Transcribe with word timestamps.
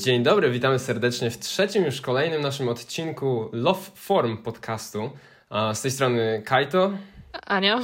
Dzień 0.00 0.22
dobry, 0.22 0.50
witamy 0.50 0.78
serdecznie 0.78 1.30
w 1.30 1.38
trzecim 1.38 1.84
już 1.84 2.00
kolejnym 2.00 2.42
naszym 2.42 2.68
odcinku 2.68 3.48
Love 3.52 3.80
Form 3.94 4.36
podcastu. 4.36 5.10
Z 5.74 5.82
tej 5.82 5.90
strony 5.90 6.42
Kajto. 6.44 6.92
Ania. 7.46 7.80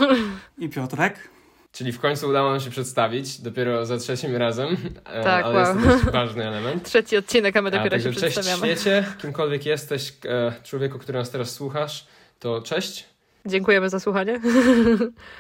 I 0.59 0.69
Piotrek. 0.69 1.29
Czyli 1.73 1.93
w 1.93 2.01
końcu 2.01 2.29
udało 2.29 2.51
nam 2.51 2.61
się 2.61 2.71
przedstawić, 2.71 3.41
dopiero 3.41 3.87
za 3.87 3.99
trzecim 3.99 4.37
razem, 4.37 4.77
e, 5.05 5.25
tak, 5.25 5.45
ale 5.45 5.55
wow. 5.55 5.77
jest 5.77 5.87
to 5.87 5.93
dość 5.93 6.05
ważny 6.05 6.49
element. 6.49 6.83
Trzeci 6.83 7.17
odcinek, 7.17 7.57
a 7.57 7.63
my 7.63 7.71
dopiero 7.71 7.97
a, 7.97 8.01
się 8.01 8.13
cześć 8.13 8.19
przedstawiamy. 8.19 8.63
Cześć 8.63 8.81
świecie, 8.81 9.05
kimkolwiek 9.21 9.67
jesteś, 9.67 10.13
e, 10.25 10.53
człowieku, 10.63 10.99
który 10.99 11.19
nas 11.19 11.31
teraz 11.31 11.51
słuchasz, 11.51 12.07
to 12.39 12.63
cześć. 12.63 13.05
Dziękujemy 13.47 13.89
za 13.89 14.01
słuchanie. 14.01 14.41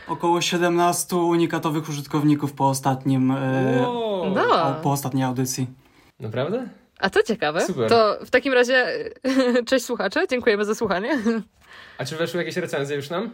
Około 0.08 0.40
17 0.40 1.16
unikatowych 1.16 1.88
użytkowników 1.88 2.52
po 2.52 2.68
ostatnim 2.68 3.30
wow. 3.80 4.34
no. 4.34 4.74
po 4.82 4.92
ostatniej 4.92 5.24
audycji. 5.24 5.66
Naprawdę? 6.20 6.68
A 6.98 7.10
to 7.10 7.22
ciekawe. 7.22 7.66
Super. 7.66 7.88
To 7.88 8.18
w 8.24 8.30
takim 8.30 8.52
razie 8.52 8.86
cześć 9.68 9.84
słuchacze, 9.84 10.26
dziękujemy 10.30 10.64
za 10.64 10.74
słuchanie. 10.74 11.18
A 11.98 12.04
czy 12.04 12.16
weszły 12.16 12.40
jakieś 12.40 12.56
recenzje 12.56 12.96
już 12.96 13.10
nam? 13.10 13.30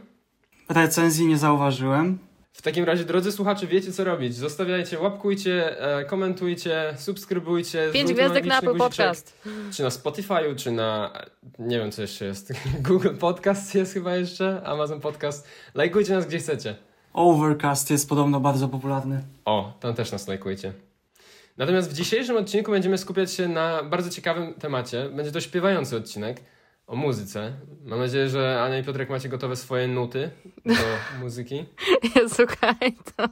Recenzji 0.69 1.27
nie 1.27 1.39
zauważyłem. 1.39 2.19
W 2.53 2.63
takim 2.63 2.85
razie, 2.85 3.05
drodzy 3.05 3.33
słuchacze, 3.33 3.67
wiecie 3.67 3.93
co 3.93 4.05
robić. 4.05 4.35
Zostawiajcie, 4.35 5.01
łapkujcie, 5.01 5.81
e, 5.99 6.05
komentujcie, 6.05 6.95
subskrybujcie. 6.99 7.91
Pięć 7.93 8.13
gwiazdek 8.13 8.45
na 8.45 8.59
Apple 8.59 8.77
Podcast. 8.77 9.43
Czy 9.73 9.83
na 9.83 9.89
Spotify'u, 9.89 10.57
czy 10.57 10.71
na, 10.71 11.13
nie 11.59 11.79
wiem 11.79 11.93
co 11.93 12.03
jeszcze 12.03 12.25
jest, 12.25 12.53
Google 12.89 13.15
Podcast 13.17 13.75
jest 13.75 13.95
chyba 13.95 14.17
jeszcze, 14.17 14.63
Amazon 14.65 15.01
Podcast. 15.01 15.49
Lajkujcie 15.75 16.13
nas 16.13 16.27
gdzie 16.27 16.39
chcecie. 16.39 16.75
Overcast 17.13 17.91
jest 17.91 18.09
podobno 18.09 18.41
bardzo 18.41 18.69
popularny. 18.69 19.23
O, 19.45 19.77
tam 19.81 19.95
też 19.95 20.13
nas 20.13 20.29
lajkujcie. 20.29 20.73
Natomiast 21.57 21.91
w 21.91 21.95
dzisiejszym 21.95 22.37
odcinku 22.37 22.71
będziemy 22.71 22.99
skupiać 22.99 23.33
się 23.33 23.49
na 23.49 23.83
bardzo 23.83 24.11
ciekawym 24.11 24.55
temacie. 24.55 25.09
Będzie 25.09 25.33
to 25.33 25.41
śpiewający 25.41 25.97
odcinek 25.97 26.41
o 26.87 26.97
muzyce. 26.97 27.53
Mam 27.85 27.99
nadzieję, 27.99 28.29
że 28.29 28.63
Ania 28.63 28.79
i 28.79 28.85
Piotrek 28.85 29.11
macie 29.11 29.29
gotowe 29.29 29.57
swoje 29.57 29.89
nuty 29.89 30.31
do 30.67 30.75
muzyki. 31.23 31.65
Słuchaj 32.37 32.97
to. 33.17 33.29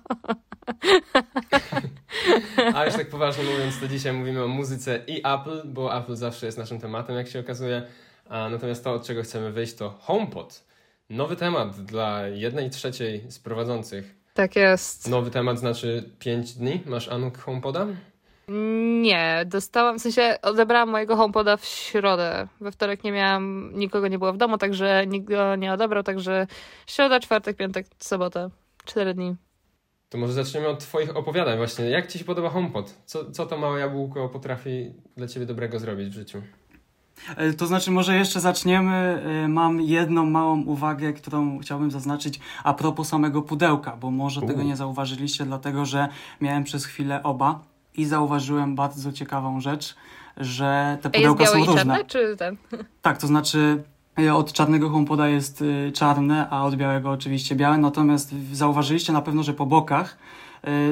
A 2.75 2.85
już 2.85 2.95
tak 2.95 3.09
poważnie 3.09 3.45
mówiąc, 3.45 3.81
to 3.81 3.89
dzisiaj 3.89 4.13
mówimy 4.13 4.45
o 4.45 4.49
muzyce 4.49 5.01
i 5.07 5.19
Apple, 5.19 5.63
bo 5.65 5.99
Apple 5.99 6.17
zawsze 6.17 6.47
jest 6.47 6.59
naszym 6.59 6.81
tematem, 6.81 7.17
jak 7.17 7.29
się 7.29 7.41
okazuje. 7.41 7.83
Natomiast 8.31 8.85
to, 8.85 8.93
od 8.93 9.07
czego 9.07 9.23
chcemy 9.23 9.53
wyjść, 9.53 9.75
to 9.75 9.91
HomePod. 10.01 10.65
Nowy 11.11 11.37
temat 11.37 11.81
dla 11.81 12.29
jednej 12.29 12.71
trzeciej 12.71 13.31
z 13.31 13.39
prowadzących. 13.39 14.20
Tak 14.35 14.57
jest. 14.57 15.09
Nowy 15.09 15.31
temat 15.31 15.59
znaczy 15.59 16.11
5 16.19 16.53
dni. 16.53 16.81
Masz 16.87 17.09
Anuk 17.09 17.39
HomePoda? 17.39 17.87
Nie, 19.03 19.45
dostałam, 19.47 19.99
w 19.99 20.03
sensie 20.03 20.39
odebrałam 20.43 20.89
mojego 20.89 21.17
HomePoda 21.17 21.57
w 21.57 21.65
środę. 21.65 22.49
We 22.61 22.73
wtorek 22.73 23.05
nie 23.05 23.13
miałam, 23.13 23.71
nikogo 23.75 24.09
nie 24.09 24.19
było 24.19 24.33
w 24.33 24.37
domu, 24.37 24.59
także 24.59 25.07
nikt 25.07 25.29
go 25.29 25.57
nie 25.57 25.73
odebrał, 25.73 26.03
także 26.03 26.47
środa, 26.87 27.21
czwartek, 27.21 27.57
piątek, 27.57 27.87
sobota. 27.99 28.51
Cztery 28.85 29.15
dni. 29.15 29.37
To 30.09 30.19
może 30.19 30.33
zaczniemy 30.33 30.69
od 30.69 30.79
twoich 30.81 31.17
opowiadań 31.17 31.57
właśnie. 31.57 31.85
Jak 31.85 32.07
ci 32.07 32.19
się 32.19 32.25
podoba 32.25 32.49
HomePod? 32.51 32.95
Co, 33.07 33.31
co 33.31 33.47
to 33.47 33.59
małe 33.59 33.81
jabłko 33.81 34.29
potrafi 34.29 34.93
dla 35.17 35.27
ciebie 35.27 35.47
dobrego 35.47 35.79
zrobić 35.79 36.09
w 36.09 36.13
życiu? 36.13 36.43
E, 37.37 37.53
to 37.53 37.67
znaczy, 37.67 37.91
może 37.91 38.17
jeszcze 38.17 38.41
zaczniemy. 38.41 39.23
E, 39.45 39.49
mam 39.49 39.81
jedną 39.81 40.27
małą 40.27 40.63
uwagę, 40.63 41.13
którą 41.13 41.59
chciałbym 41.59 41.91
zaznaczyć 41.91 42.41
a 42.65 42.75
propos 42.75 43.09
samego 43.09 43.43
pudełka, 43.43 43.97
bo 43.97 44.11
może 44.11 44.41
U. 44.41 44.47
tego 44.47 44.63
nie 44.63 44.77
zauważyliście, 44.77 45.45
dlatego 45.45 45.85
że 45.85 46.09
miałem 46.41 46.65
przez 46.65 46.85
chwilę 46.85 47.23
oba 47.23 47.61
i 47.97 48.05
zauważyłem 48.05 48.75
bardzo 48.75 49.13
ciekawą 49.13 49.61
rzecz, 49.61 49.97
że 50.37 50.99
te 51.03 51.11
pudełka 51.11 51.43
jest 51.43 51.53
są 51.53 51.59
różne. 51.59 51.75
Czarne, 51.75 52.05
czy 52.05 52.37
ten? 52.37 52.57
Tak, 53.03 53.19
to 53.19 53.27
znaczy 53.27 53.83
e, 54.19 54.35
od 54.35 54.53
czarnego 54.53 54.91
HomePoda 54.91 55.29
jest 55.29 55.65
czarne, 55.95 56.51
a 56.51 56.65
od 56.65 56.77
białego 56.77 57.11
oczywiście 57.11 57.57
białe, 57.57 57.79
natomiast 57.79 58.35
zauważyliście 58.53 59.13
na 59.13 59.23
pewno, 59.23 59.43
że 59.43 59.55
po 59.55 59.67
bokach 59.67 60.19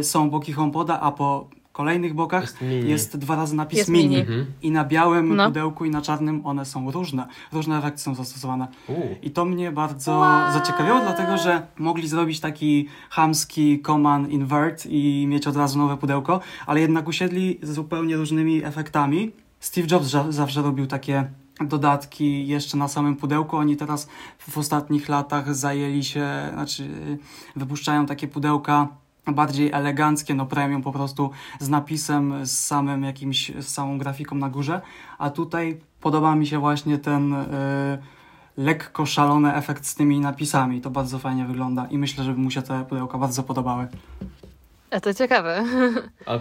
są 0.02 0.30
boki 0.30 0.52
HomePoda, 0.52 1.00
a 1.00 1.12
po 1.12 1.48
kolejnych 1.78 2.14
bokach 2.14 2.42
jest, 2.42 2.62
jest 2.62 3.16
dwa 3.16 3.36
razy 3.36 3.56
napis 3.56 3.78
jest 3.78 3.90
mini. 3.90 4.08
mini. 4.08 4.20
Mhm. 4.20 4.46
I 4.62 4.70
na 4.70 4.84
białym 4.84 5.36
no. 5.36 5.46
pudełku 5.46 5.84
i 5.84 5.90
na 5.90 6.02
czarnym 6.02 6.46
one 6.46 6.64
są 6.64 6.90
różne. 6.90 7.26
Różne 7.52 7.78
efekty 7.78 8.00
są 8.00 8.14
zastosowane. 8.14 8.68
U. 8.88 8.92
I 9.22 9.30
to 9.30 9.44
mnie 9.44 9.72
bardzo 9.72 10.12
wow. 10.12 10.52
zaciekawiło, 10.52 11.00
dlatego 11.00 11.36
że 11.36 11.66
mogli 11.78 12.08
zrobić 12.08 12.40
taki 12.40 12.88
hamski 13.10 13.82
command 13.86 14.30
invert 14.30 14.86
i 14.86 15.26
mieć 15.28 15.46
od 15.46 15.56
razu 15.56 15.78
nowe 15.78 15.96
pudełko, 15.96 16.40
ale 16.66 16.80
jednak 16.80 17.08
usiedli 17.08 17.58
z 17.62 17.74
zupełnie 17.74 18.16
różnymi 18.16 18.64
efektami. 18.64 19.32
Steve 19.60 19.86
Jobs 19.90 20.06
zawsze 20.28 20.62
robił 20.62 20.86
takie 20.86 21.24
dodatki 21.60 22.46
jeszcze 22.46 22.76
na 22.76 22.88
samym 22.88 23.16
pudełku. 23.16 23.56
Oni 23.56 23.76
teraz 23.76 24.08
w 24.38 24.58
ostatnich 24.58 25.08
latach 25.08 25.54
zajęli 25.54 26.04
się, 26.04 26.26
znaczy 26.52 26.88
wypuszczają 27.56 28.06
takie 28.06 28.28
pudełka 28.28 28.88
bardziej 29.32 29.72
eleganckie, 29.72 30.34
no 30.34 30.46
premium 30.46 30.82
po 30.82 30.92
prostu 30.92 31.30
z 31.60 31.68
napisem, 31.68 32.46
z 32.46 32.58
samym 32.58 33.02
jakimś, 33.02 33.52
z 33.58 33.68
samą 33.68 33.98
grafiką 33.98 34.36
na 34.36 34.50
górze, 34.50 34.80
a 35.18 35.30
tutaj 35.30 35.80
podoba 36.00 36.34
mi 36.34 36.46
się 36.46 36.58
właśnie 36.58 36.98
ten 36.98 37.32
y, 37.32 37.46
lekko 38.56 39.06
szalony 39.06 39.54
efekt 39.54 39.86
z 39.86 39.94
tymi 39.94 40.20
napisami, 40.20 40.80
to 40.80 40.90
bardzo 40.90 41.18
fajnie 41.18 41.44
wygląda 41.44 41.86
i 41.86 41.98
myślę, 41.98 42.24
że 42.24 42.34
mu 42.34 42.50
się 42.50 42.62
te 42.62 42.84
pudełka 42.84 43.18
bardzo 43.18 43.42
podobały. 43.42 43.88
A 44.90 45.00
to 45.00 45.14
ciekawe. 45.14 45.64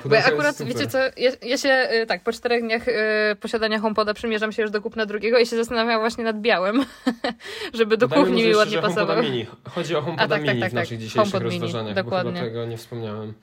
Bo 0.06 0.16
ja 0.16 0.26
akurat, 0.26 0.64
wiecie 0.64 0.88
co, 0.88 0.98
ja, 0.98 1.32
ja, 1.42 1.58
się 1.58 1.90
y, 2.04 2.06
tak, 2.06 2.24
po 2.24 2.32
czterech 2.32 2.62
dniach 2.62 2.88
y, 2.88 2.94
posiadania 3.40 3.80
HomePoda 3.80 4.14
przymierzam 4.14 4.52
się 4.52 4.62
już 4.62 4.72
do 4.72 4.82
kupna 4.82 5.06
drugiego 5.06 5.40
i 5.40 5.46
się 5.46 5.56
zastanawiam 5.56 6.00
właśnie 6.00 6.24
nad 6.24 6.42
białym, 6.42 6.86
żeby 7.74 7.98
do 7.98 8.10
kuchni 8.10 8.44
mi 8.44 8.56
ładnie 8.56 8.82
pasował. 8.82 9.24
Mini. 9.24 9.46
Chodzi 9.70 9.96
o 9.96 10.02
HomePoda 10.02 10.36
tak, 10.36 10.42
Mini 10.42 10.54
tak, 10.54 10.60
tak, 10.60 10.72
w 10.72 10.74
tak. 10.74 10.84
naszych 10.84 10.98
dzisiejszych 10.98 11.22
HomePod 11.22 11.42
rozważaniach, 11.42 11.84
mini, 11.84 11.96
dokładnie. 11.96 12.32
bo 12.32 12.38
chyba 12.38 12.50
tego 12.50 12.66
nie 12.66 12.78
wspomniałem. 12.78 13.34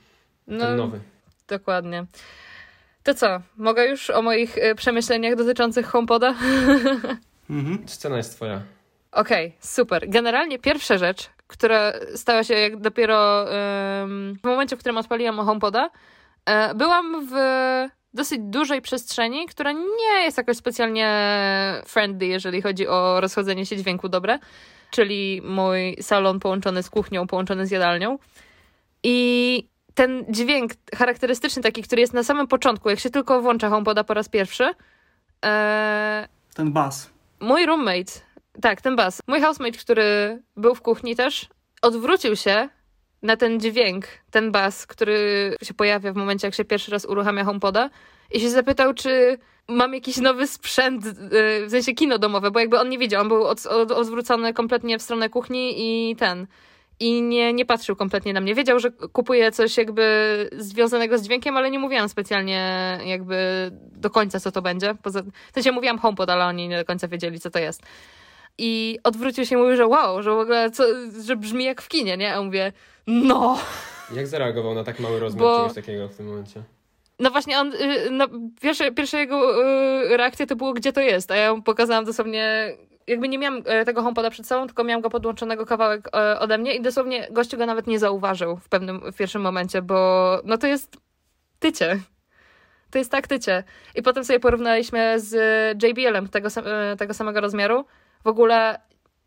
No, 0.47 0.65
Ten 0.65 0.77
nowy. 0.77 1.01
Dokładnie. 1.49 2.05
To 3.03 3.15
co, 3.15 3.41
mogę 3.57 3.87
już 3.87 4.11
o 4.11 4.23
moich 4.23 4.59
y, 4.59 4.75
przemyśleniach 4.75 5.37
dotyczących 5.37 5.87
HomePoda? 5.87 6.35
Mhm. 7.51 7.89
Scena 7.89 8.17
jest 8.17 8.37
twoja. 8.37 8.63
Okej, 9.13 9.47
okay, 9.47 9.59
super. 9.61 10.09
Generalnie 10.09 10.59
pierwsza 10.59 10.99
rzecz, 10.99 11.31
która 11.47 11.93
stała 12.15 12.45
się 12.45 12.55
jak 12.55 12.81
dopiero 12.81 13.45
w 14.41 14.45
momencie, 14.45 14.77
w 14.77 14.79
którym 14.79 14.99
odpaliłam 14.99 15.37
HomePoda, 15.37 15.91
um, 16.47 16.79
byłam 16.79 17.27
w 17.31 17.35
dosyć 18.15 18.41
dużej 18.43 18.83
przestrzeni, 18.83 19.47
która 19.47 19.73
nie 19.73 20.23
jest 20.23 20.39
jakoś 20.39 20.57
specjalnie 20.57 21.09
friendly, 21.87 22.27
jeżeli 22.27 22.63
chodzi 22.63 22.89
o 22.89 23.21
rozchodzenie 23.21 23.67
się 23.67 23.77
dźwięku 23.77 24.09
dobre, 24.09 24.39
czyli 24.91 25.43
mój 25.45 25.97
salon 26.01 26.41
połączony 26.41 26.83
z 26.83 26.91
kuchnią, 26.91 27.27
połączony 27.27 27.67
z 27.67 27.71
jadalnią. 27.71 28.19
I 29.03 29.69
ten 29.95 30.25
dźwięk 30.29 30.73
charakterystyczny 30.95 31.63
taki, 31.63 31.83
który 31.83 32.01
jest 32.01 32.15
na 32.15 32.23
samym 32.23 32.47
początku, 32.47 32.91
jak 32.91 33.01
się 33.01 33.11
tylko 33.11 33.43
włącza 33.43 33.69
HomePoda 33.69 34.05
po 34.05 34.15
raz 34.15 34.29
pierwszy. 34.29 34.71
E, 35.45 36.29
ten 36.55 36.73
bas. 36.73 37.11
Mój 37.41 37.67
roommate 37.67 38.13
tak, 38.63 38.81
ten 38.81 38.97
bas. 38.97 39.21
Mój 39.27 39.41
housemate, 39.41 39.79
który 39.79 40.43
był 40.57 40.75
w 40.75 40.83
kuchni 40.83 41.17
też, 41.17 41.49
odwrócił 41.83 42.37
się 42.37 42.69
na 43.23 43.37
ten 43.37 43.61
dźwięk, 43.61 44.07
ten 44.31 44.53
bas, 44.53 44.87
który 44.87 45.57
się 45.63 45.75
pojawia 45.75 46.13
w 46.13 46.17
momencie, 46.17 46.47
jak 46.47 46.55
się 46.55 46.65
pierwszy 46.65 46.91
raz 46.91 47.05
uruchamia 47.05 47.45
HomePoda 47.45 47.91
i 48.31 48.41
się 48.41 48.51
zapytał, 48.51 48.95
czy 48.95 49.39
mam 49.69 49.95
jakiś 49.95 50.17
nowy 50.17 50.47
sprzęt, 50.47 51.07
y, 51.07 51.13
w 51.67 51.71
sensie 51.71 51.93
kino 51.93 52.19
domowe, 52.19 52.51
bo 52.51 52.61
jakby 52.61 52.81
on 52.81 52.89
nie 52.89 52.99
wiedział, 52.99 53.23
on 53.23 53.29
był 53.29 53.45
od, 53.45 53.67
od, 53.67 53.91
odwrócony 53.91 54.53
kompletnie 54.53 54.99
w 54.99 55.03
stronę 55.03 55.29
kuchni 55.29 55.75
i 55.77 56.17
ten 56.17 56.47
i 57.01 57.23
nie, 57.23 57.53
nie 57.53 57.65
patrzył 57.65 57.97
kompletnie 57.97 58.33
na 58.33 58.41
mnie. 58.41 58.55
Wiedział, 58.55 58.79
że 58.79 58.91
kupuję 58.91 59.53
coś 59.53 59.77
jakby 59.77 60.51
związanego 60.59 61.19
z 61.19 61.23
dźwiękiem, 61.23 61.57
ale 61.57 61.71
nie 61.71 61.79
mówiłam 61.79 62.09
specjalnie 62.09 62.99
jakby 63.05 63.71
do 63.93 64.11
końca, 64.11 64.41
co 64.41 64.53
to 64.53 64.63
będzie. 64.63 64.95
Poza, 65.03 65.23
w 65.23 65.55
sensie 65.55 65.73
mówiłam 65.73 65.99
HomePod, 65.99 66.31
ale 66.31 66.45
oni 66.45 66.69
nie 66.69 66.79
do 66.79 66.85
końca 66.85 67.09
wiedzieli, 67.09 67.41
co 67.41 67.51
to 67.51 67.59
jest. 67.59 67.83
I 68.59 68.99
odwrócił 69.05 69.47
się 69.47 69.55
i 69.55 69.59
mówił, 69.59 69.77
że 69.77 69.87
wow, 69.87 70.23
że 70.23 70.31
w 70.31 70.39
ogóle 70.39 70.71
co, 70.71 70.85
że 71.25 71.37
brzmi 71.37 71.65
jak 71.65 71.83
w 71.83 71.89
kinie, 71.89 72.17
nie? 72.17 72.35
A 72.35 72.43
mówię, 72.43 72.73
no. 73.07 73.59
Jak 74.17 74.27
zareagował 74.27 74.75
na 74.75 74.85
tak 74.85 75.01
mały 75.01 75.21
rozmiar 75.21 75.45
Bo... 75.45 75.59
czegoś 75.59 75.75
takiego 75.75 76.09
w 76.09 76.17
tym 76.17 76.27
momencie? 76.27 76.63
No 77.19 77.31
właśnie, 77.31 77.59
on, 77.59 77.73
y, 77.73 78.11
no, 78.11 78.27
pierwsze, 78.61 78.93
pierwsza 78.93 79.19
jego 79.19 79.63
y, 79.63 80.17
reakcja 80.17 80.47
to 80.47 80.57
było, 80.57 80.73
gdzie 80.73 80.93
to 80.93 81.01
jest, 81.01 81.31
a 81.31 81.37
ja 81.37 81.55
mu 81.55 81.63
pokazałam 81.63 82.05
dosłownie, 82.05 82.77
jakby 83.07 83.29
nie 83.29 83.39
miałam 83.39 83.63
e, 83.67 83.85
tego 83.85 84.03
HomePoda 84.03 84.31
przed 84.31 84.47
sobą, 84.47 84.67
tylko 84.67 84.85
miałam 84.85 85.03
go 85.03 85.11
podłączonego 85.11 85.67
kawałek 85.67 86.09
e, 86.17 86.39
ode 86.39 86.59
mnie 86.59 86.75
i 86.75 86.83
dosłownie 86.83 87.29
gościu 87.31 87.57
go 87.57 87.67
nawet 87.67 87.87
nie 87.87 87.99
zauważył 87.99 88.57
w 88.57 88.69
pewnym, 88.69 89.13
w 89.13 89.17
pierwszym 89.17 89.43
momencie, 89.43 89.83
bo 89.83 90.41
no 90.45 90.59
to 90.59 90.67
jest 90.67 90.97
tycie. 91.59 92.01
To 92.91 92.99
jest 92.99 93.11
tak 93.11 93.27
tycie. 93.27 93.65
I 93.95 94.03
potem 94.03 94.25
sobie 94.25 94.41
porównaliśmy 94.41 95.21
z 95.21 95.33
JBL-em 95.83 96.29
tego, 96.29 96.49
e, 96.49 96.97
tego 96.97 97.15
samego 97.15 97.41
rozmiaru 97.41 97.85
w 98.25 98.27
ogóle 98.27 98.81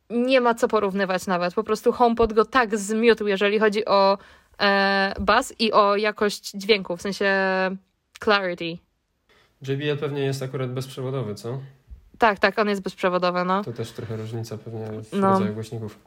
nie 0.09 0.41
ma 0.41 0.55
co 0.55 0.67
porównywać 0.67 1.27
nawet. 1.27 1.53
Po 1.53 1.63
prostu 1.63 1.91
HomePod 1.91 2.33
go 2.33 2.45
tak 2.45 2.77
zmiótł, 2.77 3.27
jeżeli 3.27 3.59
chodzi 3.59 3.85
o 3.85 4.17
e, 4.61 5.13
bas 5.19 5.53
i 5.59 5.71
o 5.71 5.95
jakość 5.95 6.51
dźwięku, 6.51 6.97
w 6.97 7.01
sensie 7.01 7.31
clarity. 8.23 8.77
JBL 9.67 9.97
pewnie 9.99 10.21
jest 10.21 10.43
akurat 10.43 10.71
bezprzewodowy, 10.73 11.35
co? 11.35 11.59
Tak, 12.17 12.39
tak, 12.39 12.59
on 12.59 12.69
jest 12.69 12.81
bezprzewodowy, 12.81 13.45
no. 13.45 13.63
To 13.63 13.73
też 13.73 13.91
trochę 13.91 14.17
różnica 14.17 14.57
pewnie 14.57 14.85
w 15.03 15.13
No. 15.13 15.29
rodzaju 15.29 15.53
głośników. 15.53 15.99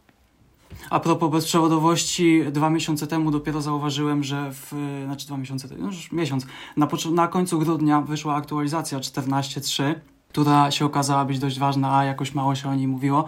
A 0.90 1.00
propos 1.00 1.30
bezprzewodowości, 1.30 2.44
dwa 2.50 2.70
miesiące 2.70 3.06
temu 3.06 3.30
dopiero 3.30 3.62
zauważyłem, 3.62 4.24
że 4.24 4.50
w, 4.52 4.72
znaczy 5.04 5.26
dwa 5.26 5.36
miesiące 5.36 5.68
temu, 5.68 5.80
no 5.82 5.86
już 5.86 6.12
miesiąc, 6.12 6.46
na, 6.76 6.88
na 7.12 7.28
końcu 7.28 7.58
grudnia 7.58 8.00
wyszła 8.00 8.34
aktualizacja 8.34 8.98
14.3, 8.98 9.94
która 10.30 10.70
się 10.70 10.84
okazała 10.84 11.24
być 11.24 11.38
dość 11.38 11.58
ważna, 11.58 11.98
a 11.98 12.04
jakoś 12.04 12.34
mało 12.34 12.54
się 12.54 12.68
o 12.68 12.74
niej 12.74 12.88
mówiło, 12.88 13.24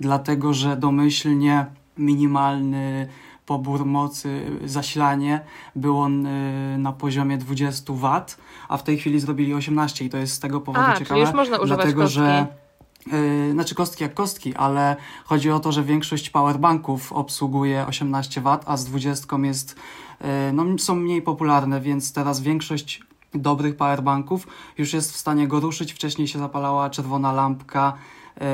dlatego 0.00 0.54
że 0.54 0.76
domyślnie 0.76 1.66
minimalny 1.98 3.08
pobór 3.46 3.86
mocy, 3.86 4.46
zasilanie 4.64 5.40
był 5.76 5.98
on 5.98 6.26
y, 6.26 6.78
na 6.78 6.92
poziomie 6.92 7.38
20 7.38 7.92
W, 7.92 8.24
a 8.68 8.76
w 8.76 8.82
tej 8.82 8.98
chwili 8.98 9.20
zrobili 9.20 9.54
18 9.54 10.04
i 10.04 10.10
to 10.10 10.16
jest 10.16 10.34
z 10.34 10.40
tego 10.40 10.60
powodu 10.60 10.86
A, 10.86 10.96
ciekawe. 10.96 11.20
już 11.20 11.32
można 11.32 11.58
używać 11.58 11.78
dlatego, 11.78 12.02
kostki. 12.02 12.18
że 12.18 12.46
Yy, 13.12 13.52
znaczy 13.52 13.74
kostki 13.74 14.02
jak 14.02 14.14
kostki, 14.14 14.54
ale 14.54 14.96
chodzi 15.24 15.50
o 15.50 15.60
to, 15.60 15.72
że 15.72 15.82
większość 15.82 16.30
powerbanków 16.30 17.12
obsługuje 17.12 17.86
18 17.86 18.40
W, 18.40 18.58
a 18.66 18.76
z 18.76 18.84
20 18.84 19.36
jest, 19.42 19.76
yy, 20.20 20.26
no, 20.52 20.64
są 20.78 20.94
mniej 20.94 21.22
popularne, 21.22 21.80
więc 21.80 22.12
teraz 22.12 22.40
większość 22.40 23.02
dobrych 23.40 23.76
powerbanków 23.76 24.46
już 24.78 24.92
jest 24.92 25.12
w 25.12 25.16
stanie 25.16 25.48
go 25.48 25.60
ruszyć. 25.60 25.92
Wcześniej 25.92 26.28
się 26.28 26.38
zapalała 26.38 26.90
czerwona 26.90 27.32
lampka, 27.32 27.92
yy, 28.36 28.46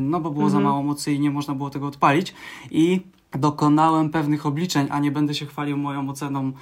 no 0.00 0.20
bo 0.20 0.30
było 0.30 0.50
za 0.50 0.56
Mhm. 0.56 0.72
mało 0.72 0.82
mocy 0.82 1.12
i 1.12 1.20
nie 1.20 1.30
można 1.30 1.54
było 1.54 1.70
tego 1.70 1.86
odpalić. 1.86 2.34
I 2.70 3.00
dokonałem 3.32 4.10
pewnych 4.10 4.46
obliczeń, 4.46 4.86
a 4.90 4.98
nie 4.98 5.10
będę 5.10 5.34
się 5.34 5.46
chwalił 5.46 5.76
moją 5.76 6.08
oceną 6.08 6.52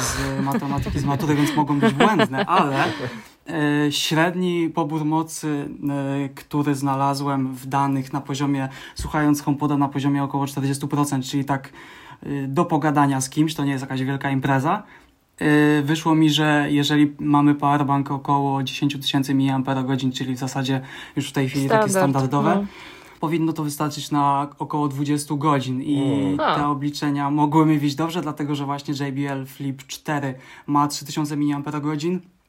z 0.00 0.44
matematyki, 0.44 0.98
z 0.98 1.04
matury, 1.04 1.34
więc 1.34 1.56
mogą 1.56 1.78
być 1.80 1.94
błędne, 1.94 2.46
ale 2.46 2.84
e, 3.48 3.92
średni 3.92 4.70
pobór 4.70 5.04
mocy, 5.04 5.68
e, 6.24 6.28
który 6.28 6.74
znalazłem 6.74 7.54
w 7.54 7.66
danych 7.66 8.12
na 8.12 8.20
poziomie, 8.20 8.68
słuchając 8.94 9.42
HomePoda 9.42 9.76
na 9.76 9.88
poziomie 9.88 10.24
około 10.24 10.44
40%, 10.44 11.22
czyli 11.30 11.44
tak 11.44 11.68
e, 12.22 12.48
do 12.48 12.64
pogadania 12.64 13.20
z 13.20 13.30
kimś, 13.30 13.54
to 13.54 13.64
nie 13.64 13.72
jest 13.72 13.82
jakaś 13.82 14.02
wielka 14.02 14.30
impreza, 14.30 14.82
e, 14.82 15.03
wyszło 15.82 16.14
mi, 16.14 16.30
że 16.30 16.66
jeżeli 16.70 17.14
mamy 17.18 17.54
powerbank 17.54 18.10
około 18.10 18.62
10 18.62 18.96
tysięcy 19.00 19.34
mAh, 19.34 19.62
czyli 20.14 20.34
w 20.34 20.38
zasadzie 20.38 20.80
już 21.16 21.28
w 21.28 21.32
tej 21.32 21.48
chwili 21.48 21.68
takie 21.68 21.90
standardowe, 21.90 22.54
no. 22.54 22.66
powinno 23.20 23.52
to 23.52 23.64
wystarczyć 23.64 24.10
na 24.10 24.48
około 24.58 24.88
20 24.88 25.34
godzin 25.34 25.82
i 25.82 25.96
Mm. 25.96 26.36
Te 26.36 26.66
obliczenia 26.66 27.30
mogły 27.30 27.66
mi 27.66 27.78
wyjść 27.78 27.96
dobrze, 27.96 28.22
dlatego 28.22 28.54
że 28.54 28.64
właśnie 28.64 28.94
JBL 28.94 29.46
Flip 29.46 29.86
4 29.86 30.34
ma 30.66 30.88
3000 30.88 31.36
mAh 31.36 31.62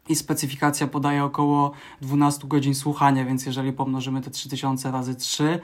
i 0.09 0.15
specyfikacja 0.15 0.87
podaje 0.87 1.23
około 1.23 1.71
12 2.01 2.47
godzin 2.47 2.75
słuchania, 2.75 3.25
więc 3.25 3.45
jeżeli 3.45 3.73
pomnożymy 3.73 4.21
te 4.21 4.31
3000 4.31 4.91
razy 4.91 5.15
3, 5.15 5.59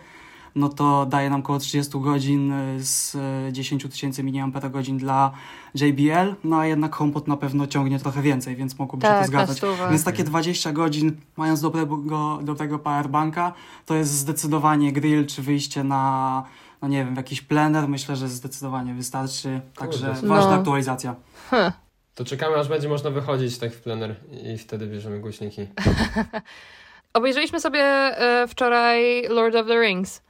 no 0.56 0.70
to 0.70 1.06
daje 1.06 1.30
nam 1.30 1.40
około 1.40 1.60
30 1.60 2.00
godzin 2.00 2.52
y, 2.52 2.84
z 2.84 3.16
y, 3.16 3.52
10 3.52 3.84
tysięcy 3.92 4.24
mAh 4.24 4.72
dla 4.98 5.32
JBL, 5.76 6.36
no 6.44 6.60
a 6.60 6.66
jednak 6.66 6.96
HomePod 6.96 7.28
na 7.28 7.38
pewno 7.38 7.68
ciągnie 7.68 8.00
trochę 8.00 8.22
więcej, 8.22 8.56
więc 8.56 8.80
mogłoby 8.80 9.06
się 9.06 9.14
to 9.14 9.20
Tak, 9.20 9.28
zgadzać. 9.28 9.62
Więc 9.90 10.04
takie 10.04 10.24
20 10.24 10.72
godzin, 10.72 11.18
mając 11.38 11.62
dobrego, 11.62 12.40
dobrego 12.44 12.80
powerbanka, 12.80 13.54
to 13.86 13.96
jest 13.96 14.12
zdecydowanie 14.12 14.94
grill, 14.94 15.26
czy 15.26 15.42
wyjście 15.42 15.84
na, 15.84 16.44
no 16.82 16.88
nie 16.88 17.06
wiem, 17.06 17.14
w 17.14 17.18
jakiś 17.18 17.42
plener. 17.42 17.88
Myślę, 17.88 18.16
że 18.16 18.30
zdecydowanie 18.30 18.94
wystarczy. 18.94 19.62
Także 19.76 20.08
Kurde. 20.08 20.28
ważna 20.28 20.52
No. 20.52 20.58
aktualizacja. 20.58 21.16
Hm. 21.50 21.72
To 22.16 22.26
czekamy, 22.26 22.56
aż 22.56 22.68
będzie 22.68 22.90
można 22.90 23.10
wychodzić 23.10 23.58
tak 23.58 23.74
w 23.74 23.82
plener 23.82 24.16
i 24.54 24.58
wtedy 24.58 24.88
bierzemy 24.88 25.20
głośniki. 25.20 25.68
Obejrzeliśmy 27.14 27.60
sobie 27.60 27.82
e, 27.84 28.48
wczoraj 28.48 29.24
Lord 29.30 29.56
of 29.56 29.68
the 29.68 29.82
Rings. 29.82 30.22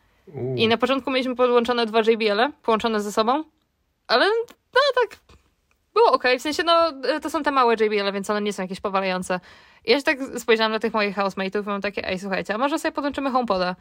I 0.55 0.67
na 0.67 0.77
początku 0.77 1.11
mieliśmy 1.11 1.35
podłączone 1.35 1.85
dwa 1.85 1.99
JBL-e, 1.99 2.51
połączone 2.63 3.01
ze 3.01 3.11
sobą, 3.11 3.43
ale 4.07 4.25
no 4.73 4.79
tak, 4.95 5.19
było 5.93 6.11
ok. 6.11 6.23
W 6.39 6.41
sensie, 6.41 6.63
no 6.63 6.91
to 7.21 7.29
są 7.29 7.43
te 7.43 7.51
małe 7.51 7.73
JBL-e, 7.73 8.11
więc 8.11 8.29
one 8.29 8.41
nie 8.41 8.53
są 8.53 8.63
jakieś 8.63 8.79
powalające. 8.79 9.39
I 9.85 9.91
ja 9.91 9.97
się 9.97 10.03
tak 10.03 10.17
spojrzałam 10.37 10.71
na 10.71 10.79
tych 10.79 10.93
moich 10.93 11.15
housemateów 11.15 11.65
i 11.65 11.69
mam 11.69 11.81
takie, 11.81 12.07
ej 12.07 12.19
słuchajcie, 12.19 12.55
a 12.55 12.57
może 12.57 12.79
sobie 12.79 12.91
podłączymy 12.91 13.31
HomePoda? 13.31 13.75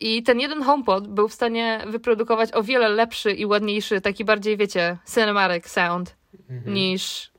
I 0.00 0.22
ten 0.22 0.40
jeden 0.40 0.62
HomePod 0.62 1.08
był 1.08 1.28
w 1.28 1.34
stanie 1.34 1.84
wyprodukować 1.86 2.54
o 2.54 2.62
wiele 2.62 2.88
lepszy 2.88 3.32
i 3.32 3.46
ładniejszy, 3.46 4.00
taki 4.00 4.24
bardziej, 4.24 4.56
wiecie, 4.56 4.98
cinematic 5.14 5.68
sound 5.68 6.16
Mhm. 6.50 6.74
niż 6.74 7.32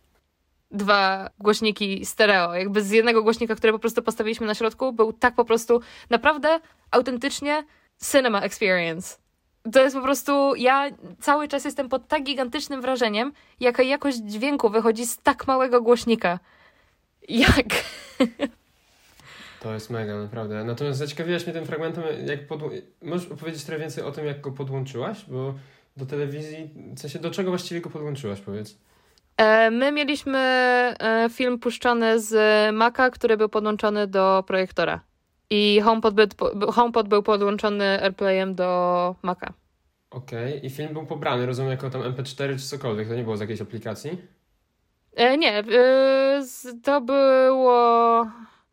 dwa 0.71 1.29
głośniki 1.39 2.05
stereo. 2.05 2.55
Jakby 2.55 2.81
z 2.81 2.91
jednego 2.91 3.23
głośnika, 3.23 3.55
który 3.55 3.73
po 3.73 3.79
prostu 3.79 4.01
postawiliśmy 4.01 4.47
na 4.47 4.55
środku, 4.55 4.93
był 4.93 5.13
tak 5.13 5.35
po 5.35 5.45
prostu 5.45 5.81
naprawdę 6.09 6.59
autentycznie 6.91 7.63
cinema 8.11 8.41
experience. 8.41 9.17
To 9.71 9.83
jest 9.83 9.95
po 9.95 10.01
prostu, 10.01 10.55
ja 10.55 10.89
cały 11.19 11.47
czas 11.47 11.65
jestem 11.65 11.89
pod 11.89 12.07
tak 12.07 12.23
gigantycznym 12.23 12.81
wrażeniem, 12.81 13.33
jaka 13.59 13.83
jakość 13.83 14.17
dźwięku 14.17 14.69
wychodzi 14.69 15.05
z 15.05 15.17
tak 15.17 15.47
małego 15.47 15.81
głośnika. 15.81 16.39
Jak? 17.29 17.65
To 19.59 19.73
jest 19.73 19.89
mega, 19.89 20.15
naprawdę. 20.15 20.63
Natomiast 20.63 20.99
zaciekawiłaś 20.99 21.45
mnie 21.45 21.53
tym 21.53 21.65
fragmentem, 21.65 22.03
jak 22.25 22.47
podł... 22.47 22.69
Możesz 23.01 23.31
opowiedzieć 23.31 23.63
trochę 23.63 23.81
więcej 23.81 24.03
o 24.03 24.11
tym, 24.11 24.25
jak 24.25 24.41
go 24.41 24.51
podłączyłaś? 24.51 25.25
Bo 25.27 25.53
do 25.97 26.05
telewizji, 26.05 26.69
w 26.95 26.99
sensie 26.99 27.19
do 27.19 27.31
czego 27.31 27.49
właściwie 27.49 27.81
go 27.81 27.89
podłączyłaś, 27.89 28.39
powiedz? 28.39 28.77
E, 29.37 29.71
My 29.71 29.91
mieliśmy 29.91 30.37
e, 30.37 31.29
film 31.29 31.59
puszczony 31.59 32.19
z 32.19 32.35
Maca, 32.75 33.09
który 33.09 33.37
był 33.37 33.49
podłączony 33.49 34.07
do 34.07 34.43
projektora. 34.47 34.99
I 35.55 35.81
HomePod, 35.81 36.13
by, 36.13 36.27
HomePod 36.71 37.07
był 37.07 37.23
podłączony 37.23 38.01
AirPlayem 38.03 38.55
do 38.55 39.15
Maca. 39.21 39.53
Okej, 40.09 40.65
i 40.65 40.69
film 40.69 40.93
był 40.93 41.05
pobrany, 41.05 41.45
rozumiem, 41.45 41.71
jako 41.71 41.89
tam 41.89 42.01
MP4 42.01 42.59
czy 42.59 42.67
cokolwiek, 42.67 43.07
to 43.07 43.15
nie 43.15 43.23
było 43.23 43.37
z 43.37 43.39
jakiejś 43.41 43.61
aplikacji? 43.61 44.21
E, 45.15 45.37
nie, 45.37 45.57
e, 45.59 45.63
z- 46.45 46.81
to 46.83 47.01
było 47.01 48.27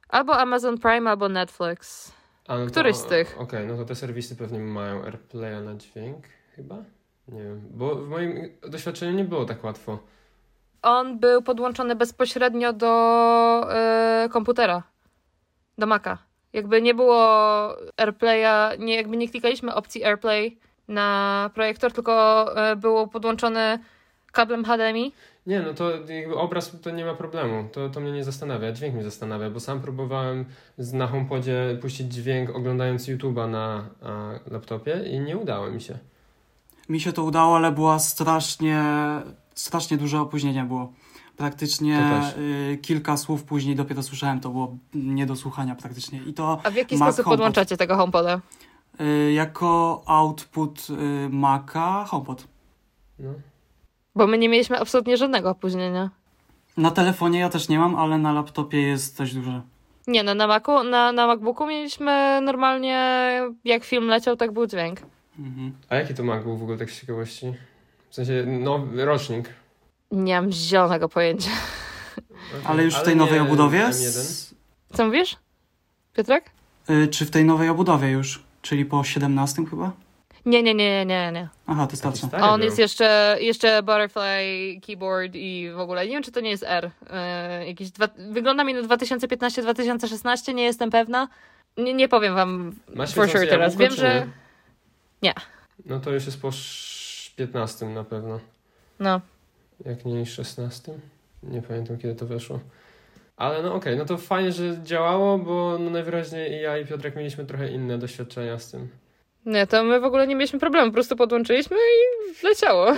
albo 0.09 0.39
Amazon 0.39 0.79
Prime, 0.79 1.11
albo 1.11 1.29
Netflix. 1.29 2.13
A, 2.49 2.59
no 2.59 2.65
to- 2.65 2.71
Któryś 2.71 2.97
z 2.97 3.05
tych. 3.05 3.37
Okej, 3.41 3.67
no 3.67 3.77
to 3.77 3.85
te 3.85 3.95
serwisy 3.95 4.37
pewnie 4.37 4.59
mają 4.59 5.05
AirPlaya 5.05 5.65
na 5.65 5.75
dźwięk, 5.75 6.25
chyba? 6.57 6.77
Nie 7.29 7.43
wiem, 7.43 7.61
bo 7.71 7.95
w 7.95 8.09
moim 8.09 8.49
doświadczeniu 8.69 9.13
nie 9.13 9.25
było 9.25 9.45
tak 9.45 9.65
łatwo. 9.65 9.99
On 10.83 11.19
był 11.19 11.43
podłączony 11.43 11.95
bezpośrednio 11.97 12.73
do 12.73 12.89
e, 13.73 14.29
komputera, 14.33 14.83
do 15.79 15.87
Maca. 15.87 16.19
Jakby 16.53 16.83
nie 16.83 16.95
było 16.95 17.19
AirPlaya, 17.97 18.79
nie, 18.79 18.97
jakby 18.97 19.17
nie 19.17 19.29
klikaliśmy 19.29 19.75
opcji 19.75 20.05
AirPlay 20.05 20.57
na 20.89 21.51
projektor, 21.55 21.93
tylko 21.93 22.47
e, 22.57 22.77
było 22.77 23.07
podłączone 23.07 23.79
kablem 24.33 24.65
HDMI. 24.65 25.13
Nie, 25.47 25.61
no 25.61 25.75
to 25.75 25.91
jakby 25.91 26.37
obraz 26.37 26.77
to 26.83 26.91
nie 26.91 27.05
ma 27.05 27.15
problemu, 27.15 27.69
to, 27.73 27.89
to 27.89 28.01
mnie 28.01 28.13
nie 28.13 28.25
zastanawia, 28.25 28.73
dźwięk 28.73 28.95
mnie 28.95 29.05
zastanawia, 29.05 29.51
bo 29.51 29.61
sam 29.61 29.81
próbowałem 29.81 30.45
z, 30.79 30.93
na 30.93 31.07
HomePodzie 31.07 31.79
puścić 31.83 32.15
dźwięk 32.15 32.51
oglądając 32.51 33.09
YouTube'a 33.09 33.51
na 33.51 33.85
a, 34.03 34.31
laptopie 34.51 35.03
i 35.11 35.21
nie 35.21 35.37
udało 35.37 35.71
mi 35.71 35.81
się. 35.81 35.99
Mi 36.89 37.01
się 37.01 37.13
to 37.13 37.25
udało, 37.25 37.57
ale 37.57 37.73
była 37.73 37.99
strasznie, 37.99 38.85
strasznie 39.55 39.97
duże 39.97 40.21
opóźnienie 40.21 40.65
było. 40.65 40.93
Praktycznie 41.41 42.23
y, 42.73 42.79
kilka 42.83 43.17
słów 43.17 43.45
później 43.45 43.77
dopiero 43.77 44.03
słyszałem, 44.03 44.41
to 44.41 44.51
było 44.51 44.77
nie 44.95 45.27
do 45.27 45.37
słuchania 45.37 45.75
praktycznie. 45.75 46.21
I 46.27 46.35
to 46.35 46.61
A 46.65 46.71
w 46.71 46.75
jaki 46.75 46.97
Mac 46.97 47.09
sposób 47.09 47.25
HomePod. 47.25 47.39
podłączacie 47.39 47.77
tego 47.77 47.97
HomePoda? 47.97 48.41
y, 49.01 49.33
jako 49.33 50.03
output 50.07 50.87
y, 50.91 51.29
Maca 51.31 52.05
HomePod. 52.05 52.47
No. 53.19 53.31
Bo 54.15 54.27
my 54.27 54.39
nie 54.39 54.49
mieliśmy 54.49 54.79
absolutnie 54.81 55.17
żadnego 55.17 55.51
opóźnienia. 55.51 56.11
Na 56.77 56.91
telefonie 56.91 57.39
ja 57.39 57.49
też 57.49 57.69
nie 57.69 57.79
mam, 57.79 57.95
ale 57.97 58.19
na 58.19 58.33
laptopie 58.33 58.83
jest 58.83 59.19
dość 59.19 59.35
duże. 59.35 59.63
Nie, 60.07 60.23
no 60.23 60.35
na 60.35 60.47
Macu, 60.47 60.85
na, 60.85 61.13
na 61.13 61.27
MacBooku 61.27 61.67
mieliśmy 61.67 62.41
normalnie, 62.43 62.97
jak 63.65 63.85
film 63.85 64.07
leciał, 64.07 64.37
tak 64.37 64.53
był 64.53 64.67
dźwięk. 64.67 65.01
Mhm. 65.39 65.73
A 65.89 65.95
jaki 65.97 66.15
to 66.15 66.25
Mac 66.25 66.43
był 66.43 66.57
w 66.57 66.63
ogóle 66.63 66.79
tak 66.79 66.91
z 66.91 67.01
ciekawości? 67.01 67.47
W 68.11 68.15
sensie, 68.15 68.45
no, 68.47 68.87
rocznik. 69.05 69.60
Nie 70.11 70.41
mam 70.41 70.53
zielonego 70.53 71.09
pojęcia. 71.09 71.51
Ale 72.65 72.85
już 72.85 72.95
w 72.95 73.03
tej 73.03 73.17
nowej 73.17 73.39
obudowie? 73.41 73.79
M1. 73.79 73.91
S- 74.07 74.55
Co 74.93 75.05
mówisz? 75.07 75.37
Piotrek? 76.17 76.51
y, 76.91 77.09
czy 77.09 77.27
w 77.27 77.31
tej 77.31 77.45
nowej 77.45 77.69
obudowie 77.69 78.11
już? 78.11 78.43
Czyli 78.63 78.85
po 78.85 79.05
17 79.05 79.65
chyba? 79.71 79.93
Nie, 80.47 80.63
nie, 80.63 80.75
nie, 80.75 81.07
nie, 81.07 81.33
nie. 81.33 81.49
Aha, 81.67 81.87
to 81.87 81.97
stary 81.97 82.43
On 82.45 82.59
był. 82.61 82.65
jest 82.67 82.79
jeszcze, 82.79 83.37
jeszcze 83.41 83.83
Butterfly 83.83 84.81
Keyboard 84.87 85.33
i 85.35 85.71
w 85.75 85.79
ogóle. 85.81 86.07
Nie 86.07 86.13
wiem, 86.13 86.23
czy 86.23 86.33
to 86.33 86.41
nie 86.41 86.51
jest 86.51 86.65
R. 86.67 86.91
E, 87.11 87.67
jakiś 87.67 87.91
dwa, 87.91 88.09
wygląda 88.31 88.65
mi 88.65 88.75
na 88.75 88.83
2015-2016, 88.83 90.55
nie 90.55 90.63
jestem 90.65 90.91
pewna. 90.91 91.29
Nie, 91.77 91.95
nie 91.95 92.09
powiem 92.09 92.35
wam 92.35 92.73
Ma 92.95 93.07
for 93.07 93.29
sure 93.31 93.47
teraz. 93.47 93.77
Wiem, 93.77 93.93
że. 93.93 94.27
Nie? 95.23 95.35
No 95.87 96.01
to 96.01 96.11
już 96.11 96.27
jest 96.27 96.41
po 96.43 96.49
sz- 96.49 97.35
15 97.37 97.87
na 97.87 98.05
pewno. 98.05 98.41
No. 99.01 99.21
Jak 99.85 100.05
nie 100.05 100.27
16? 100.27 100.93
Nie 101.43 101.63
pamiętam 101.63 101.99
kiedy 101.99 102.15
to 102.15 102.27
weszło. 102.27 102.61
Ale 103.37 103.63
no 103.63 103.75
okej, 103.75 103.93
okay, 103.93 103.97
no 103.97 104.05
to 104.05 104.19
fajnie, 104.19 104.53
że 104.53 104.83
działało, 104.83 105.39
bo 105.39 105.79
no 105.81 105.91
najwyraźniej 105.91 106.53
i 106.53 106.61
ja 106.61 106.79
i 106.79 106.87
Piotrek 106.87 107.17
mieliśmy 107.17 107.47
trochę 107.47 107.71
inne 107.71 107.99
doświadczenia 107.99 108.59
z 108.59 108.71
tym. 108.71 108.89
Nie, 109.47 109.67
to 109.67 109.85
my 109.85 110.01
w 110.01 110.05
ogóle 110.05 110.27
nie 110.27 110.35
mieliśmy 110.37 110.59
problemu, 110.59 110.87
po 110.87 110.95
prostu 110.95 111.17
podłączyliśmy 111.17 111.77
i 111.77 112.47
leciało. 112.47 112.87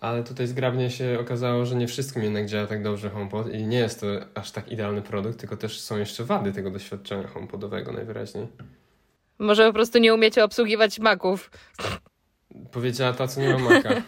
Ale 0.00 0.24
tutaj 0.24 0.46
zgrabnie 0.46 0.90
się 0.90 1.18
okazało, 1.20 1.66
że 1.66 1.76
nie 1.76 1.86
wszystkim 1.86 2.22
jednak 2.22 2.46
działa 2.46 2.66
tak 2.66 2.82
dobrze 2.82 3.10
HomePod 3.10 3.52
i 3.52 3.66
nie 3.66 3.78
jest 3.78 4.00
to 4.00 4.06
aż 4.34 4.50
tak 4.50 4.72
idealny 4.72 5.02
produkt, 5.02 5.40
tylko 5.40 5.56
też 5.56 5.80
są 5.80 5.98
jeszcze 5.98 6.24
wady 6.24 6.52
tego 6.52 6.70
doświadczenia 6.70 7.28
HomePodowego 7.28 7.92
najwyraźniej. 7.92 8.46
Może 9.38 9.66
po 9.66 9.72
prostu 9.72 9.98
nie 9.98 10.14
umiecie 10.14 10.44
obsługiwać 10.44 10.98
maków. 10.98 11.50
Powiedziała 12.72 13.12
ta, 13.12 13.28
co 13.28 13.40
nie 13.40 13.48
ma 13.48 13.58
maka. 13.58 13.90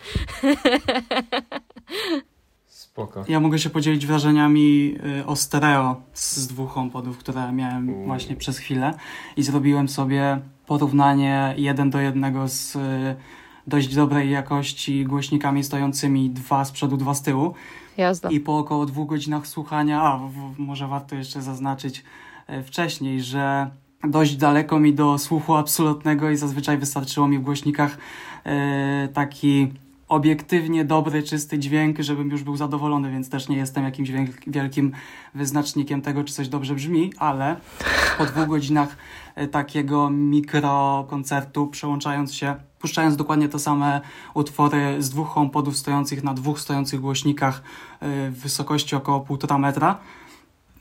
Spoko. 2.66 3.24
Ja 3.28 3.40
mogę 3.40 3.58
się 3.58 3.70
podzielić 3.70 4.06
wrażeniami 4.06 4.96
y, 5.20 5.26
o 5.26 5.36
stereo 5.36 6.00
z 6.12 6.46
dwóch 6.46 6.70
HomePodów, 6.70 7.18
które 7.18 7.52
miałem 7.52 7.88
mm. 7.88 8.06
właśnie 8.06 8.36
przez 8.36 8.58
chwilę 8.58 8.94
i 9.36 9.42
zrobiłem 9.42 9.88
sobie 9.88 10.40
porównanie 10.66 11.54
jeden 11.56 11.90
do 11.90 12.00
jednego 12.00 12.48
z 12.48 12.76
y, 12.76 12.80
dość 13.66 13.94
dobrej 13.94 14.30
jakości 14.30 15.04
głośnikami 15.04 15.64
stojącymi 15.64 16.30
dwa 16.30 16.64
z 16.64 16.72
przodu, 16.72 16.96
dwa 16.96 17.14
z 17.14 17.22
tyłu. 17.22 17.54
Jazda. 17.96 18.30
I 18.30 18.40
po 18.40 18.58
około 18.58 18.86
dwóch 18.86 19.08
godzinach 19.08 19.46
słuchania, 19.46 20.02
a 20.02 20.18
w, 20.18 20.58
może 20.58 20.88
warto 20.88 21.16
jeszcze 21.16 21.42
zaznaczyć 21.42 22.04
y, 22.50 22.62
wcześniej, 22.62 23.22
że 23.22 23.70
dość 24.04 24.36
daleko 24.36 24.80
mi 24.80 24.94
do 24.94 25.18
słuchu 25.18 25.54
absolutnego 25.54 26.30
i 26.30 26.36
zazwyczaj 26.36 26.78
wystarczyło 26.78 27.28
mi 27.28 27.38
w 27.38 27.42
głośnikach 27.42 27.98
taki 29.12 29.72
obiektywnie 30.08 30.84
dobry, 30.84 31.22
czysty 31.22 31.58
dźwięk, 31.58 32.00
żebym 32.00 32.30
już 32.30 32.42
był 32.42 32.56
zadowolony, 32.56 33.10
więc 33.10 33.30
też 33.30 33.48
nie 33.48 33.56
jestem 33.56 33.84
jakimś 33.84 34.10
wielkim 34.46 34.92
wyznacznikiem 35.34 36.02
tego, 36.02 36.24
czy 36.24 36.34
coś 36.34 36.48
dobrze 36.48 36.74
brzmi, 36.74 37.12
ale 37.18 37.56
po 38.18 38.26
dwóch 38.26 38.46
godzinach 38.46 38.96
e, 39.34 39.48
takiego 39.48 40.10
mikrokoncertu, 40.10 41.66
przełączając 41.66 42.34
się, 42.34 42.54
puszczając 42.78 43.16
dokładnie 43.16 43.48
te 43.48 43.58
same 43.58 44.00
utwory 44.34 45.02
z 45.02 45.10
dwóch 45.10 45.28
homepodów 45.28 45.76
stojących 45.76 46.24
na 46.24 46.34
dwóch 46.34 46.60
stojących 46.60 47.00
głośnikach 47.00 47.62
e, 48.00 48.30
w 48.30 48.38
wysokości 48.38 48.96
około 48.96 49.20
1,5 49.20 49.58
metra, 49.58 49.98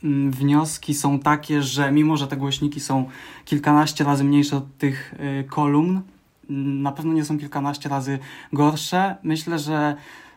mm, 0.03 0.31
wnioski 0.31 0.93
są 0.93 1.19
takie, 1.19 1.61
że 1.61 1.91
mimo, 1.91 2.17
że 2.17 2.27
te 2.27 2.37
głośniki 2.37 2.79
są 2.79 3.05
kilkanaście 3.45 4.03
razy 4.03 4.23
mniejsze 4.23 4.57
od 4.57 4.77
tych 4.77 5.15
e, 5.17 5.43
kolumn, 5.43 6.01
na 6.49 6.91
pewno 6.91 7.13
nie 7.13 7.25
są 7.25 7.37
kilkanaście 7.37 7.89
razy 7.89 8.19
gorsze. 8.53 9.15
Myślę, 9.23 9.59
że 9.59 9.95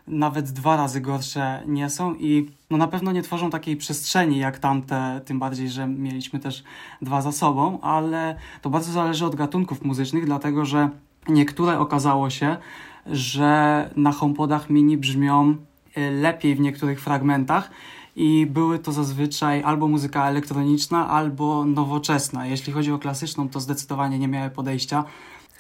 nawet 0.09 0.51
dwa 0.51 0.77
razy 0.77 1.01
gorsze 1.01 1.63
nie 1.67 1.91
są 1.91 2.15
i 2.15 2.51
no 2.71 2.77
na 2.77 2.89
pewno 2.89 3.13
nie 3.13 3.23
tworzą 3.23 3.51
takiej 3.51 3.77
przestrzeni 3.77 4.39
jak 4.39 4.59
tamte, 4.59 5.21
tym 5.25 5.39
bardziej, 5.39 5.69
że 5.69 5.87
mieliśmy 5.87 6.39
też 6.39 6.65
dwa 7.03 7.23
za 7.23 7.33
sobą, 7.33 7.81
ale 7.81 8.37
to 8.63 8.71
bardzo 8.71 8.93
zależy 8.93 9.27
od 9.27 9.35
gatunków 9.35 9.85
muzycznych, 9.85 10.27
dlatego 10.27 10.65
że 10.65 10.91
niektóre 11.29 11.79
okazało 11.79 12.31
się, 12.31 12.57
że 13.07 13.91
na 13.97 14.13
HomePodach 14.13 14.71
mini 14.71 14.97
brzmią 14.97 15.57
y, 15.99 16.11
lepiej 16.11 16.55
w 16.55 16.61
niektórych 16.61 17.01
fragmentach 17.01 17.71
i 18.17 18.47
były 18.47 18.79
to 18.79 18.93
zazwyczaj 18.93 19.63
albo 19.63 19.89
muzyka 19.89 20.29
elektroniczna, 20.29 21.09
albo 21.09 21.65
nowoczesna. 21.65 22.47
Jeśli 22.47 22.73
chodzi 22.73 22.93
o 22.93 22.99
klasyczną, 22.99 23.49
to 23.49 23.61
zdecydowanie 23.61 24.19
nie 24.19 24.29
miały 24.29 24.51
podejścia 24.51 25.05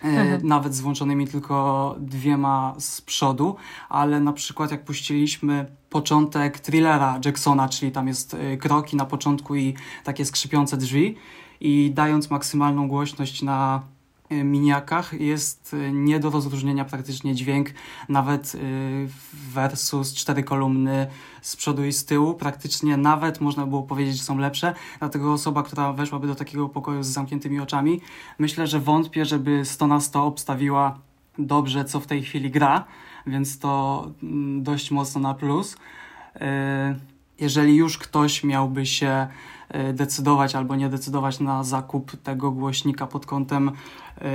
E, 0.04 0.38
nawet 0.42 0.74
z 0.74 0.80
włączonymi 0.80 1.26
tylko 1.26 1.96
dwiema 2.00 2.74
z 2.78 3.00
przodu, 3.00 3.56
ale 3.88 4.20
na 4.20 4.32
przykład 4.32 4.70
jak 4.70 4.84
puściliśmy 4.84 5.66
początek 5.90 6.58
thrillera 6.58 7.20
Jacksona, 7.24 7.68
czyli 7.68 7.92
tam 7.92 8.08
jest 8.08 8.34
e, 8.34 8.56
kroki 8.56 8.96
na 8.96 9.04
początku 9.04 9.56
i 9.56 9.74
takie 10.04 10.24
skrzypiące 10.24 10.76
drzwi 10.76 11.16
i 11.60 11.90
dając 11.94 12.30
maksymalną 12.30 12.88
głośność 12.88 13.42
na 13.42 13.82
miniakach 14.30 15.12
jest 15.12 15.74
y, 15.74 15.92
nie 15.92 16.20
do 16.20 16.30
rozróżnienia 16.30 16.84
praktycznie 16.84 17.34
dźwięk, 17.34 17.70
nawet 18.08 18.54
y, 18.54 19.08
versus 19.52 20.14
cztery 20.14 20.42
kolumny 20.42 21.06
z 21.42 21.56
przodu 21.56 21.84
i 21.84 21.92
z 21.92 22.04
tyłu. 22.04 22.34
Praktycznie 22.34 22.96
nawet 22.96 23.40
można 23.40 23.66
było 23.66 23.82
powiedzieć, 23.82 24.16
że 24.16 24.22
są 24.22 24.38
lepsze. 24.38 24.74
Dlatego 24.98 25.32
osoba, 25.32 25.62
która 25.62 25.92
weszłaby 25.92 26.26
do 26.26 26.34
takiego 26.34 26.68
pokoju 26.68 27.02
z 27.02 27.06
zamkniętymi 27.06 27.60
oczami, 27.60 28.00
myślę, 28.38 28.66
że 28.66 28.80
wątpię, 28.80 29.24
żeby 29.24 29.64
100 29.64 29.86
na 29.86 30.00
100 30.00 30.26
obstawiła 30.26 30.98
dobrze, 31.38 31.84
co 31.84 32.00
w 32.00 32.06
tej 32.06 32.22
chwili 32.22 32.50
gra, 32.50 32.84
więc 33.26 33.58
to 33.58 34.04
mm, 34.22 34.62
dość 34.62 34.90
mocno 34.90 35.20
na 35.20 35.34
plus. 35.34 35.76
Jeżeli 37.40 37.76
już 37.76 37.98
ktoś 37.98 38.44
miałby 38.44 38.86
się 38.86 39.28
decydować 39.92 40.54
albo 40.54 40.76
nie 40.76 40.88
decydować 40.88 41.40
na 41.40 41.64
zakup 41.64 42.16
tego 42.22 42.50
głośnika 42.50 43.06
pod 43.06 43.26
kątem 43.26 43.68
e, 43.68 44.30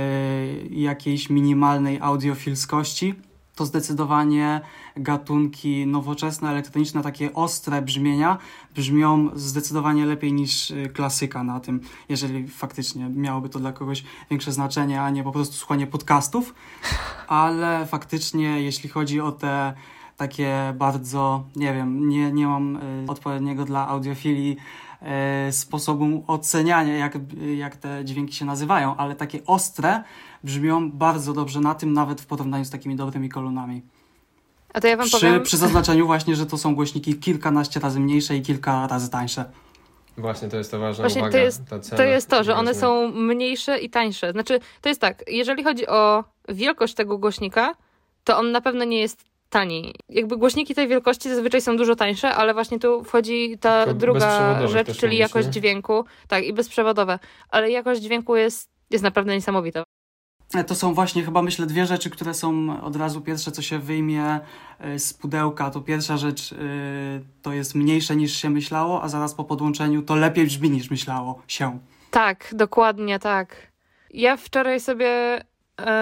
jakiejś 0.70 1.30
minimalnej 1.30 1.98
audiofilskości, 2.00 3.14
to 3.54 3.66
zdecydowanie 3.66 4.60
gatunki 4.96 5.86
nowoczesne, 5.86 6.50
elektroniczne, 6.50 7.02
takie 7.02 7.34
ostre 7.34 7.82
brzmienia 7.82 8.38
brzmią 8.74 9.30
zdecydowanie 9.34 10.06
lepiej 10.06 10.32
niż 10.32 10.70
e, 10.70 10.88
klasyka 10.88 11.44
na 11.44 11.60
tym, 11.60 11.80
jeżeli 12.08 12.48
faktycznie 12.48 13.08
miałoby 13.08 13.48
to 13.48 13.58
dla 13.58 13.72
kogoś 13.72 14.04
większe 14.30 14.52
znaczenie, 14.52 15.02
a 15.02 15.10
nie 15.10 15.24
po 15.24 15.32
prostu 15.32 15.54
słuchanie 15.54 15.86
podcastów. 15.86 16.54
Ale 17.28 17.86
faktycznie, 17.86 18.62
jeśli 18.62 18.88
chodzi 18.88 19.20
o 19.20 19.32
te 19.32 19.74
takie 20.16 20.74
bardzo, 20.78 21.44
nie 21.56 21.74
wiem, 21.74 22.08
nie, 22.08 22.32
nie 22.32 22.46
mam 22.46 22.78
odpowiedniego 23.08 23.64
dla 23.64 23.88
audiofilii 23.88 24.56
E, 25.04 25.52
sposobu 25.52 26.24
oceniania, 26.26 26.96
jak, 26.96 27.18
jak 27.56 27.76
te 27.76 28.04
dźwięki 28.04 28.34
się 28.34 28.44
nazywają, 28.44 28.96
ale 28.96 29.14
takie 29.14 29.40
ostre 29.46 30.02
brzmią 30.44 30.92
bardzo 30.92 31.32
dobrze 31.32 31.60
na 31.60 31.74
tym, 31.74 31.92
nawet 31.92 32.20
w 32.20 32.26
porównaniu 32.26 32.64
z 32.64 32.70
takimi 32.70 32.96
dobrymi 32.96 33.28
kolumnami. 33.28 33.82
A 34.74 34.80
to 34.80 34.88
ja 34.88 34.96
wam 34.96 35.06
przy, 35.06 35.20
powiem... 35.20 35.42
Przy 35.42 35.56
zaznaczeniu 35.56 36.06
właśnie, 36.06 36.36
że 36.36 36.46
to 36.46 36.58
są 36.58 36.74
głośniki 36.74 37.14
kilkanaście 37.14 37.80
razy 37.80 38.00
mniejsze 38.00 38.36
i 38.36 38.42
kilka 38.42 38.86
razy 38.86 39.10
tańsze. 39.10 39.44
Właśnie, 40.18 40.48
to 40.48 40.56
jest 40.56 40.70
to 40.70 40.78
ważna 40.78 41.02
Właśnie 41.02 41.20
uwaga. 41.20 41.38
To 41.38 41.44
jest, 41.44 41.62
to 41.96 42.02
jest 42.02 42.28
to, 42.28 42.44
że 42.44 42.56
one 42.56 42.74
są 42.74 43.08
mniejsze 43.08 43.78
i 43.78 43.90
tańsze. 43.90 44.32
Znaczy, 44.32 44.60
to 44.80 44.88
jest 44.88 45.00
tak, 45.00 45.24
jeżeli 45.28 45.64
chodzi 45.64 45.86
o 45.86 46.24
wielkość 46.48 46.94
tego 46.94 47.18
głośnika, 47.18 47.74
to 48.24 48.38
on 48.38 48.52
na 48.52 48.60
pewno 48.60 48.84
nie 48.84 49.00
jest 49.00 49.24
taniej. 49.54 49.94
Jakby 50.08 50.36
głośniki 50.36 50.74
tej 50.74 50.88
wielkości 50.88 51.28
zazwyczaj 51.28 51.60
są 51.60 51.76
dużo 51.76 51.96
tańsze, 51.96 52.34
ale 52.34 52.54
właśnie 52.54 52.78
tu 52.78 53.04
wchodzi 53.04 53.58
ta 53.60 53.84
Tylko 53.84 53.98
druga 54.00 54.66
rzecz, 54.66 54.96
czyli 54.96 55.16
jakość 55.16 55.48
dźwięku. 55.48 56.04
Tak, 56.28 56.44
i 56.44 56.52
bezprzewodowe. 56.52 57.18
Ale 57.50 57.70
jakość 57.70 58.00
dźwięku 58.00 58.36
jest, 58.36 58.70
jest 58.90 59.04
naprawdę 59.04 59.34
niesamowita. 59.34 59.82
E, 60.54 60.64
to 60.64 60.74
są 60.74 60.94
właśnie 60.94 61.24
chyba 61.24 61.42
myślę 61.42 61.66
dwie 61.66 61.86
rzeczy, 61.86 62.10
które 62.10 62.34
są 62.34 62.80
od 62.82 62.96
razu 62.96 63.20
pierwsze, 63.20 63.52
co 63.52 63.62
się 63.62 63.78
wyjmie 63.78 64.40
e, 64.78 64.98
z 64.98 65.14
pudełka. 65.14 65.70
To 65.70 65.80
pierwsza 65.80 66.16
rzecz 66.16 66.52
e, 66.52 66.56
to 67.42 67.52
jest 67.52 67.74
mniejsze 67.74 68.16
niż 68.16 68.36
się 68.36 68.50
myślało, 68.50 69.02
a 69.02 69.08
zaraz 69.08 69.34
po 69.34 69.44
podłączeniu 69.44 70.02
to 70.02 70.16
lepiej 70.16 70.46
brzmi 70.46 70.70
niż 70.70 70.90
myślało 70.90 71.42
się. 71.48 71.78
Tak, 72.10 72.54
dokładnie 72.56 73.18
tak. 73.18 73.72
Ja 74.10 74.36
wczoraj 74.36 74.80
sobie 74.80 75.40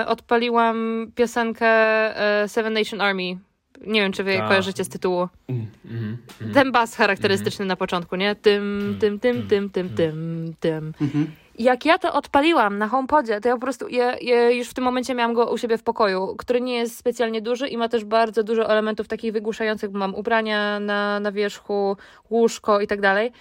odpaliłam 0.06 1.06
piosenkę 1.14 1.66
e, 1.66 2.48
Seven 2.48 2.72
Nation 2.72 3.00
Army. 3.00 3.38
Nie 3.86 4.00
wiem, 4.00 4.12
czy 4.12 4.24
wy 4.24 4.36
Ta. 4.36 4.48
kojarzycie 4.48 4.84
z 4.84 4.88
tytułu. 4.88 5.28
Mm, 5.48 5.66
mm, 5.90 6.18
mm. 6.40 6.54
Ten 6.54 6.72
bas 6.72 6.96
charakterystyczny 6.96 7.64
na 7.64 7.76
początku, 7.76 8.16
nie? 8.16 8.34
Tym, 8.34 8.96
tym, 9.00 9.20
tym, 9.20 9.48
tym, 9.48 9.70
tym, 9.70 9.94
tym, 9.94 10.54
tym. 10.60 10.92
Mhm. 11.00 11.26
Jak 11.58 11.84
ja 11.84 11.98
to 11.98 12.12
odpaliłam 12.12 12.78
na 12.78 12.88
HomePodzie, 12.88 13.40
to 13.40 13.48
ja 13.48 13.54
po 13.54 13.60
prostu, 13.60 13.88
ja, 13.88 14.16
ja 14.20 14.50
już 14.50 14.68
w 14.68 14.74
tym 14.74 14.84
momencie 14.84 15.14
miałam 15.14 15.34
go 15.34 15.52
u 15.52 15.58
siebie 15.58 15.78
w 15.78 15.82
pokoju, 15.82 16.36
który 16.38 16.60
nie 16.60 16.74
jest 16.74 16.98
specjalnie 16.98 17.42
duży 17.42 17.68
i 17.68 17.76
ma 17.76 17.88
też 17.88 18.04
bardzo 18.04 18.42
dużo 18.42 18.70
elementów 18.70 19.08
takich 19.08 19.32
wygłuszających, 19.32 19.90
bo 19.90 19.98
mam 19.98 20.14
ubrania 20.14 20.80
na, 20.80 21.20
na 21.20 21.32
wierzchu, 21.32 21.96
łóżko 22.30 22.80
i 22.80 22.86
tak 22.86 23.00
dalej. 23.00 23.32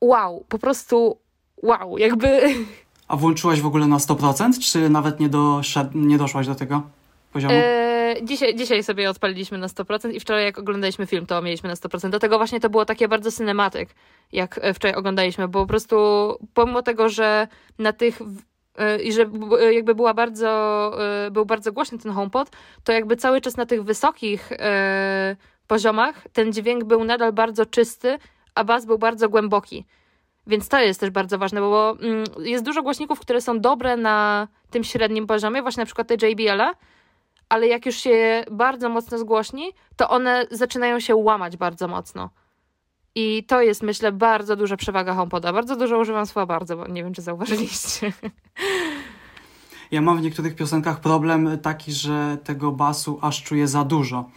Wow, 0.00 0.44
po 0.48 0.58
prostu 0.58 1.18
wow, 1.62 1.98
jakby 1.98 2.40
A 3.08 3.16
włączyłaś 3.16 3.60
w 3.60 3.66
ogóle 3.66 3.86
na 3.86 3.96
100%, 3.96 4.58
czy 4.58 4.90
nawet 4.90 5.20
nie, 5.20 5.28
doszedł, 5.28 5.98
nie 5.98 6.18
doszłaś 6.18 6.46
do 6.46 6.54
tego 6.54 6.82
poziomu? 7.32 7.54
Eee, 7.54 7.86
dzisiaj, 8.22 8.54
dzisiaj 8.54 8.82
sobie 8.82 9.10
odpaliliśmy 9.10 9.58
na 9.58 9.66
100% 9.66 10.14
i 10.14 10.20
wczoraj 10.20 10.44
jak 10.44 10.58
oglądaliśmy 10.58 11.06
film, 11.06 11.26
to 11.26 11.42
mieliśmy 11.42 11.68
na 11.68 11.74
100%. 11.74 12.10
Dlatego 12.10 12.38
właśnie 12.38 12.60
to 12.60 12.70
było 12.70 12.84
takie 12.84 13.08
bardzo 13.08 13.32
cinematyk, 13.32 13.88
jak 14.32 14.60
e, 14.62 14.74
wczoraj 14.74 14.96
oglądaliśmy, 14.96 15.48
bo 15.48 15.60
po 15.60 15.66
prostu 15.66 15.96
pomimo 16.54 16.82
tego, 16.82 17.08
że 17.08 17.48
na 17.78 17.92
tych 17.92 18.18
e, 18.76 19.02
i 19.02 19.12
że 19.12 19.26
jakby 19.70 19.94
była 19.94 20.14
bardzo, 20.14 20.48
e, 21.26 21.30
był 21.30 21.46
bardzo 21.46 21.72
głośny 21.72 21.98
ten 21.98 22.12
HomePod, 22.12 22.50
to 22.84 22.92
jakby 22.92 23.16
cały 23.16 23.40
czas 23.40 23.56
na 23.56 23.66
tych 23.66 23.84
wysokich 23.84 24.50
poziomach 25.66 26.26
ten 26.32 26.52
dźwięk 26.52 26.84
był 26.84 27.04
nadal 27.04 27.32
bardzo 27.32 27.66
czysty, 27.66 28.18
a 28.54 28.64
bas 28.64 28.86
był 28.86 28.98
bardzo 28.98 29.28
głęboki. 29.28 29.84
Więc 30.46 30.68
to 30.68 30.80
jest 30.80 31.00
też 31.00 31.10
bardzo 31.10 31.38
ważne, 31.38 31.60
bo 31.60 31.96
mm, 32.00 32.24
jest 32.38 32.64
dużo 32.64 32.82
głośników, 32.82 33.20
które 33.20 33.40
są 33.40 33.60
dobre 33.60 33.96
na 33.96 34.48
tym 34.70 34.84
średnim 34.84 35.26
poziomie, 35.26 35.62
właśnie 35.62 35.80
na 35.80 35.86
przykład 35.86 36.08
te 36.08 36.14
JBL-a, 36.14 36.74
ale 37.48 37.66
jak 37.66 37.86
już 37.86 37.96
się 37.96 38.44
bardzo 38.50 38.88
mocno 38.88 39.18
zgłośni, 39.18 39.72
to 39.96 40.08
one 40.08 40.46
zaczynają 40.50 41.00
się 41.00 41.16
łamać 41.16 41.56
bardzo 41.56 41.88
mocno. 41.88 42.30
I 43.14 43.44
to 43.44 43.62
jest, 43.62 43.82
myślę, 43.82 44.12
bardzo 44.12 44.56
duża 44.56 44.76
przewaga 44.76 45.14
HomePoda. 45.14 45.52
Bardzo 45.52 45.76
dużo 45.76 45.98
używam 45.98 46.26
słowa 46.26 46.46
bardzo, 46.46 46.76
bo 46.76 46.86
nie 46.86 47.04
wiem, 47.04 47.14
czy 47.14 47.22
zauważyliście. 47.22 48.12
Ja 49.90 50.00
mam 50.00 50.18
w 50.18 50.22
niektórych 50.22 50.54
piosenkach 50.54 51.00
problem 51.00 51.58
taki, 51.62 51.92
że 51.92 52.38
tego 52.44 52.72
basu 52.72 53.18
aż 53.22 53.42
czuję 53.42 53.68
za 53.68 53.84
dużo. 53.84 54.30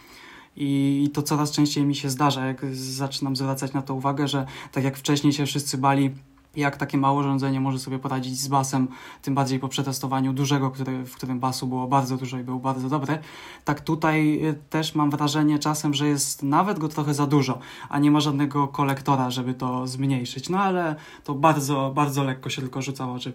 I 0.56 1.10
to 1.14 1.22
coraz 1.22 1.50
częściej 1.50 1.84
mi 1.84 1.94
się 1.94 2.10
zdarza, 2.10 2.46
jak 2.46 2.74
zaczynam 2.74 3.36
zwracać 3.36 3.72
na 3.72 3.82
to 3.82 3.94
uwagę, 3.94 4.28
że 4.28 4.46
tak 4.72 4.84
jak 4.84 4.96
wcześniej 4.96 5.32
się 5.32 5.46
wszyscy 5.46 5.78
bali, 5.78 6.10
jak 6.56 6.76
takie 6.76 6.98
małe 6.98 7.20
urządzenie 7.20 7.60
może 7.60 7.78
sobie 7.78 7.98
poradzić 7.98 8.40
z 8.40 8.48
basem, 8.48 8.88
tym 9.22 9.34
bardziej 9.34 9.58
po 9.58 9.68
przetestowaniu 9.68 10.32
dużego, 10.32 10.70
który, 10.70 11.04
w 11.04 11.14
którym 11.14 11.40
basu 11.40 11.66
było 11.66 11.88
bardzo 11.88 12.16
dużo 12.16 12.38
i 12.38 12.44
był 12.44 12.60
bardzo 12.60 12.88
dobry. 12.88 13.18
Tak 13.64 13.80
tutaj 13.80 14.46
y, 14.46 14.54
też 14.70 14.94
mam 14.94 15.10
wrażenie 15.10 15.58
czasem, 15.58 15.94
że 15.94 16.06
jest 16.06 16.42
nawet 16.42 16.78
go 16.78 16.88
trochę 16.88 17.14
za 17.14 17.26
dużo, 17.26 17.58
a 17.88 17.98
nie 17.98 18.10
ma 18.10 18.20
żadnego 18.20 18.68
kolektora, 18.68 19.30
żeby 19.30 19.54
to 19.54 19.86
zmniejszyć. 19.86 20.48
No 20.48 20.58
ale 20.58 20.96
to 21.24 21.34
bardzo, 21.34 21.92
bardzo 21.94 22.24
lekko 22.24 22.50
się 22.50 22.62
tylko 22.62 22.82
rzuca 22.82 23.12
oczy 23.12 23.32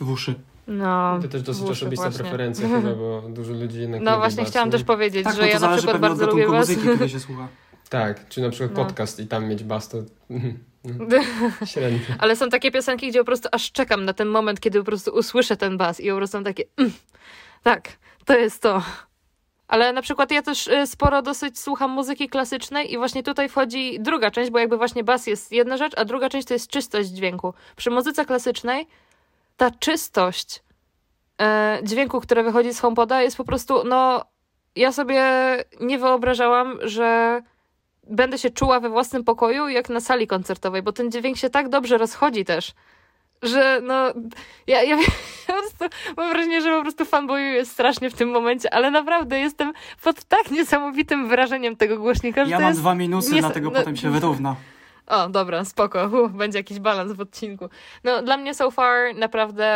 w 0.00 0.10
uszy. 0.10 0.40
No, 0.66 1.18
To 1.22 1.28
też 1.28 1.42
dosyć 1.42 1.70
osobista 1.70 2.04
właśnie. 2.04 2.20
preferencja 2.20 2.68
chyba, 2.80 2.94
bo 2.94 3.22
dużo 3.28 3.52
ludzi 3.52 3.80
jednak 3.80 4.02
No 4.02 4.16
właśnie 4.18 4.42
bas, 4.42 4.50
chciałam 4.50 4.68
nie? 4.68 4.72
też 4.72 4.84
powiedzieć, 4.84 5.24
Tak, 5.24 5.36
że 5.36 5.48
ja 5.48 5.58
na 5.58 5.76
przykład 5.76 5.98
bardzo 6.00 6.26
lubię 6.26 6.46
was. 6.48 6.68
muzyki, 6.68 6.88
który 6.88 7.08
się 7.08 7.20
słucha. 7.20 7.48
Tak, 7.88 8.28
czy 8.28 8.40
na 8.40 8.50
przykład 8.50 8.70
No. 8.78 8.84
podcast 8.84 9.20
i 9.20 9.26
tam 9.26 9.48
mieć 9.48 9.64
bas, 9.64 9.88
to 9.88 9.98
średnio. 11.66 11.98
Ale 12.18 12.36
są 12.36 12.48
takie 12.48 12.70
piosenki, 12.70 13.08
gdzie 13.08 13.18
po 13.18 13.24
prostu 13.24 13.48
aż 13.52 13.72
czekam 13.72 14.04
na 14.04 14.12
ten 14.12 14.28
moment, 14.28 14.60
kiedy 14.60 14.78
po 14.78 14.84
prostu 14.84 15.10
usłyszę 15.10 15.56
ten 15.56 15.76
bas 15.76 16.00
i 16.00 16.10
po 16.10 16.16
prostu 16.16 16.36
mam 16.36 16.44
takie 16.44 16.64
mm, 16.76 16.92
tak, 17.62 17.88
to 18.24 18.38
jest 18.38 18.62
to. 18.62 18.82
Ale 19.68 19.92
na 19.92 20.02
przykład 20.02 20.30
ja 20.30 20.42
też 20.42 20.66
y, 20.66 20.86
sporo 20.86 21.22
dosyć 21.22 21.58
słucham 21.58 21.90
muzyki 21.90 22.28
klasycznej 22.28 22.92
i 22.92 22.98
właśnie 22.98 23.22
tutaj 23.22 23.48
wchodzi 23.48 24.00
druga 24.00 24.30
część, 24.30 24.50
bo 24.50 24.58
jakby 24.58 24.76
właśnie 24.76 25.04
bas 25.04 25.26
jest 25.26 25.52
jedna 25.52 25.76
rzecz, 25.76 25.92
a 25.96 26.04
druga 26.04 26.28
część 26.28 26.48
to 26.48 26.54
jest 26.54 26.70
czystość 26.70 27.08
dźwięku. 27.08 27.54
Przy 27.76 27.90
muzyce 27.90 28.24
klasycznej 28.24 28.86
ta 29.60 29.70
czystość 29.70 30.62
e, 31.42 31.78
dźwięku, 31.82 32.20
które 32.20 32.42
wychodzi 32.42 32.74
z 32.74 32.80
HomePoda 32.80 33.22
jest 33.22 33.36
po 33.36 33.44
prostu, 33.44 33.84
no 33.84 34.24
ja 34.76 34.92
sobie 34.92 35.22
nie 35.80 35.98
wyobrażałam, 35.98 36.78
że 36.82 37.40
będę 38.06 38.38
się 38.38 38.50
czuła 38.50 38.80
we 38.80 38.88
własnym 38.88 39.24
pokoju 39.24 39.68
jak 39.68 39.88
na 39.88 40.00
sali 40.00 40.26
koncertowej, 40.26 40.82
bo 40.82 40.92
ten 40.92 41.10
dźwięk 41.10 41.36
się 41.36 41.50
tak 41.50 41.68
dobrze 41.68 41.98
rozchodzi 41.98 42.44
też, 42.44 42.72
że 43.42 43.80
no 43.82 44.12
ja, 44.66 44.82
ja 44.82 44.96
po 45.46 45.52
prostu 45.52 45.84
mam 46.16 46.30
wrażenie, 46.30 46.60
że 46.60 46.76
po 46.76 46.82
prostu 46.82 47.04
fanboyu 47.04 47.66
strasznie 47.66 48.10
w 48.10 48.14
tym 48.14 48.30
momencie, 48.30 48.74
ale 48.74 48.90
naprawdę 48.90 49.40
jestem 49.40 49.72
pod 50.02 50.24
tak 50.24 50.50
niesamowitym 50.50 51.28
wrażeniem 51.28 51.76
tego 51.76 51.98
głośnika, 51.98 52.44
że 52.44 52.50
Ja 52.50 52.58
mam 52.58 52.68
jest... 52.68 52.80
dwa 52.80 52.94
minusy, 52.94 53.34
nies- 53.34 53.40
dlatego 53.40 53.70
no- 53.70 53.78
potem 53.78 53.96
się 53.96 54.10
wyrówna. 54.10 54.56
O, 55.10 55.28
dobra, 55.28 55.64
spoko. 55.64 56.06
Uf, 56.24 56.32
będzie 56.32 56.58
jakiś 56.58 56.78
balans 56.80 57.12
w 57.12 57.20
odcinku. 57.20 57.68
No, 58.04 58.22
dla 58.22 58.36
mnie 58.36 58.54
so 58.54 58.70
far 58.70 59.14
naprawdę 59.14 59.66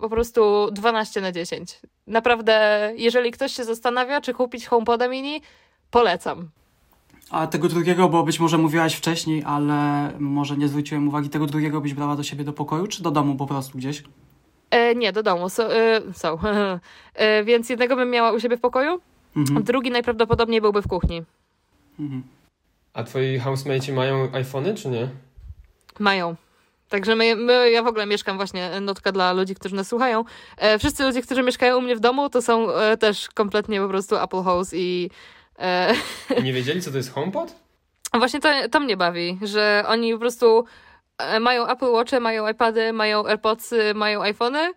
po 0.00 0.08
prostu 0.08 0.70
12 0.72 1.20
na 1.20 1.32
10. 1.32 1.80
Naprawdę, 2.06 2.92
jeżeli 2.96 3.30
ktoś 3.30 3.52
się 3.52 3.64
zastanawia, 3.64 4.20
czy 4.20 4.34
kupić 4.34 4.66
HomePoda 4.66 5.08
mini, 5.08 5.42
polecam. 5.90 6.48
A 7.30 7.46
tego 7.46 7.68
drugiego, 7.68 8.08
bo 8.08 8.22
być 8.22 8.40
może 8.40 8.58
mówiłaś 8.58 8.94
wcześniej, 8.94 9.42
ale 9.46 10.10
może 10.18 10.56
nie 10.56 10.68
zwróciłem 10.68 11.08
uwagi, 11.08 11.28
tego 11.28 11.46
drugiego 11.46 11.80
byś 11.80 11.94
brała 11.94 12.16
do 12.16 12.22
siebie 12.22 12.44
do 12.44 12.52
pokoju, 12.52 12.86
czy 12.86 13.02
do 13.02 13.10
domu 13.10 13.34
po 13.36 13.46
prostu 13.46 13.78
gdzieś? 13.78 14.02
E, 14.70 14.94
nie, 14.94 15.12
do 15.12 15.22
domu. 15.22 15.48
So, 15.48 15.76
e, 15.76 16.00
są. 16.12 16.38
e, 17.14 17.44
więc 17.44 17.68
jednego 17.70 17.96
bym 17.96 18.10
miała 18.10 18.32
u 18.32 18.40
siebie 18.40 18.56
w 18.56 18.60
pokoju, 18.60 19.00
Mhm. 19.36 19.62
drugi 19.62 19.90
najprawdopodobniej 19.90 20.60
byłby 20.60 20.82
w 20.82 20.88
kuchni. 20.88 21.22
Mhm. 22.00 22.22
A 22.94 23.04
twoi 23.04 23.38
housemate 23.38 23.92
mają 23.92 24.28
iPhony, 24.32 24.74
czy 24.74 24.88
nie? 24.88 25.08
Mają. 25.98 26.36
Także 26.88 27.16
my, 27.16 27.36
my, 27.36 27.70
ja 27.70 27.82
w 27.82 27.86
ogóle 27.86 28.06
mieszkam 28.06 28.36
właśnie, 28.36 28.70
e, 28.70 28.80
notka 28.80 29.12
dla 29.12 29.32
ludzi, 29.32 29.54
którzy 29.54 29.74
nas 29.74 29.88
słuchają. 29.88 30.24
E, 30.56 30.78
wszyscy 30.78 31.04
ludzie, 31.04 31.22
którzy 31.22 31.42
mieszkają 31.42 31.78
u 31.78 31.80
mnie 31.80 31.96
w 31.96 32.00
domu, 32.00 32.30
to 32.30 32.42
są 32.42 32.70
e, 32.70 32.96
też 32.96 33.28
kompletnie 33.34 33.80
po 33.80 33.88
prostu 33.88 34.16
Apple 34.16 34.42
House 34.42 34.72
i 34.74 35.10
e, 35.58 35.94
I 36.38 36.42
nie 36.48 36.52
wiedzieli, 36.52 36.82
co 36.82 36.90
to 36.90 36.96
jest 36.96 37.12
HomePod? 37.12 37.54
Właśnie 38.14 38.40
to, 38.40 38.48
to 38.70 38.80
mnie 38.80 38.96
bawi, 38.96 39.38
że 39.42 39.84
oni 39.88 40.12
po 40.12 40.18
prostu 40.18 40.64
e, 41.18 41.40
mają 41.40 41.68
Apple 41.68 41.92
Watche, 41.92 42.20
mają 42.20 42.48
iPady, 42.48 42.92
mają 42.92 43.26
AirPodsy, 43.26 43.94
mają 43.94 44.22
iPhony, 44.22 44.72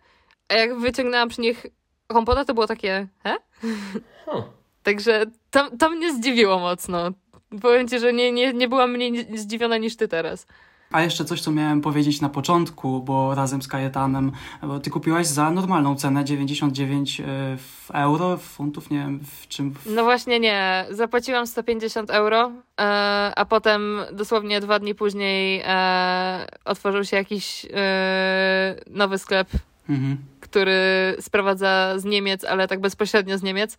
a 0.49 0.54
jak 0.54 0.80
wyciągnęłam 0.80 1.30
przy 1.30 1.41
nich 1.41 1.65
HomePoda, 2.12 2.45
to 2.45 2.54
było 2.54 2.67
takie, 2.67 3.08
he? 3.23 3.36
Huh. 4.25 4.43
Także 4.84 5.25
to, 5.51 5.69
to 5.80 5.89
mnie 5.89 6.13
zdziwiło 6.13 6.60
mocno. 6.60 7.12
Powiem 7.62 7.88
ci, 7.88 7.99
że 7.99 8.13
nie, 8.13 8.31
nie, 8.31 8.53
nie 8.53 8.67
byłam 8.67 8.91
mniej 8.91 9.38
zdziwiona 9.38 9.77
niż 9.77 9.95
ty 9.95 10.08
teraz. 10.08 10.47
A 10.91 11.01
jeszcze 11.01 11.25
coś, 11.25 11.41
co 11.41 11.51
miałem 11.51 11.81
powiedzieć 11.81 12.21
na 12.21 12.29
początku, 12.29 13.01
bo 13.01 13.36
razem 13.36 13.62
z 13.62 13.67
Kajetanem, 13.67 14.31
bo 14.62 14.79
ty 14.79 14.89
kupiłaś 14.89 15.27
za 15.27 15.51
normalną 15.51 15.95
cenę 15.95 16.25
99 16.25 17.21
w 17.58 17.91
euro, 17.91 18.38
w 18.38 18.41
funtów, 18.41 18.89
nie 18.89 18.97
wiem 18.97 19.19
w 19.41 19.47
czym. 19.47 19.73
W... 19.73 19.86
No 19.86 20.03
właśnie 20.03 20.39
nie, 20.39 20.86
zapłaciłam 20.89 21.47
150 21.47 22.10
euro, 22.10 22.51
e, 22.79 22.84
a 23.36 23.45
potem 23.45 23.99
dosłownie 24.13 24.62
dwa 24.62 24.79
dni 24.79 24.95
później 24.95 25.62
e, 25.65 26.47
otworzył 26.65 27.03
się 27.03 27.17
jakiś 27.17 27.65
e, 27.73 28.75
nowy 28.88 29.17
sklep 29.17 29.47
Mhm. 29.89 30.17
który 30.39 30.73
sprowadza 31.19 31.93
z 31.97 32.05
Niemiec, 32.05 32.43
ale 32.43 32.67
tak 32.67 32.79
bezpośrednio 32.79 33.38
z 33.38 33.43
Niemiec. 33.43 33.77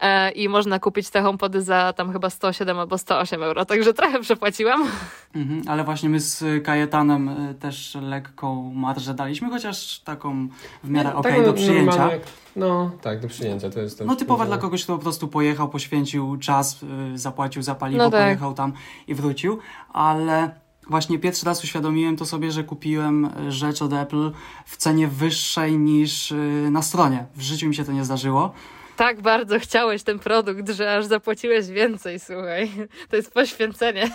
E, 0.00 0.30
I 0.30 0.48
można 0.48 0.78
kupić 0.78 1.10
te 1.10 1.22
HomePody 1.22 1.62
za 1.62 1.92
tam 1.92 2.12
chyba 2.12 2.30
107 2.30 2.78
albo 2.78 2.98
108 2.98 3.42
euro, 3.42 3.64
także 3.64 3.94
trochę 3.94 4.20
przepłaciłam. 4.20 4.88
Mhm. 5.34 5.62
Ale 5.66 5.84
właśnie 5.84 6.08
my 6.08 6.20
z 6.20 6.64
Kajetanem 6.64 7.28
y, 7.28 7.54
też 7.54 7.94
lekką 8.02 8.72
marżę 8.74 9.14
daliśmy, 9.14 9.50
chociaż 9.50 10.00
taką 10.00 10.48
w 10.84 10.90
miarę 10.90 11.14
okej 11.14 11.32
Tak, 11.32 11.40
do 11.44 11.46
no, 11.46 11.52
przyjęcia. 11.52 12.10
No, 12.56 12.90
tak, 13.02 13.20
do 13.20 13.28
przyjęcia. 13.28 13.70
To 13.70 13.80
jest 13.80 13.98
to 13.98 14.04
No 14.04 14.16
typowa 14.16 14.46
dla 14.46 14.58
kogoś, 14.58 14.84
kto 14.84 14.96
po 14.96 15.02
prostu 15.02 15.28
pojechał, 15.28 15.68
poświęcił 15.68 16.36
czas, 16.36 16.78
zapłacił 17.14 17.62
za 17.62 17.74
paliwo, 17.74 18.04
No 18.04 18.10
tak. 18.10 18.22
pojechał 18.22 18.54
tam 18.54 18.72
i 19.08 19.14
wrócił, 19.14 19.58
ale 19.92 20.50
właśnie 20.88 21.18
pierwszy 21.18 21.46
raz 21.46 21.64
uświadomiłem 21.64 22.16
to 22.16 22.26
sobie, 22.26 22.52
że 22.52 22.64
kupiłem 22.64 23.30
rzecz 23.48 23.82
od 23.82 23.92
Apple 23.92 24.32
w 24.66 24.76
cenie 24.76 25.08
wyższej 25.08 25.78
niż 25.78 26.34
na 26.70 26.82
stronie. 26.82 27.26
W 27.36 27.42
życiu 27.42 27.68
mi 27.68 27.74
się 27.74 27.84
to 27.84 27.92
nie 27.92 28.04
zdarzyło. 28.04 28.52
Tak 28.96 29.20
bardzo 29.20 29.58
chciałeś 29.58 30.02
ten 30.02 30.18
produkt, 30.18 30.70
że 30.70 30.96
aż 30.96 31.04
zapłaciłeś 31.06 31.66
więcej, 31.66 32.20
słuchaj. 32.20 32.70
To 33.10 33.16
jest 33.16 33.34
poświęcenie. 33.34 34.10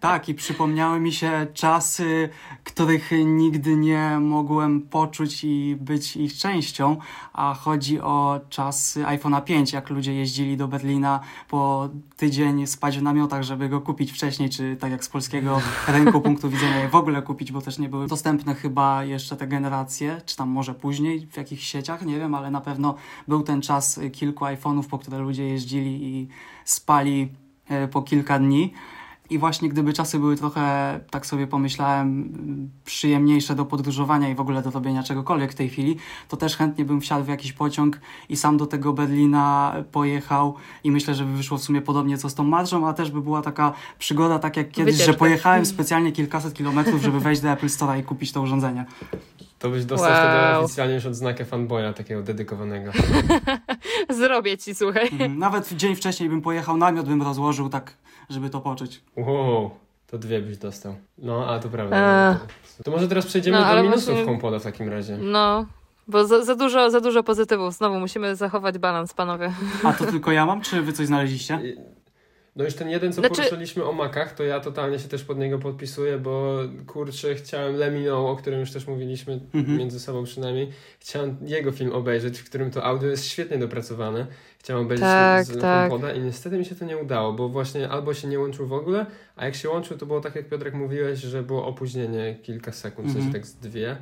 Tak, 0.00 0.28
i 0.28 0.34
przypomniały 0.34 1.00
mi 1.00 1.12
się 1.12 1.46
czasy, 1.54 2.28
których 2.64 3.10
nigdy 3.24 3.76
nie 3.76 4.18
mogłem 4.20 4.80
poczuć 4.82 5.44
i 5.44 5.76
być 5.80 6.16
ich 6.16 6.38
częścią, 6.38 6.96
a 7.32 7.54
chodzi 7.54 8.00
o 8.00 8.40
czasy 8.48 9.02
iPhone'a 9.02 9.44
5, 9.44 9.72
jak 9.72 9.90
ludzie 9.90 10.14
jeździli 10.14 10.56
do 10.56 10.68
Berlina 10.68 11.20
po 11.48 11.88
tydzień 12.16 12.66
spać 12.66 12.98
w 12.98 13.02
namiotach, 13.02 13.42
żeby 13.42 13.68
go 13.68 13.80
kupić 13.80 14.12
wcześniej, 14.12 14.50
czy 14.50 14.76
tak 14.76 14.90
jak 14.90 15.04
z 15.04 15.08
polskiego 15.08 15.60
rynku 15.88 16.20
punktu 16.20 16.50
widzenia 16.50 16.78
je 16.78 16.88
w 16.88 16.94
ogóle 16.94 17.22
kupić, 17.22 17.52
bo 17.52 17.62
też 17.62 17.78
nie 17.78 17.88
były 17.88 18.06
dostępne 18.06 18.54
chyba 18.54 19.04
jeszcze 19.04 19.36
te 19.36 19.46
generacje, 19.46 20.20
czy 20.26 20.36
tam 20.36 20.48
może 20.48 20.74
później 20.74 21.26
w 21.26 21.36
jakichś 21.36 21.64
sieciach, 21.64 22.06
nie 22.06 22.18
wiem, 22.18 22.34
ale 22.34 22.50
na 22.50 22.60
pewno 22.60 22.94
był 23.28 23.42
ten 23.42 23.62
czas 23.62 24.00
kilku 24.10 24.44
iPhone'ów, 24.44 24.86
po 24.86 24.98
które 24.98 25.18
ludzie 25.18 25.48
jeździli 25.48 26.04
i 26.04 26.28
spali 26.64 27.28
e, 27.68 27.88
po 27.88 28.02
kilka 28.02 28.38
dni. 28.38 28.72
I 29.30 29.38
właśnie 29.38 29.68
gdyby 29.68 29.92
czasy 29.92 30.18
były 30.18 30.36
trochę, 30.36 31.00
tak 31.10 31.26
sobie 31.26 31.46
pomyślałem, 31.46 32.32
przyjemniejsze 32.84 33.54
do 33.54 33.64
podróżowania 33.64 34.28
i 34.28 34.34
w 34.34 34.40
ogóle 34.40 34.62
do 34.62 34.70
robienia 34.70 35.02
czegokolwiek 35.02 35.52
w 35.52 35.54
tej 35.54 35.68
chwili, 35.68 35.96
to 36.28 36.36
też 36.36 36.56
chętnie 36.56 36.84
bym 36.84 37.00
wsiadł 37.00 37.24
w 37.24 37.28
jakiś 37.28 37.52
pociąg 37.52 38.00
i 38.28 38.36
sam 38.36 38.56
do 38.56 38.66
tego 38.66 38.92
Berlina 38.92 39.74
pojechał 39.92 40.54
i 40.84 40.90
myślę, 40.90 41.14
że 41.14 41.24
by 41.24 41.32
wyszło 41.32 41.58
w 41.58 41.62
sumie 41.62 41.80
podobnie 41.82 42.18
co 42.18 42.30
z 42.30 42.34
tą 42.34 42.44
marżą, 42.44 42.88
a 42.88 42.92
też 42.92 43.10
by 43.10 43.20
była 43.20 43.42
taka 43.42 43.72
przygoda, 43.98 44.38
tak 44.38 44.56
jak 44.56 44.70
kiedyś, 44.70 44.94
Wycieczka. 44.94 45.12
że 45.12 45.18
pojechałem 45.18 45.66
specjalnie 45.66 46.12
kilkaset 46.12 46.54
kilometrów, 46.54 47.02
żeby 47.02 47.20
wejść 47.20 47.40
do 47.42 47.48
Apple 47.50 47.66
Store'a 47.66 47.98
i 48.00 48.02
kupić 48.02 48.32
to 48.32 48.40
urządzenie. 48.42 48.84
To 49.58 49.70
byś 49.70 49.84
dostał 49.84 50.10
Wow. 50.10 50.18
wtedy 50.20 50.64
oficjalnie 50.64 50.94
już 50.94 51.06
odznakę 51.06 51.44
fanboya 51.44 51.92
takiego 51.96 52.22
dedykowanego. 52.22 52.92
Zrobię 54.20 54.58
ci, 54.58 54.74
słuchaj. 54.74 55.08
Mhm. 55.12 55.38
Nawet 55.38 55.72
dzień 55.72 55.96
wcześniej 55.96 56.28
bym 56.28 56.40
pojechał, 56.42 56.76
namiot 56.76 57.06
bym 57.08 57.22
rozłożył 57.22 57.68
tak, 57.68 57.92
żeby 58.30 58.50
to 58.50 58.60
poczuć. 58.60 59.00
Wow, 59.16 59.70
to 60.06 60.18
dwie 60.18 60.40
byś 60.40 60.56
dostał. 60.58 60.94
No, 61.18 61.46
a 61.46 61.58
to 61.58 61.68
prawda. 61.68 61.96
Eee. 62.30 62.36
To, 62.78 62.84
to 62.84 62.90
może 62.90 63.08
teraz 63.08 63.26
przejdziemy 63.26 63.60
No, 63.60 63.74
do 63.76 63.82
minusów 63.82 64.04
właśnie- 64.04 64.24
HomePoda 64.24 64.58
w 64.58 64.62
takim 64.62 64.88
razie. 64.88 65.18
No, 65.22 65.66
bo 66.08 66.24
za, 66.26 66.44
za, 66.44 66.54
dużo, 66.54 66.90
za 66.90 67.00
dużo 67.00 67.22
pozytywów. 67.22 67.74
Znowu 67.74 68.00
musimy 68.00 68.36
zachować 68.36 68.78
balans, 68.78 69.14
panowie. 69.14 69.52
A 69.84 69.92
to 69.92 70.04
tylko 70.06 70.32
ja 70.32 70.46
mam, 70.46 70.60
czy 70.60 70.82
wy 70.82 70.92
coś 70.92 71.06
znaleźliście? 71.06 71.60
No 72.56 72.64
już 72.64 72.74
ten 72.74 72.90
jeden, 72.90 73.12
co 73.12 73.20
Znaczy- 73.20 73.36
poruszyliśmy 73.36 73.84
o 73.84 73.92
makach, 73.92 74.34
to 74.34 74.42
ja 74.44 74.60
totalnie 74.60 74.98
się 74.98 75.08
też 75.08 75.24
pod 75.24 75.38
niego 75.38 75.58
podpisuję, 75.58 76.18
bo 76.18 76.58
kurczę, 76.86 77.34
chciałem 77.34 77.76
Lemino, 77.76 78.30
o 78.30 78.36
którym 78.36 78.60
już 78.60 78.72
też 78.72 78.86
mówiliśmy 78.86 79.40
Mhm. 79.54 79.78
między 79.78 80.00
sobą 80.00 80.24
przynajmniej. 80.24 80.70
Chciałem 81.00 81.36
jego 81.42 81.72
film 81.72 81.92
obejrzeć, 81.92 82.38
w 82.38 82.44
którym 82.44 82.70
to 82.70 82.84
audio 82.84 83.08
jest 83.08 83.26
świetnie 83.26 83.58
dopracowane. 83.58 84.26
Chciałem 84.58 84.82
obejrzeć 84.84 85.02
Tak, 85.04 85.44
z 85.46 85.60
tak. 85.60 85.92
I 86.16 86.20
niestety 86.20 86.58
mi 86.58 86.64
się 86.64 86.74
to 86.74 86.84
nie 86.84 86.96
udało, 86.98 87.32
bo 87.32 87.48
właśnie 87.48 87.88
albo 87.88 88.14
się 88.14 88.28
nie 88.28 88.38
łączył 88.38 88.66
w 88.66 88.72
ogóle, 88.72 89.06
a 89.36 89.44
jak 89.44 89.54
się 89.54 89.68
łączył, 89.68 89.98
to 89.98 90.06
było 90.06 90.20
tak 90.20 90.34
jak 90.36 90.48
Piotrek 90.48 90.74
mówiłeś, 90.74 91.18
że 91.18 91.42
było 91.42 91.66
opóźnienie 91.66 92.36
kilka 92.42 92.72
sekund, 92.72 93.08
w 93.08 93.12
sensie 93.12 93.26
Mhm. 93.26 93.42
tak 93.42 93.46
z 93.50 93.54
dwie. 93.54 93.96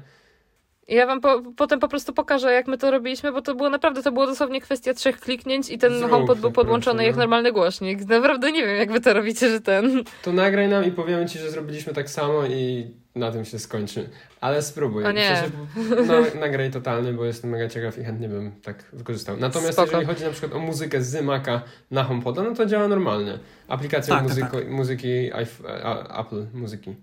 Ja 0.88 1.06
wam 1.06 1.20
po, 1.20 1.42
potem 1.56 1.80
po 1.80 1.88
prostu 1.88 2.12
pokażę, 2.12 2.52
jak 2.52 2.66
my 2.66 2.78
to 2.78 2.90
robiliśmy, 2.90 3.32
bo 3.32 3.42
to 3.42 3.54
było 3.54 3.70
naprawdę, 3.70 4.02
to 4.02 4.12
było 4.12 4.26
dosłownie 4.26 4.60
kwestia 4.60 4.94
trzech 4.94 5.20
kliknięć 5.20 5.70
i 5.70 5.78
ten 5.78 5.98
Zrób 5.98 6.10
HomePod 6.10 6.38
był 6.38 6.52
podłączony 6.52 6.96
proszę, 6.96 7.06
jak 7.06 7.16
no. 7.16 7.22
normalny 7.22 7.52
głośnik. 7.52 8.04
Naprawdę 8.08 8.52
nie 8.52 8.66
wiem, 8.66 8.76
jak 8.76 8.92
wy 8.92 9.00
to 9.00 9.12
robicie, 9.14 9.50
że 9.50 9.60
ten... 9.60 10.04
To 10.22 10.32
nagraj 10.32 10.68
nam 10.68 10.84
i 10.84 10.92
powiemy 10.92 11.26
ci, 11.26 11.38
że 11.38 11.50
zrobiliśmy 11.50 11.92
tak 11.94 12.10
samo 12.10 12.46
i 12.46 12.90
na 13.14 13.32
tym 13.32 13.44
się 13.44 13.58
skończy. 13.58 14.08
Ale 14.40 14.62
spróbuj. 14.62 15.04
O 15.04 15.12
nie. 15.12 15.34
W 15.34 15.38
sensie, 15.38 16.12
na, 16.34 16.40
nagraj 16.40 16.70
totalny, 16.70 17.12
bo 17.12 17.24
jestem 17.24 17.50
mega 17.50 17.68
ciekaw 17.68 17.98
i 17.98 18.04
chętnie 18.04 18.28
bym 18.28 18.52
tak 18.62 18.84
wykorzystał. 18.92 19.36
Natomiast 19.36 19.72
Spoko. 19.72 19.86
jeżeli 19.86 20.06
chodzi 20.06 20.24
na 20.24 20.30
przykład 20.30 20.52
o 20.52 20.58
muzykę 20.58 21.02
z 21.02 21.22
Maca 21.24 21.62
na 21.90 22.04
HomePoda, 22.04 22.42
no 22.42 22.54
to 22.54 22.66
działa 22.66 22.88
normalnie. 22.88 23.38
Aplikacja 23.68 24.14
Tak, 24.14 24.26
tak, 24.26 24.28
muzyko, 24.28 24.70
muzyki 24.70 25.30
iP- 25.30 25.82
a- 25.84 26.20
Apple 26.20 26.46
Muzyki. 26.54 26.94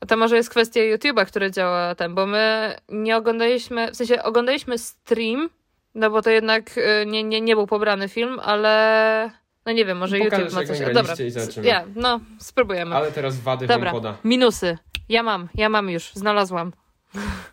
A 0.00 0.06
to 0.06 0.16
może 0.16 0.36
jest 0.36 0.50
kwestia 0.50 0.80
YouTube'a, 0.80 1.26
który 1.26 1.50
działa 1.50 1.94
ten, 1.94 2.14
bo 2.14 2.26
my 2.26 2.76
nie 2.88 3.16
oglądaliśmy, 3.16 3.90
w 3.90 3.96
sensie 3.96 4.22
oglądaliśmy 4.22 4.78
stream, 4.78 5.50
no 5.94 6.10
bo 6.10 6.22
to 6.22 6.30
jednak 6.30 6.78
y, 6.78 7.06
nie, 7.06 7.24
nie, 7.24 7.40
nie 7.40 7.56
był 7.56 7.66
pobrany 7.66 8.08
film, 8.08 8.40
ale 8.42 9.30
no 9.66 9.72
nie 9.72 9.84
wiem, 9.84 9.98
może 9.98 10.18
Pokażesz, 10.18 10.38
YouTube 10.38 10.54
ma 10.54 10.66
coś. 10.66 10.94
Dobra, 10.94 11.14
ja, 11.62 11.84
no 11.94 12.20
spróbujemy. 12.38 12.94
Ale 12.94 13.12
teraz 13.12 13.40
wady 13.40 13.66
Dobra. 13.66 13.90
HomePoda. 13.90 14.16
Minusy. 14.24 14.78
Ja 15.08 15.22
mam, 15.22 15.48
ja 15.54 15.68
mam 15.68 15.90
już, 15.90 16.10
znalazłam. 16.14 16.72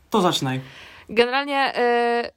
To 0.10 0.22
zaczynaj. 0.22 0.62
Generalnie 1.10 1.74
y, 1.78 2.32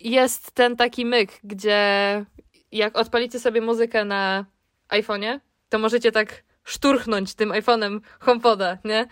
jest 0.00 0.52
ten 0.52 0.76
taki 0.76 1.04
myk, 1.04 1.32
gdzie 1.44 2.24
jak 2.72 2.98
odpalicie 2.98 3.40
sobie 3.40 3.60
muzykę 3.60 4.04
na 4.04 4.44
iPhone'ie, 4.88 5.40
to 5.68 5.78
możecie 5.78 6.12
tak 6.12 6.42
szturchnąć 6.64 7.34
tym 7.34 7.50
iPhone'em 7.50 8.00
HomePoda, 8.20 8.78
nie? 8.84 9.06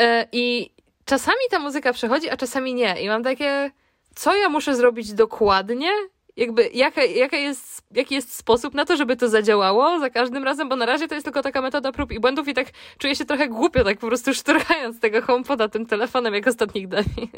Y, 0.00 0.04
I 0.32 0.70
czasami 1.04 1.38
ta 1.50 1.58
muzyka 1.58 1.92
przechodzi, 1.92 2.30
a 2.30 2.36
czasami 2.36 2.74
nie. 2.74 3.02
I 3.02 3.08
mam 3.08 3.22
takie, 3.22 3.70
co 4.14 4.36
ja 4.36 4.48
muszę 4.48 4.76
zrobić 4.76 5.12
dokładnie? 5.12 5.90
Jakby, 6.36 6.70
jaka, 6.74 7.04
jaka 7.04 7.36
jest, 7.36 7.82
jaki 7.90 8.14
jest 8.14 8.34
sposób 8.34 8.74
na 8.74 8.84
to, 8.84 8.96
żeby 8.96 9.16
to 9.16 9.28
zadziałało 9.28 9.98
za 9.98 10.10
każdym 10.10 10.44
razem, 10.44 10.68
bo 10.68 10.76
na 10.76 10.86
razie 10.86 11.08
to 11.08 11.14
jest 11.14 11.24
tylko 11.24 11.42
taka 11.42 11.62
metoda 11.62 11.92
prób 11.92 12.12
i 12.12 12.20
błędów 12.20 12.48
i 12.48 12.54
tak 12.54 12.66
czuję 12.98 13.16
się 13.16 13.24
trochę 13.24 13.48
głupio, 13.48 13.84
tak 13.84 13.98
po 13.98 14.06
prostu 14.06 14.34
szturchając 14.34 15.00
tego 15.00 15.22
HomePoda 15.22 15.68
tym 15.68 15.86
telefonem, 15.86 16.34
jak 16.34 16.46
ostatnich 16.46 16.88
dni. 16.88 17.30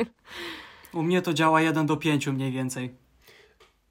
U 0.94 1.02
mnie 1.02 1.22
to 1.22 1.34
działa 1.34 1.60
1 1.60 1.86
do 1.86 1.96
5 1.96 2.26
mniej 2.26 2.52
więcej. 2.52 2.94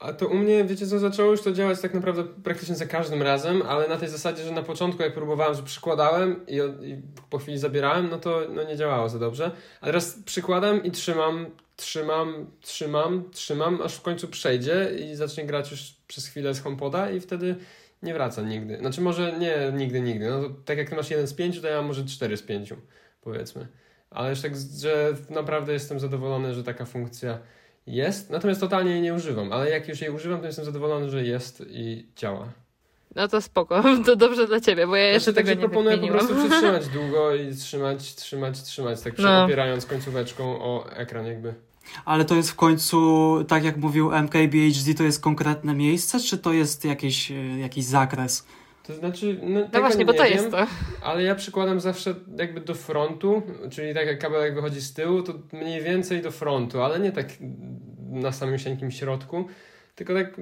A 0.04 0.13
to 0.13 0.28
u 0.28 0.34
mnie, 0.34 0.63
wiecie 0.63 0.88
co, 0.88 1.00
zaczęło 1.00 1.32
już 1.32 1.42
to 1.42 1.52
działać 1.52 1.82
tak 1.82 1.94
naprawdę 1.94 2.24
praktycznie 2.24 2.76
za 2.76 2.86
każdym 2.86 3.22
razem, 3.22 3.62
ale 3.62 3.88
na 3.88 3.98
tej 3.98 4.10
zasadzie, 4.10 4.44
że 4.44 4.52
na 4.52 4.63
początku 4.63 5.04
jak 5.04 5.13
próbowałem, 5.13 5.56
że 5.56 5.63
przykładałem 5.63 6.46
i, 6.48 6.56
i 6.88 7.02
po 7.30 7.38
chwili 7.38 7.58
zabierałem, 7.58 8.10
no 8.10 8.18
to 8.18 8.42
no 8.50 8.63
nie 8.63 8.78
działało 8.78 9.10
za 9.10 9.20
dobrze. 9.20 9.52
A 9.82 9.86
teraz 9.86 10.20
przykładam 10.26 10.84
i 10.84 10.92
trzymam, 10.92 11.46
trzymam, 11.76 12.52
trzymam, 12.62 13.30
trzymam, 13.32 13.82
aż 13.82 13.96
w 13.96 14.02
końcu 14.02 14.28
przejdzie 14.28 14.92
i 15.00 15.16
zacznie 15.16 15.46
grać 15.46 15.72
już 15.72 15.96
przez 16.08 16.28
chwilę 16.28 16.54
z 16.54 16.62
HomePoda 16.62 17.12
i 17.12 17.20
wtedy 17.20 17.56
nie 18.04 18.13
wraca 18.13 18.42
nigdy. 18.42 18.78
Znaczy 18.78 19.02
może 19.02 19.39
nie 19.39 19.72
nigdy, 19.74 20.02
nigdy. 20.02 20.30
No 20.30 20.44
to 20.44 20.50
tak 20.66 20.78
jak 20.78 20.89
ty 20.89 20.96
masz 20.96 21.12
jeden 21.12 21.28
z 21.28 21.34
pięciu, 21.34 21.62
to 21.62 21.68
ja 21.68 21.78
mam 21.78 21.86
może 21.86 22.06
cztery 22.06 22.38
z 22.38 22.42
pięciu, 22.42 22.76
powiedzmy. 23.22 23.68
Ale 24.10 24.30
już 24.30 24.42
tak, 24.42 24.52
że 24.80 25.13
naprawdę 25.30 25.74
jestem 25.74 26.00
zadowolony, 26.00 26.54
że 26.54 26.63
taka 26.63 26.86
funkcja 26.86 27.39
jest, 27.88 28.30
natomiast 28.30 28.62
totalnie 28.62 28.91
jej 28.91 29.02
nie 29.02 29.13
używam, 29.13 29.52
ale 29.52 29.69
jak 29.69 29.88
już 29.88 30.02
jej 30.02 30.10
używam, 30.10 30.39
to 30.39 30.46
jestem 30.46 30.65
zadowolony, 30.65 31.10
że 31.10 31.24
jest 31.24 31.63
i 31.69 32.06
działa. 32.15 32.48
No 33.15 33.28
to 33.28 33.41
spoko, 33.41 33.84
to 34.06 34.15
dobrze 34.15 34.48
dla 34.48 34.60
ciebie, 34.60 34.88
bo 34.88 34.96
ja 34.96 35.08
jeszcze 35.08 35.32
Znaczy, 35.32 35.36
tego 35.36 35.48
także 35.48 35.62
nie 35.62 35.69
proponuję 35.69 35.98
po 35.98 36.08
prostu 36.08 36.36
przytrzymać 36.50 36.88
długo 36.88 37.36
i 37.36 37.56
trzymać, 37.56 38.15
trzymać, 38.15 38.62
trzymać, 38.62 39.02
tak 39.02 39.17
No. 39.17 39.43
opierając 39.43 39.86
końcóweczką 39.86 40.43
o 40.62 40.91
ekran 40.96 41.26
jakby. 41.26 41.54
Ale 42.06 42.26
to 42.26 42.36
jest 42.36 42.52
w 42.52 42.56
końcu, 42.56 43.30
tak 43.48 43.63
jak 43.63 43.78
mówił 43.78 44.12
MKBHD, 44.13 44.93
to 44.98 45.04
jest 45.04 45.22
konkretne 45.22 45.74
miejsce, 45.74 46.19
czy 46.19 46.38
to 46.38 46.54
jest 46.54 46.86
jakiś, 46.86 47.32
e, 47.32 47.36
jakiś 47.60 47.86
zakres? 47.86 48.46
To 48.84 48.93
znaczy, 48.93 49.39
no, 49.43 49.60
No 49.74 49.80
właśnie, 49.80 50.06
bo 50.06 50.13
to 50.13 50.24
wiem, 50.24 50.34
jest 50.34 50.52
to. 50.52 50.67
ale 51.02 51.24
ja 51.24 51.36
przykładam 51.36 51.80
zawsze 51.80 52.15
jakby 52.38 52.62
do 52.62 52.76
frontu, 52.76 53.41
czyli 53.72 53.93
tak 53.93 54.08
jak 54.08 54.19
kabelek 54.19 54.56
wychodzi 54.56 54.82
z 54.82 54.93
tyłu, 54.93 55.24
to 55.24 55.34
mniej 55.54 55.82
więcej 55.82 56.22
do 56.22 56.32
frontu, 56.32 56.82
ale 56.82 57.00
nie 57.00 57.12
tak 57.12 57.28
na 58.10 58.32
samym 58.32 58.58
środku, 58.89 59.46
tylko 59.96 60.13
tak 60.13 60.34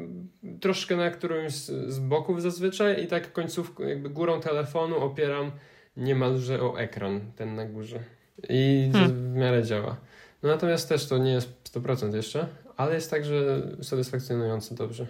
troszkę 0.61 0.95
na 0.95 1.09
którymś 1.09 1.53
z, 1.53 1.93
z 1.93 1.99
boków 1.99 2.41
zazwyczaj 2.41 3.03
i 3.03 3.07
tak 3.07 3.31
końcówką, 3.33 3.83
jakby 3.83 4.09
górą 4.09 4.41
telefonu 4.41 4.97
opieram 4.97 5.51
niemalże 5.97 6.61
o 6.61 6.79
ekran, 6.79 7.21
ten 7.35 7.55
na 7.55 7.65
górze. 7.65 7.99
I 8.49 8.89
Hmm. 8.93 9.33
w 9.33 9.35
miarę 9.35 9.63
działa. 9.63 9.97
No 10.43 10.49
natomiast 10.49 10.89
też 10.89 11.07
to 11.07 11.17
nie 11.17 11.31
jest 11.31 11.49
100% 11.73 12.15
jeszcze, 12.15 12.47
ale 12.77 12.95
jest 12.95 13.09
także 13.11 13.61
satysfakcjonująco 13.81 14.75
dobrze. 14.75 15.07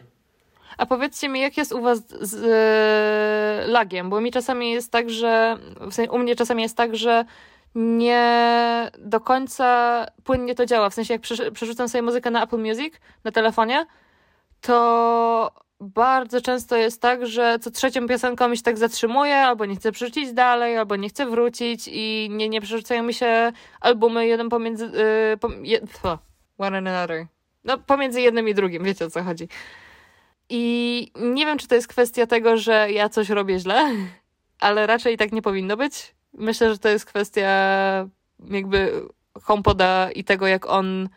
A 0.78 0.86
powiedzcie 0.86 1.30
mi, 1.30 1.40
jak 1.40 1.58
jest 1.58 1.72
u 1.72 1.82
was 1.82 2.00
z 2.22 2.34
e, 2.34 3.72
lagiem? 3.72 4.10
Bo 4.10 4.22
mi 4.22 4.32
czasami 4.32 4.72
jest 4.72 4.92
tak, 4.92 5.10
że 5.10 5.58
w 5.80 5.94
sensie 5.94 6.12
u 6.12 6.18
mnie 6.18 6.36
czasami 6.36 6.64
jest 6.64 6.78
tak, 6.78 6.96
że 6.96 7.26
nie 7.76 8.92
do 9.00 9.20
końca 9.20 10.06
płynnie 10.24 10.56
to 10.56 10.66
działa. 10.66 10.90
W 10.90 10.94
sensie 10.94 11.14
jak 11.14 11.22
przerzucam 11.54 11.90
sobie 11.90 12.02
muzykę 12.02 12.32
na 12.32 12.44
Apple 12.44 12.58
Music 12.58 12.94
na 13.24 13.32
telefonie, 13.32 13.86
to 14.62 15.52
bardzo 15.80 16.42
często 16.42 16.76
jest 16.76 17.02
tak, 17.02 17.28
że 17.28 17.60
co 17.62 17.72
trzecią 17.72 18.08
piosenką 18.08 18.50
mi 18.50 18.58
się 18.58 18.64
tak 18.64 18.78
zatrzymuje, 18.78 19.36
albo 19.36 19.66
nie 19.66 19.76
chcę 19.76 19.92
przerzucić 19.92 20.34
dalej, 20.34 20.78
albo 20.78 20.96
nie 20.96 21.10
chcę 21.10 21.26
wrócić 21.26 21.90
i 21.94 22.28
nie, 22.32 22.50
nie 22.50 22.62
przerzucają 22.62 23.04
mi 23.04 23.14
się 23.14 23.52
albumy 23.82 24.28
jeden 24.28 24.50
pomiędzy... 24.50 24.86
Yy, 24.86 25.38
pom- 25.38 25.66
je, 25.66 25.80
one 26.58 26.78
another. 26.78 27.26
No 27.64 27.78
pomiędzy 27.78 28.22
jednym 28.22 28.50
i 28.50 28.54
drugim, 28.54 28.84
wiecie 28.84 29.06
o 29.06 29.10
co 29.10 29.24
chodzi. 29.24 29.48
I 30.54 31.12
nie 31.16 31.46
wiem, 31.46 31.58
czy 31.58 31.68
to 31.68 31.76
jest 31.76 31.88
kwestia 31.88 32.28
tego, 32.28 32.58
że 32.58 32.92
ja 32.92 33.10
coś 33.10 33.30
robię 33.30 33.60
źle, 33.60 33.92
ale 34.60 34.88
raczej 34.88 35.18
tak 35.18 35.32
nie 35.32 35.42
powinno 35.42 35.78
być. 35.78 36.16
Myślę, 36.34 36.72
że 36.72 36.78
to 36.78 36.90
jest 36.90 37.06
kwestia 37.06 37.50
jakby 38.50 39.02
HomePoda 39.44 40.12
i 40.12 40.24
tego, 40.24 40.48
jak 40.48 40.66
on 40.66 41.10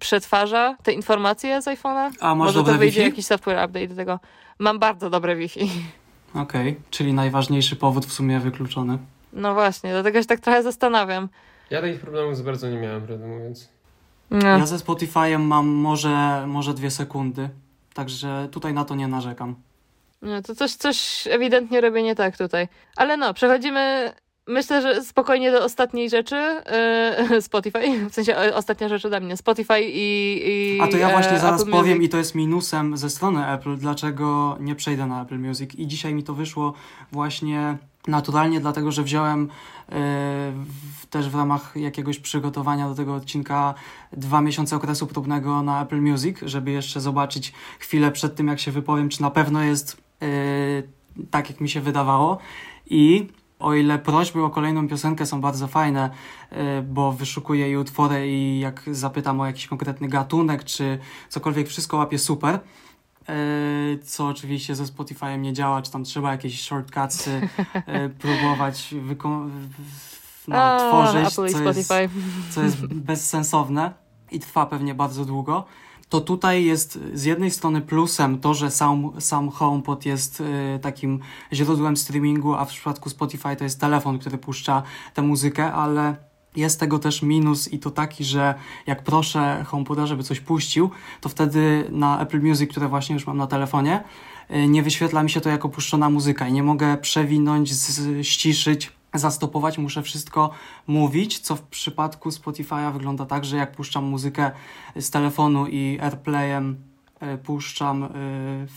przetwarza 0.00 0.76
te 0.82 0.92
informacje 0.92 1.62
z 1.62 1.64
iPhone'a. 1.64 2.10
A 2.20 2.34
masz 2.34 2.46
Może 2.46 2.58
dobre 2.58 2.72
to 2.72 2.78
wyjdzie 2.78 3.00
Wi-Fi? 3.00 3.10
jakiś 3.10 3.26
software 3.26 3.64
update 3.64 3.86
do 3.86 3.94
tego. 3.96 4.20
Mam 4.58 4.78
bardzo 4.78 5.10
dobre 5.10 5.36
Wi-Fi. 5.36 5.70
Okej, 6.42 6.76
czyli 6.90 7.12
najważniejszy 7.12 7.76
powód 7.76 8.06
w 8.06 8.12
sumie 8.12 8.40
wykluczony. 8.40 8.98
No 9.32 9.54
właśnie, 9.54 9.90
dlatego 9.90 10.22
się 10.22 10.26
tak 10.28 10.40
trochę 10.40 10.62
zastanawiam. 10.62 11.28
Ja 11.70 11.80
takich 11.80 12.00
problemów 12.00 12.36
za 12.36 12.44
bardzo 12.44 12.68
nie 12.70 12.78
miałem, 12.78 13.02
prawdę 13.02 13.26
mówiąc. 13.26 13.68
No. 14.30 14.48
Ja 14.48 14.66
ze 14.66 14.76
Spotify'em 14.76 15.38
mam 15.38 15.66
może, 15.68 16.44
może 16.46 16.74
dwie 16.74 16.90
sekundy, 16.90 17.48
także 18.04 18.48
tutaj 18.50 18.74
na 18.74 18.84
to 18.84 18.94
nie 18.94 19.08
narzekam. 19.08 19.54
No 20.22 20.42
to 20.42 20.54
coś, 20.54 20.72
coś 20.74 21.26
ewidentnie 21.30 21.80
robię 21.80 22.02
nie 22.02 22.14
tak 22.14 22.36
tutaj. 22.36 22.68
Ale 22.96 23.16
no, 23.16 23.34
przechodzimy, 23.34 24.12
myślę, 24.46 24.82
że 24.82 25.02
spokojnie 25.04 25.52
do 25.52 25.64
ostatniej 25.64 26.10
rzeczy. 26.10 26.62
Yy, 27.30 27.42
Spotify, 27.48 28.08
w 28.10 28.14
sensie 28.14 28.36
o- 28.36 28.56
ostatnia 28.56 28.88
rzecz 28.88 29.04
ode 29.04 29.20
mnie. 29.20 29.36
Spotify 29.36 29.80
i, 29.80 30.40
i 30.48 30.80
A 30.80 30.86
to 30.88 30.96
ja 30.96 31.10
właśnie 31.10 31.32
e, 31.36 31.38
zaraz 31.40 31.60
Apple 31.60 31.72
powiem 31.72 31.96
Music. 31.96 32.06
i 32.08 32.08
to 32.08 32.16
jest 32.18 32.34
minusem 32.34 32.96
ze 32.96 33.10
strony 33.10 33.46
Apple, 33.48 33.76
dlaczego 33.76 34.56
nie 34.60 34.74
przejdę 34.74 35.06
na 35.06 35.22
Apple 35.22 35.38
Music. 35.38 35.74
I 35.74 35.86
dzisiaj 35.86 36.14
mi 36.14 36.22
to 36.22 36.34
wyszło 36.34 36.72
właśnie 37.12 37.78
naturalnie, 38.08 38.60
dlatego 38.60 38.92
że 38.92 39.02
wziąłem 39.02 39.48
e, 39.88 40.52
też 41.10 41.28
w 41.28 41.34
ramach 41.34 41.72
jakiegoś 41.76 42.18
przygotowania 42.18 42.88
do 42.88 42.94
tego 42.94 43.14
odcinka 43.14 43.74
dwa 44.12 44.40
miesiące 44.40 44.76
okresu 44.76 45.06
próbnego 45.06 45.62
na 45.62 45.82
Apple 45.82 46.00
Music, 46.00 46.38
żeby 46.42 46.70
jeszcze 46.70 47.00
zobaczyć 47.00 47.52
chwilę 47.78 48.12
przed 48.12 48.36
tym, 48.36 48.48
jak 48.48 48.60
się 48.60 48.72
wypowiem, 48.72 49.08
czy 49.08 49.22
na 49.22 49.30
pewno 49.30 49.62
jest 49.62 49.96
e, 50.22 50.26
tak, 51.30 51.50
jak 51.50 51.60
mi 51.60 51.68
się 51.68 51.80
wydawało. 51.80 52.38
I 52.86 53.28
o 53.58 53.74
ile 53.74 53.98
prośby 53.98 54.42
o 54.42 54.50
kolejną 54.50 54.88
piosenkę 54.88 55.26
są 55.26 55.40
bardzo 55.40 55.68
fajne, 55.68 56.10
e, 56.50 56.82
bo 56.82 57.12
wyszukuję 57.12 57.66
jej 57.66 57.76
utwory 57.76 58.28
i 58.28 58.60
jak 58.60 58.82
zapytam 58.90 59.40
o 59.40 59.46
jakiś 59.46 59.66
konkretny 59.66 60.08
gatunek, 60.08 60.64
czy 60.64 60.98
cokolwiek, 61.28 61.68
wszystko 61.68 61.96
łapię 61.96 62.18
super. 62.18 62.60
E, 63.28 63.34
Co 64.04 64.26
oczywiście 64.28 64.74
ze 64.76 64.84
Spotify'em 64.84 65.38
nie 65.38 65.52
działa, 65.52 65.82
czy 65.82 65.90
tam 65.90 66.04
trzeba 66.04 66.32
jakieś 66.32 66.62
shortcutsy 66.62 67.48
e, 67.86 68.08
próbować 68.22 68.94
wyko- 69.08 69.50
no, 70.48 70.56
A, 70.56 70.78
tworzyć, 70.88 71.34
co 71.34 71.44
jest, 71.46 71.92
co 72.50 72.62
jest 72.62 72.86
bezsensowne 73.10 73.92
i 74.30 74.40
trwa 74.40 74.66
pewnie 74.66 74.94
bardzo 74.94 75.24
długo. 75.24 75.64
to 76.08 76.20
tutaj 76.20 76.64
jest 76.64 76.98
z 77.14 77.24
jednej 77.24 77.50
strony 77.50 77.80
plusem 77.80 78.38
to, 78.40 78.54
że 78.54 78.70
sam, 78.70 79.10
sam 79.20 79.50
HomePod 79.50 80.06
jest 80.06 80.40
y, 80.40 80.78
takim 80.82 81.20
źródłem 81.52 81.96
streamingu, 81.96 82.54
a 82.54 82.64
w 82.64 82.68
przypadku 82.68 83.10
Spotify 83.10 83.56
to 83.56 83.64
jest 83.64 83.80
telefon, 83.80 84.18
który 84.18 84.38
puszcza 84.38 84.82
tę 85.14 85.22
muzykę, 85.22 85.72
ale 85.72 86.16
jest 86.56 86.80
tego 86.80 86.98
też 86.98 87.22
minus 87.22 87.72
i 87.72 87.78
to 87.78 87.90
taki, 87.90 88.24
że 88.24 88.54
jak 88.86 89.02
proszę 89.02 89.64
HomePoda, 89.66 90.06
żeby 90.06 90.22
coś 90.22 90.40
puścił, 90.40 90.90
to 91.20 91.28
wtedy 91.28 91.84
na 91.90 92.20
Apple 92.20 92.40
Music, 92.42 92.70
które 92.70 92.88
właśnie 92.88 93.14
już 93.14 93.26
mam 93.26 93.36
na 93.36 93.46
telefonie, 93.46 94.04
y, 94.50 94.68
nie 94.68 94.82
wyświetla 94.82 95.22
mi 95.22 95.30
się 95.30 95.40
to 95.40 95.48
jako 95.48 95.68
puszczona 95.68 96.10
muzyka 96.10 96.48
i 96.48 96.52
nie 96.52 96.62
mogę 96.62 96.96
przewinąć, 96.96 97.72
ściszyć, 98.22 98.92
zastopować, 99.14 99.78
muszę 99.78 100.02
wszystko 100.02 100.50
mówić, 100.86 101.38
co 101.38 101.56
w 101.56 101.62
przypadku 101.62 102.28
Spotify'a 102.28 102.92
wygląda 102.92 103.26
tak, 103.26 103.44
że 103.44 103.56
jak 103.56 103.72
puszczam 103.72 104.04
muzykę 104.04 104.50
z 104.96 105.10
telefonu 105.10 105.66
i 105.66 105.98
AirPlayem 106.00 106.89
puszczam 107.44 108.02
y, 108.04 108.08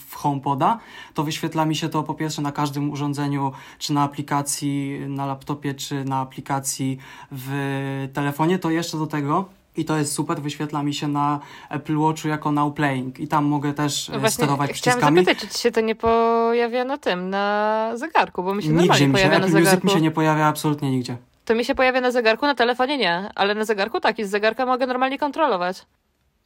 w 0.07 0.15
HomePoda, 0.15 0.79
to 1.13 1.23
wyświetla 1.23 1.65
mi 1.65 1.75
się 1.75 1.89
to 1.89 2.03
po 2.03 2.13
pierwsze 2.13 2.41
na 2.41 2.51
każdym 2.51 2.91
urządzeniu, 2.91 3.51
czy 3.79 3.93
na 3.93 4.03
aplikacji 4.03 4.99
na 5.07 5.25
laptopie, 5.25 5.73
czy 5.73 6.03
na 6.03 6.19
aplikacji 6.19 6.97
w 7.31 8.09
telefonie, 8.13 8.59
to 8.59 8.69
jeszcze 8.71 8.97
do 8.97 9.07
tego 9.07 9.45
i 9.77 9.85
to 9.85 9.97
jest 9.97 10.13
super, 10.13 10.41
wyświetla 10.41 10.83
mi 10.83 10.93
się 10.93 11.07
na 11.07 11.39
Apple 11.69 11.97
Watchu 11.97 12.27
jako 12.27 12.51
Now 12.51 12.73
Playing 12.73 13.19
i 13.19 13.27
tam 13.27 13.45
mogę 13.45 13.73
też 13.73 14.09
No 14.09 14.15
e, 14.15 14.19
właśnie, 14.19 14.35
sterować 14.35 14.71
chciałam 14.71 14.99
przyciskami. 14.99 15.25
zapytać, 15.25 15.49
czy 15.49 15.55
ci 15.55 15.61
się 15.61 15.71
to 15.71 15.81
nie 15.81 15.95
pojawia 15.95 16.83
na 16.85 16.97
tym, 16.97 17.29
na 17.29 17.91
zegarku, 17.95 18.43
bo 18.43 18.55
mi 18.55 18.63
się 18.63 18.69
Nigdzie 18.69 18.79
normalnie 18.87 19.07
mi 19.07 19.13
się, 19.13 19.23
pojawia 19.23 19.39
na 19.39 19.45
Apple 19.45 19.53
Music 19.53 19.65
zegarku. 19.69 19.87
mi 19.87 19.93
się 19.93 20.01
nie 20.01 20.11
pojawia 20.11 20.45
absolutnie 20.47 20.91
nigdzie. 20.91 21.17
To 21.45 21.55
mi 21.55 21.65
się 21.65 21.75
pojawia 21.75 22.01
na 22.01 22.11
zegarku, 22.11 22.45
na 22.45 22.55
telefonie 22.55 22.97
nie, 22.97 23.29
ale 23.35 23.55
na 23.55 23.65
zegarku 23.65 23.99
tak, 23.99 24.19
i 24.19 24.25
z 24.25 24.29
zegarka 24.29 24.65
mogę 24.65 24.87
normalnie 24.87 25.17
kontrolować. 25.17 25.85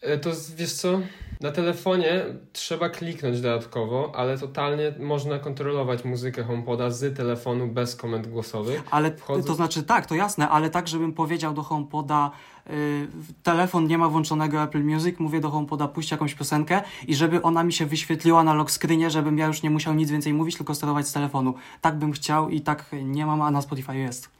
E, 0.01 0.17
To 0.17 0.29
wiesz 0.55 0.73
co? 0.73 0.99
Na 1.41 1.51
telefonie 1.51 2.25
trzeba 2.53 2.89
kliknąć 2.89 3.41
dodatkowo, 3.41 4.11
ale 4.15 4.37
totalnie 4.37 4.93
można 4.99 5.39
kontrolować 5.39 6.05
muzykę 6.05 6.43
HomePoda 6.43 6.89
z 6.89 7.17
telefonu 7.17 7.67
bez 7.67 7.95
komend 7.95 8.27
głosowych. 8.27 8.83
Ale 8.91 9.11
Wchodzę- 9.11 9.43
to 9.47 9.55
znaczy 9.55 9.83
tak, 9.83 10.05
to 10.05 10.15
jasne, 10.15 10.49
ale 10.49 10.69
tak, 10.69 10.87
żebym 10.87 11.13
powiedział 11.13 11.53
do 11.53 11.63
HomePoda, 11.63 12.31
y, 12.69 13.07
telefon 13.43 13.87
nie 13.87 13.97
ma 13.97 14.09
włączonego 14.09 14.63
Apple 14.63 14.83
Music, 14.83 15.19
mówię 15.19 15.39
do 15.41 15.49
HomePoda 15.49 15.87
puść 15.87 16.11
jakąś 16.11 16.35
piosenkę 16.35 16.81
i 17.07 17.15
żeby 17.15 17.41
ona 17.41 17.63
mi 17.63 17.73
się 17.73 17.85
wyświetliła 17.85 18.43
na 18.43 18.53
lock 18.53 18.71
screenie, 18.71 19.09
żebym 19.09 19.37
ja 19.37 19.47
już 19.47 19.63
nie 19.63 19.69
musiał 19.69 19.93
nic 19.93 20.11
więcej 20.11 20.33
mówić, 20.33 20.55
tylko 20.57 20.75
sterować 20.75 21.07
z 21.07 21.13
telefonu. 21.13 21.53
Tak 21.81 21.97
bym 21.99 22.11
chciał 22.11 22.49
i 22.49 22.61
tak 22.61 22.85
nie 23.03 23.25
mam, 23.25 23.41
a 23.41 23.51
na 23.51 23.61
Spotify 23.61 23.97
jest. 23.97 24.36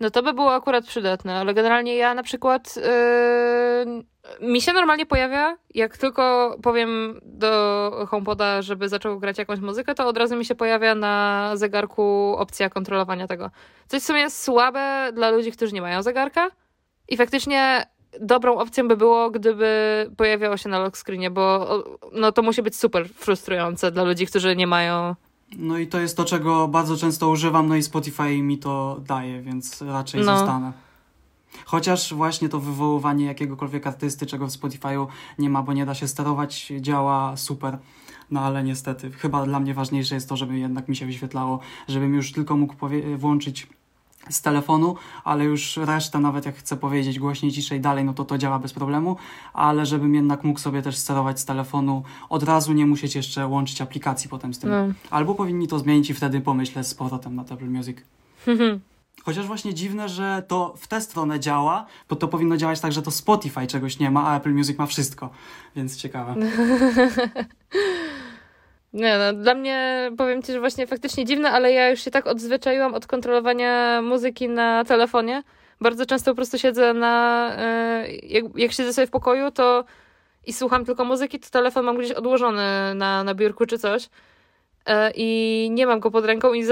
No 0.00 0.10
to 0.10 0.22
by 0.22 0.32
było 0.32 0.54
akurat 0.54 0.86
przydatne, 0.86 1.34
ale 1.34 1.54
generalnie 1.54 1.96
ja 1.96 2.14
na 2.14 2.22
przykład 2.22 2.76
yy, 2.76 4.48
mi 4.48 4.60
się 4.60 4.72
normalnie 4.72 5.06
pojawia, 5.06 5.56
jak 5.74 5.98
tylko 5.98 6.56
powiem 6.62 7.20
do 7.22 8.06
HomePoda, 8.08 8.62
żeby 8.62 8.88
zaczął 8.88 9.18
grać 9.18 9.38
jakąś 9.38 9.60
muzykę, 9.60 9.94
to 9.94 10.06
od 10.06 10.18
razu 10.18 10.36
mi 10.36 10.44
się 10.44 10.54
pojawia 10.54 10.94
na 10.94 11.50
zegarku 11.54 12.34
opcja 12.38 12.70
kontrolowania 12.70 13.26
tego. 13.26 13.50
Coś 13.86 14.02
w 14.02 14.04
sumie 14.04 14.20
jest 14.20 14.42
słabe 14.42 15.10
dla 15.12 15.30
ludzi, 15.30 15.52
którzy 15.52 15.72
nie 15.72 15.82
mają 15.82 16.02
zegarka 16.02 16.50
i 17.08 17.16
faktycznie 17.16 17.86
dobrą 18.20 18.58
opcją 18.58 18.88
by 18.88 18.96
było, 18.96 19.30
gdyby 19.30 19.70
pojawiało 20.16 20.56
się 20.56 20.68
na 20.68 20.78
lock 20.78 20.96
screenie, 20.96 21.30
bo 21.30 21.68
no 22.12 22.32
to 22.32 22.42
musi 22.42 22.62
być 22.62 22.76
super 22.76 23.08
frustrujące 23.08 23.90
dla 23.90 24.02
ludzi, 24.02 24.26
którzy 24.26 24.56
nie 24.56 24.66
mają 24.66 25.14
No 25.58 25.78
i 25.78 25.86
to 25.86 26.00
jest 26.00 26.16
to, 26.16 26.24
czego 26.24 26.68
bardzo 26.68 26.96
często 26.96 27.28
używam, 27.28 27.68
no 27.68 27.76
i 27.76 27.82
Spotify 27.82 28.42
mi 28.42 28.58
to 28.58 29.00
daje, 29.06 29.42
więc 29.42 29.82
raczej 29.82 30.24
No. 30.24 30.38
zostanę. 30.38 30.72
Chociaż 31.64 32.14
właśnie 32.14 32.48
to 32.48 32.60
wywoływanie 32.60 33.24
jakiegokolwiek 33.24 33.86
artysty, 33.86 34.26
czego 34.26 34.46
w 34.46 34.50
Spotify'u 34.50 35.06
nie 35.38 35.50
ma, 35.50 35.62
bo 35.62 35.72
nie 35.72 35.86
da 35.86 35.94
się 35.94 36.08
sterować, 36.08 36.72
działa 36.80 37.36
super. 37.36 37.78
No 38.30 38.40
ale 38.40 38.64
niestety, 38.64 39.10
chyba 39.10 39.46
dla 39.46 39.60
mnie 39.60 39.74
ważniejsze 39.74 40.14
jest 40.14 40.28
to, 40.28 40.36
żeby 40.36 40.58
jednak 40.58 40.88
mi 40.88 40.96
się 40.96 41.06
wyświetlało, 41.06 41.58
żebym 41.88 42.14
już 42.14 42.32
tylko 42.32 42.56
mógł 42.56 42.74
włączyć 43.16 43.66
z 44.30 44.42
telefonu, 44.42 44.96
ale 45.24 45.44
już 45.44 45.76
resztę, 45.76 46.18
nawet 46.18 46.46
jak 46.46 46.56
chcę 46.56 46.76
powiedzieć 46.76 47.18
głośniej, 47.18 47.52
ciszej, 47.52 47.80
dalej, 47.80 48.04
no 48.04 48.14
to 48.14 48.24
to 48.24 48.38
działa 48.38 48.58
bez 48.58 48.72
problemu, 48.72 49.16
ale 49.52 49.86
żebym 49.86 50.14
jednak 50.14 50.44
mógł 50.44 50.60
sobie 50.60 50.82
też 50.82 50.96
sterować 50.96 51.40
z 51.40 51.44
telefonu, 51.44 52.02
od 52.28 52.42
razu 52.42 52.72
nie 52.72 52.86
musieć 52.86 53.14
jeszcze 53.14 53.46
łączyć 53.46 53.80
aplikacji 53.80 54.30
potem 54.30 54.54
z 54.54 54.58
tym. 54.58 54.70
no. 54.70 54.86
Albo 55.10 55.34
powinni 55.34 55.68
to 55.68 55.78
zmienić 55.78 56.10
i 56.10 56.14
wtedy 56.14 56.40
pomyślę 56.40 56.84
z 56.84 56.94
powrotem 56.94 57.34
na 57.34 57.42
Apple 57.42 57.70
Music. 57.70 57.96
Chociaż 59.24 59.46
właśnie 59.46 59.74
dziwne, 59.74 60.08
że 60.08 60.44
to 60.48 60.74
w 60.76 60.88
tę 60.88 61.00
stronę 61.00 61.40
działa, 61.40 61.86
bo 62.08 62.16
to 62.16 62.28
powinno 62.28 62.56
działać 62.56 62.80
tak, 62.80 62.92
że 62.92 63.02
to 63.02 63.10
Spotify 63.10 63.66
czegoś 63.66 63.98
nie 63.98 64.10
ma, 64.10 64.26
a 64.26 64.36
Apple 64.36 64.54
Music 64.54 64.78
ma 64.78 64.86
wszystko. 64.86 65.30
Więc 65.76 65.96
ciekawe. 65.96 66.34
Nie 68.94 69.18
no, 69.18 69.32
dla 69.32 69.54
mnie 69.54 70.10
powiem 70.18 70.42
ci, 70.42 70.52
że 70.52 70.60
właśnie 70.60 70.86
faktycznie 70.86 71.24
dziwne, 71.24 71.50
ale 71.50 71.72
ja 71.72 71.90
już 71.90 72.00
się 72.00 72.10
tak 72.10 72.26
odzwyczaiłam 72.26 72.94
od 72.94 73.06
kontrolowania 73.06 74.02
muzyki 74.02 74.48
na 74.48 74.84
telefonie. 74.84 75.42
Bardzo 75.80 76.06
często 76.06 76.30
po 76.30 76.34
prostu 76.36 76.58
siedzę 76.58 76.94
na. 76.94 77.52
e, 77.58 78.08
Jak, 78.08 78.44
jak 78.56 78.72
siedzę 78.72 78.92
sobie 78.92 79.06
w 79.06 79.10
pokoju, 79.10 79.50
to 79.50 79.84
i 80.46 80.52
słucham 80.52 80.84
tylko 80.84 81.04
muzyki, 81.04 81.40
to 81.40 81.50
telefon 81.50 81.84
mam 81.84 81.98
gdzieś 81.98 82.12
odłożony 82.12 82.94
na, 82.94 83.24
na 83.24 83.34
biurku 83.34 83.66
czy 83.66 83.78
coś. 83.78 84.08
E, 84.86 85.10
I 85.14 85.68
nie 85.72 85.86
mam 85.86 86.00
go 86.00 86.10
pod 86.10 86.24
ręką 86.24 86.52
i 86.52 86.64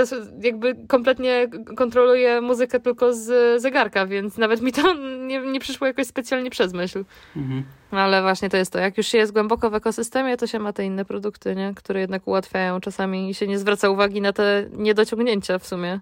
jakby 0.42 0.76
kompletnie 0.88 1.48
kontroluję 1.76 2.40
muzykę 2.40 2.80
tylko 2.80 3.14
z 3.14 3.62
zegarka, 3.62 4.06
więc 4.06 4.38
nawet 4.38 4.60
mi 4.60 4.72
to 4.72 4.94
nie, 5.28 5.40
nie 5.40 5.60
przyszło 5.60 5.86
jakoś 5.86 6.06
specjalnie 6.06 6.50
przez 6.50 6.72
myśl. 6.72 7.04
Mhm. 7.36 7.64
Ale 7.90 8.22
właśnie 8.22 8.50
to 8.50 8.56
jest 8.56 8.72
to. 8.72 8.78
Jak 8.78 8.96
już 8.96 9.06
się 9.06 9.18
jest 9.18 9.32
głęboko 9.32 9.70
w 9.70 9.74
ekosystemie, 9.74 10.36
to 10.36 10.46
się 10.46 10.58
ma 10.58 10.72
te 10.72 10.84
inne 10.84 11.04
produkty, 11.04 11.54
nie? 11.54 11.72
które 11.76 12.00
jednak 12.00 12.28
ułatwiają 12.28 12.80
czasami 12.80 13.30
i 13.30 13.34
się 13.34 13.46
nie 13.46 13.58
zwraca 13.58 13.90
uwagi 13.90 14.20
na 14.20 14.32
te 14.32 14.66
niedociągnięcia 14.72 15.58
w 15.58 15.66
sumie. 15.66 16.00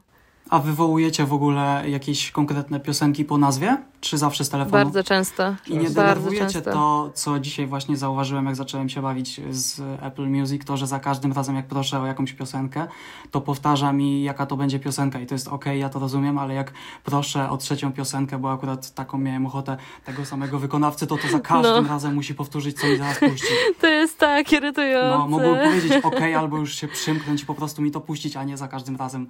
A 0.51 0.59
wywołujecie 0.59 1.27
w 1.27 1.33
ogóle 1.33 1.85
jakieś 1.89 2.31
konkretne 2.31 2.81
piosenki 2.81 3.25
po 3.25 3.39
nazwie? 3.39 3.77
Czy 4.01 4.19
zawsze 4.19 4.45
z 4.45 4.49
telefonu? 4.49 4.73
Bardzo 4.73 5.05
często. 5.05 5.55
I 5.67 5.79
nie 5.79 5.91
denerwujecie 5.91 6.63
to, 6.63 7.11
co 7.15 7.39
dzisiaj 7.39 7.67
właśnie 7.67 7.97
zauważyłem, 7.97 8.47
jak 8.47 8.57
zacząłem 8.57 8.89
się 8.89 9.03
bawić 9.03 9.41
z 9.51 9.81
Apple 10.03 10.27
Music, 10.29 10.65
to, 10.65 10.77
że 10.77 10.87
za 10.87 10.99
każdym 11.01 11.33
razem, 11.33 11.57
jak 11.57 11.67
proszę 11.67 12.01
o 12.01 12.07
jakąś 12.07 12.33
piosenkę, 12.33 12.87
to 13.31 13.41
powtarza 13.41 13.93
mi, 13.93 14.23
jaka 14.23 14.47
to 14.47 14.57
będzie 14.57 14.79
piosenka 14.81 15.21
i 15.21 15.27
to 15.27 15.35
jest 15.35 15.49
okej, 15.49 15.81
ja 15.81 15.89
to 15.89 15.99
rozumiem, 15.99 16.39
ale 16.39 16.55
jak 16.55 16.73
proszę 17.05 17.51
o 17.51 17.57
trzecią 17.57 17.93
piosenkę, 17.93 18.39
bo 18.39 18.53
akurat 18.53 18.95
taką 18.95 19.19
miałem 19.19 19.47
ochotę 19.47 19.77
tego 20.05 20.25
samego 20.25 20.59
wykonawcy, 20.59 21.07
to 21.07 21.17
to 21.17 21.29
za 21.29 21.41
każdym 21.41 21.83
No. 21.85 21.89
razem 21.89 22.15
musi 22.15 22.35
powtórzyć, 22.35 22.81
co 22.81 22.87
mi 22.87 22.97
zaraz 22.97 23.19
puści. 23.19 23.55
To 23.81 23.87
jest 23.87 24.19
tak 24.19 24.53
irytujące. 24.53 25.19
No, 25.19 25.29
mógłbym 25.29 25.55
powiedzieć 25.69 25.93
okej, 26.05 26.35
albo 26.35 26.59
już 26.59 26.75
się 26.75 26.89
przymknąć 26.89 27.43
i 27.43 27.47
po 27.47 27.55
prostu 27.55 27.83
mi 27.83 27.91
to 27.91 28.01
puścić, 28.01 28.37
a 28.37 28.45
nie 28.45 28.57
za 28.57 28.69
każdym 28.69 28.97
razem 28.97 29.27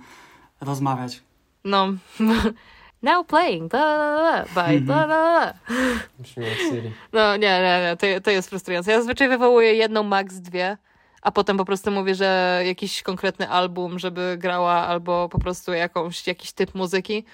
rozmawiać. 0.60 1.22
No. 1.64 1.88
Now 3.02 3.26
playing, 3.26 3.72
da, 3.72 3.96
da, 3.96 4.44
da, 4.54 4.68
by, 4.68 4.80
da, 4.80 5.06
da, 5.06 5.06
da. 5.08 5.54
Brzmi 6.18 6.44
jak 6.44 6.58
Siri. 6.58 6.92
No 7.12 7.36
nie, 7.36 7.60
nie, 7.60 7.80
nie, 7.82 7.96
to, 7.96 8.20
to 8.20 8.30
jest 8.30 8.48
frustrujące. 8.48 8.90
Ja 8.90 8.98
zazwyczaj 8.98 9.28
wywołuję 9.28 9.74
jedną, 9.74 10.02
max 10.02 10.34
dwie, 10.34 10.76
a 11.22 11.30
potem 11.30 11.56
po 11.56 11.64
prostu 11.64 11.90
mówię, 11.90 12.14
że 12.14 12.62
jakiś 12.66 13.02
konkretny 13.02 13.48
album, 13.48 13.98
żeby 13.98 14.36
grała, 14.38 14.72
albo 14.72 15.28
po 15.28 15.38
prostu 15.38 15.72
jakąś, 15.72 16.26
jakiś 16.26 16.52
typ 16.52 16.74
muzyki 16.74 17.24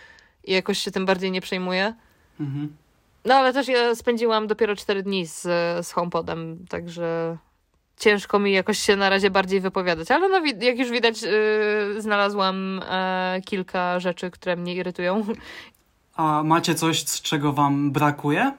i 0.44 0.52
jakoś 0.52 0.78
się 0.78 0.90
tym 0.90 1.06
bardziej 1.06 1.30
nie 1.30 1.40
przejmuję. 1.40 1.94
Mhm. 2.40 2.76
No 3.24 3.34
ale 3.34 3.52
też 3.52 3.68
ja 3.68 3.94
spędziłam 3.94 4.46
dopiero 4.46 4.76
4 4.76 5.02
dni 5.02 5.26
z, 5.26 5.42
z 5.86 5.92
HomePodem, 5.92 6.66
także 6.68 7.36
ciężko 7.96 8.38
mi 8.38 8.52
jakoś 8.52 8.78
się 8.78 8.96
na 8.96 9.10
razie 9.10 9.30
bardziej 9.30 9.60
wypowiadać. 9.60 10.10
Ale 10.10 10.28
no, 10.28 10.40
jak 10.60 10.78
już 10.78 10.90
widać, 10.90 11.22
yy, 11.22 12.02
znalazłam 12.02 12.80
e, 12.90 13.40
kilka 13.44 14.00
rzeczy, 14.00 14.30
które 14.30 14.56
mnie 14.56 14.74
irytują. 14.74 15.26
A 16.14 16.42
macie 16.42 16.74
coś, 16.74 17.06
z 17.06 17.22
czego 17.22 17.52
wam 17.52 17.92
brakuje? 17.92 18.52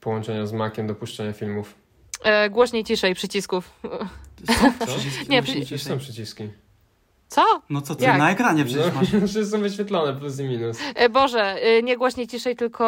Połączenia 0.00 0.46
z 0.46 0.52
Maciem 0.52 0.86
do 0.86 0.94
puszczania 0.94 1.32
filmów. 1.32 1.74
E, 2.22 2.50
głośniej, 2.50 2.84
ciszej 2.84 3.14
przycisków. 3.14 3.70
Co? 4.46 4.86
Co? 4.86 4.86
Przyciski 4.96 5.30
Nie, 5.30 5.42
ciszej. 5.42 5.78
są 5.78 5.98
przyciski. 5.98 6.48
Co? 7.34 7.42
No 7.70 7.80
co 7.80 7.94
ty, 7.94 8.04
Jak? 8.04 8.18
na 8.18 8.30
ekranie 8.30 8.64
przecież 8.64 8.94
masz. 8.94 9.12
No, 9.12 9.20
przecież 9.28 9.46
są 9.48 9.60
wyświetlone 9.60 10.12
plus 10.20 10.40
i 10.40 10.44
minus. 10.44 10.78
E, 10.94 11.08
Boże, 11.08 11.42
e, 11.62 11.82
nie 11.82 11.96
głośniej, 11.96 12.26
ciszej, 12.28 12.56
tylko 12.56 12.84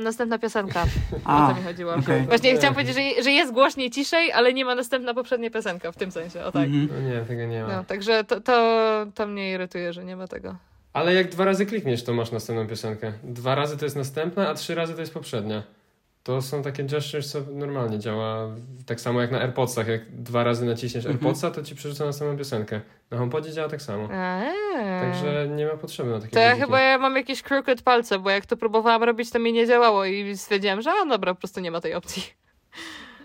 następna 0.00 0.38
piosenka. 0.38 0.84
O 1.24 1.28
A, 1.28 1.48
to 1.48 1.60
mi 1.60 1.66
chodziło. 1.66 1.94
okej. 1.94 2.22
Właśnie 2.22 2.56
chciałam 2.56 2.74
powiedzieć, 2.74 2.94
że, 3.16 3.22
że 3.22 3.30
jest 3.30 3.52
głośniej, 3.52 3.90
ciszej, 3.90 4.32
ale 4.32 4.52
nie 4.52 4.64
ma 4.64 4.74
następna 4.74 5.14
poprzednia 5.14 5.50
piosenka 5.50 5.92
w 5.92 5.96
tym 5.96 6.10
sensie. 6.10 6.44
O 6.44 6.52
tak. 6.52 6.64
Mhm. 6.64 6.88
No 6.92 7.10
nie, 7.10 7.20
tego 7.24 7.44
nie 7.44 7.62
ma. 7.62 7.76
No, 7.76 7.84
także 7.84 8.24
to, 8.24 8.40
to, 8.40 8.62
to 9.14 9.26
mnie 9.26 9.52
irytuje, 9.52 9.92
że 9.92 10.04
nie 10.04 10.16
ma 10.16 10.26
tego. 10.28 10.56
Ale 10.92 11.14
jak 11.14 11.28
dwa 11.28 11.44
razy 11.44 11.66
klikniesz, 11.66 12.02
to 12.04 12.14
masz 12.14 12.32
następną 12.32 12.66
piosenkę. 12.66 13.12
Dwa 13.22 13.54
razy 13.54 13.76
to 13.76 13.84
jest 13.84 13.96
następna, 13.96 14.48
a 14.48 14.54
trzy 14.54 14.74
razy 14.74 14.94
to 14.94 15.00
jest 15.00 15.14
poprzednia. 15.14 15.62
To 16.22 16.42
są 16.42 16.62
takie 16.62 16.84
gestures, 16.84 17.30
co 17.30 17.40
normalnie 17.50 17.98
działa. 17.98 18.48
Tak 18.86 19.00
samo 19.00 19.20
jak 19.20 19.30
na 19.30 19.40
AirPodsach. 19.40 19.88
Jak 19.88 20.22
dwa 20.22 20.44
razy 20.44 20.64
naciśniesz 20.64 21.06
Mhm. 21.06 21.14
AirPodsa, 21.24 21.50
to 21.50 21.62
ci 21.62 21.74
przerzuca 21.74 22.04
następną 22.04 22.38
piosenkę. 22.38 22.80
Na 23.10 23.18
HomePodzie 23.18 23.52
działa 23.52 23.68
tak 23.68 23.82
samo. 23.82 24.08
Eee. 24.12 25.00
Także 25.00 25.48
nie 25.48 25.66
ma 25.66 25.76
potrzeby 25.76 26.10
na 26.10 26.20
takie 26.20 26.32
To 26.32 26.40
ja 26.40 26.56
chyba 26.56 26.80
ja 26.80 26.98
mam 26.98 27.16
jakieś 27.16 27.42
crooked 27.42 27.82
palce, 27.82 28.18
bo 28.18 28.30
jak 28.30 28.46
to 28.46 28.56
próbowałam 28.56 29.02
robić, 29.02 29.30
to 29.30 29.38
mi 29.38 29.52
nie 29.52 29.66
działało 29.66 30.04
i 30.04 30.36
stwierdziłam, 30.36 30.82
że 30.82 30.90
a 31.02 31.06
dobra, 31.06 31.34
po 31.34 31.40
prostu 31.40 31.60
nie 31.60 31.70
ma 31.70 31.80
tej 31.80 31.94
opcji. 31.94 32.22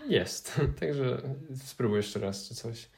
jest. 0.08 0.60
Także 0.80 1.18
spróbuj 1.64 1.96
jeszcze 1.96 2.20
raz 2.20 2.48
czy 2.48 2.54
coś. 2.54 2.88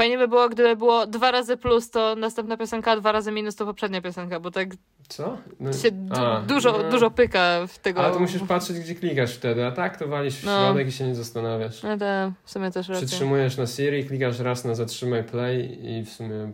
Fajnie 0.00 0.18
by 0.18 0.28
było, 0.28 0.48
gdyby 0.48 0.76
było 0.76 1.06
dwa 1.06 1.30
razy 1.30 1.56
plus, 1.56 1.90
to 1.90 2.14
następna 2.16 2.56
piosenka, 2.56 2.90
a 2.92 2.96
dwa 2.96 3.12
razy 3.12 3.32
minus 3.32 3.56
to 3.56 3.66
poprzednia 3.66 4.00
piosenka, 4.02 4.40
bo 4.40 4.50
tak 4.50 4.68
Co? 5.08 5.38
No, 5.60 5.72
się 5.72 5.88
a, 6.10 6.40
dużo, 6.40 6.72
no. 6.82 6.90
dużo 6.90 7.10
pyka 7.10 7.66
w 7.68 7.78
tego. 7.78 8.04
Ale 8.04 8.12
to 8.14 8.20
musisz 8.20 8.42
patrzeć, 8.42 8.80
gdzie 8.80 8.94
klikasz 8.94 9.34
wtedy, 9.34 9.66
a 9.66 9.72
tak 9.72 9.96
to 9.96 10.08
walisz 10.08 10.36
w 10.36 10.44
No. 10.44 10.64
środek 10.66 10.88
i 10.88 10.92
się 10.92 11.06
nie 11.06 11.14
zastanawiasz. 11.14 11.82
No 11.82 11.98
to 11.98 12.32
w 12.44 12.50
sumie 12.50 12.70
też 12.70 12.88
racja. 12.88 13.06
Przytrzymujesz 13.06 13.56
na 13.56 13.66
Siri, 13.66 14.04
klikasz 14.06 14.38
raz 14.38 14.64
na 14.64 14.74
zatrzymaj 14.74 15.24
play 15.24 15.78
i 15.90 16.02
w 16.04 16.10
sumie 16.10 16.52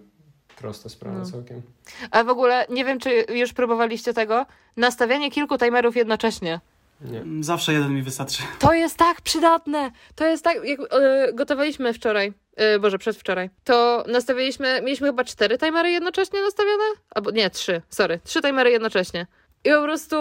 prosta 0.56 0.88
sprawa 0.88 1.18
No. 1.18 1.24
całkiem. 1.24 1.62
Ale 2.11 2.24
w 2.24 2.28
ogóle 2.28 2.66
nie 2.70 2.85
wiem, 2.85 3.00
czy 3.00 3.24
już 3.35 3.52
próbowaliście 3.52 4.14
tego. 4.14 4.46
Nastawianie 4.76 5.30
kilku 5.30 5.59
timerów 5.59 5.96
jednocześnie. 5.96 6.61
Nie. 7.00 7.22
Zawsze 7.40 7.72
jeden 7.72 7.94
mi 7.94 8.02
wystarczy. 8.02 8.42
To 8.59 8.72
jest 8.74 8.96
tak 8.96 9.20
przydatne! 9.20 9.90
To 10.14 10.26
jest 10.26 10.44
tak, 10.44 10.56
jak 10.64 10.80
e, 10.80 11.32
gotowaliśmy 11.32 11.92
wczoraj, 11.92 12.32
e, 12.57 12.79
Boże, 12.79 12.99
przedwczoraj, 12.99 13.51
to 13.64 14.05
nastawialiśmy, 14.09 14.81
mieliśmy 14.83 15.07
chyba 15.09 15.25
cztery 15.25 15.59
timery 15.59 15.90
jednocześnie 15.90 16.40
nastawione? 16.42 16.85
Albo 17.14 17.31
nie, 17.31 17.51
trzy, 17.51 17.83
sorry, 17.88 18.21
trzy 18.25 18.40
timery 18.42 18.71
jednocześnie. 18.71 19.27
I 19.64 19.71
po 19.71 19.83
prostu 19.83 20.16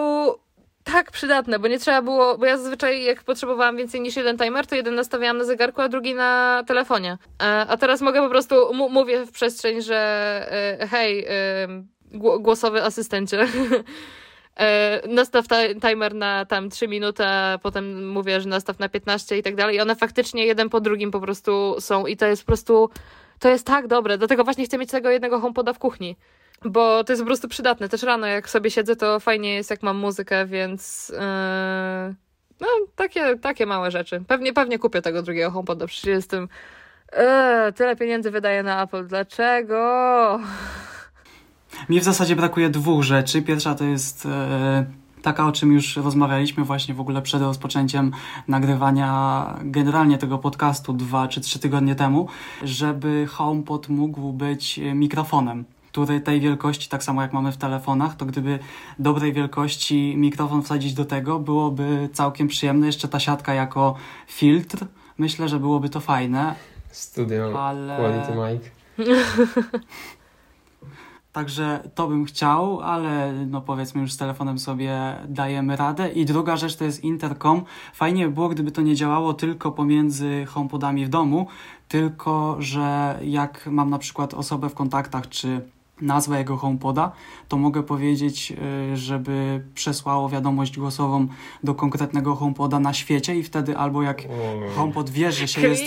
tak 0.83 1.11
przydatne, 1.11 1.59
bo 1.59 1.67
nie 1.67 1.79
trzeba 1.79 2.01
było, 2.01 2.37
bo 2.37 2.45
ja 2.45 2.57
zazwyczaj 2.57 3.03
jak 3.03 3.23
potrzebowałam 3.23 3.77
więcej 3.77 4.01
niż 4.01 4.15
jeden 4.15 4.37
timer, 4.37 4.67
to 4.67 4.75
jeden 4.75 4.95
nastawiałam 4.95 5.37
na 5.37 5.43
zegarku, 5.43 5.81
a 5.81 5.89
drugi 5.89 6.15
na 6.15 6.63
telefonie. 6.67 7.17
A, 7.39 7.67
a 7.67 7.77
teraz 7.77 8.01
mogę 8.01 8.21
po 8.21 8.29
prostu, 8.29 8.73
mu- 8.73 8.89
mówię 8.89 9.25
w 9.25 9.31
przestrzeń, 9.31 9.81
że 9.81 9.97
e, 10.81 10.87
hej, 10.87 11.25
e, 11.29 11.33
gło- 12.13 12.41
głosowy 12.41 12.83
asystencie, 12.83 13.41
E, 13.41 13.47
nastaw 15.07 15.47
ta- 15.47 15.89
timer 15.89 16.15
na 16.15 16.45
tam 16.45 16.69
3 16.69 16.87
minuty, 16.87 17.25
a 17.25 17.59
potem 17.63 18.09
mówię, 18.09 18.41
że 18.41 18.49
nastaw 18.49 18.79
na 18.79 18.89
15 18.89 19.37
i 19.37 19.43
tak 19.43 19.55
dalej. 19.55 19.75
I 19.75 19.81
one 19.81 19.95
faktycznie 19.95 20.45
jeden 20.45 20.69
po 20.69 20.81
drugim 20.81 21.11
po 21.11 21.19
prostu 21.19 21.75
są 21.79 22.05
i 22.05 22.17
to 22.17 22.25
jest 22.25 22.41
po 22.43 22.47
prostu, 22.47 22.89
to 23.39 23.49
jest 23.49 23.65
tak 23.67 23.87
dobre. 23.87 24.17
Dlatego 24.17 24.43
właśnie 24.43 24.65
chcę 24.65 24.77
mieć 24.77 24.91
tego 24.91 25.09
jednego 25.09 25.39
homepoda 25.39 25.73
w 25.73 25.79
kuchni. 25.79 26.15
Bo 26.65 27.03
to 27.03 27.13
jest 27.13 27.21
po 27.23 27.27
prostu 27.27 27.47
przydatne. 27.47 27.89
Też 27.89 28.03
rano, 28.03 28.27
jak 28.27 28.49
sobie 28.49 28.71
siedzę, 28.71 28.95
to 28.95 29.19
fajnie 29.19 29.55
jest, 29.55 29.69
jak 29.69 29.83
mam 29.83 29.97
muzykę, 29.97 30.45
więc. 30.45 31.11
e, 31.17 32.13
no, 32.59 32.67
takie, 32.95 33.37
takie 33.37 33.65
małe 33.65 33.91
rzeczy. 33.91 34.23
Pewnie, 34.27 34.53
pewnie 34.53 34.79
kupię 34.79 35.01
tego 35.01 35.21
drugiego 35.21 35.51
homepoda. 35.51 35.87
Przecież 35.87 36.05
jestem. 36.15 36.47
E, 37.11 37.73
tyle 37.75 37.95
pieniędzy 37.95 38.31
wydaję 38.31 38.63
na 38.63 38.83
Apple. 38.83 39.07
Dlaczego? 39.07 40.39
Mi 41.89 41.99
w 41.99 42.03
zasadzie 42.03 42.35
brakuje 42.35 42.69
dwóch 42.69 43.03
rzeczy. 43.03 43.41
Pierwsza 43.41 43.75
to 43.75 43.83
jest 43.83 44.25
e, 44.25 44.85
taka, 45.21 45.47
o 45.47 45.51
czym 45.51 45.71
już 45.71 45.97
rozmawialiśmy 45.97 46.63
właśnie 46.63 46.93
w 46.93 46.99
ogóle 46.99 47.21
przed 47.21 47.41
rozpoczęciem 47.41 48.11
nagrywania 48.47 49.45
generalnie 49.63 50.17
tego 50.17 50.37
podcastu 50.37 50.93
dwa 50.93 51.27
czy 51.27 51.41
trzy 51.41 51.59
tygodnie 51.59 51.95
temu, 51.95 52.27
żeby 52.63 53.25
HomePod 53.29 53.89
mógł 53.89 54.33
być 54.33 54.79
mikrofonem. 54.95 55.65
Który 55.91 56.21
tej 56.21 56.41
wielkości, 56.41 56.89
tak 56.89 57.03
samo 57.03 57.21
jak 57.21 57.33
mamy 57.33 57.51
w 57.51 57.57
telefonach, 57.57 58.15
to 58.15 58.25
gdyby 58.25 58.59
dobrej 58.99 59.33
wielkości 59.33 60.13
mikrofon 60.17 60.63
wsadzić 60.63 60.93
do 60.93 61.05
tego, 61.05 61.39
byłoby 61.39 62.09
całkiem 62.13 62.47
przyjemne. 62.47 62.85
Jeszcze 62.87 63.07
ta 63.07 63.19
siatka 63.19 63.53
jako 63.53 63.95
filtr. 64.27 64.85
Myślę, 65.17 65.49
że 65.49 65.59
byłoby 65.59 65.89
to 65.89 65.99
fajne, 65.99 66.55
Studio 66.95 67.67
ale. 67.67 67.97
Quality 67.97 68.31
Mic. 68.31 68.63
Także 71.35 71.89
to 71.95 72.07
bym 72.07 72.25
chciał, 72.25 72.81
ale 72.81 73.33
no 73.47 73.61
powiedzmy 73.61 74.01
już 74.01 74.13
z 74.13 74.17
telefonem 74.17 74.59
sobie 74.59 75.15
dajemy 75.27 75.75
radę. 75.75 76.09
I 76.09 76.25
druga 76.25 76.57
rzecz 76.57 76.75
to 76.75 76.83
jest 76.83 77.03
intercom. 77.03 77.63
Fajnie 77.93 78.25
by 78.25 78.33
było, 78.33 78.49
gdyby 78.49 78.71
to 78.71 78.81
nie 78.81 78.95
działało 78.95 79.33
tylko 79.33 79.71
pomiędzy 79.71 80.45
homepodami 80.45 81.05
w 81.05 81.09
domu, 81.09 81.47
tylko 81.87 82.55
że 82.59 83.19
jak 83.23 83.67
mam 83.67 83.89
na 83.89 83.99
przykład 83.99 84.33
osobę 84.33 84.69
w 84.69 84.73
kontaktach, 84.73 85.29
czy 85.29 85.61
nazwę 86.01 86.37
jego 86.37 86.57
homepoda, 86.57 87.11
to 87.47 87.57
mogę 87.57 87.83
powiedzieć, 87.83 88.53
y, 88.91 88.97
żeby 88.97 89.63
przesłało 89.73 90.29
wiadomość 90.29 90.77
głosową 90.77 91.27
do 91.63 91.75
konkretnego 91.75 92.35
homepoda 92.35 92.79
na 92.79 92.93
świecie 92.93 93.35
i 93.35 93.43
wtedy 93.43 93.77
albo 93.77 94.01
jak 94.01 94.21
O, 94.21 94.75
HomePod 94.75 95.09
wie, 95.09 95.31
że 95.31 95.47
się 95.47 95.61
jest... 95.61 95.83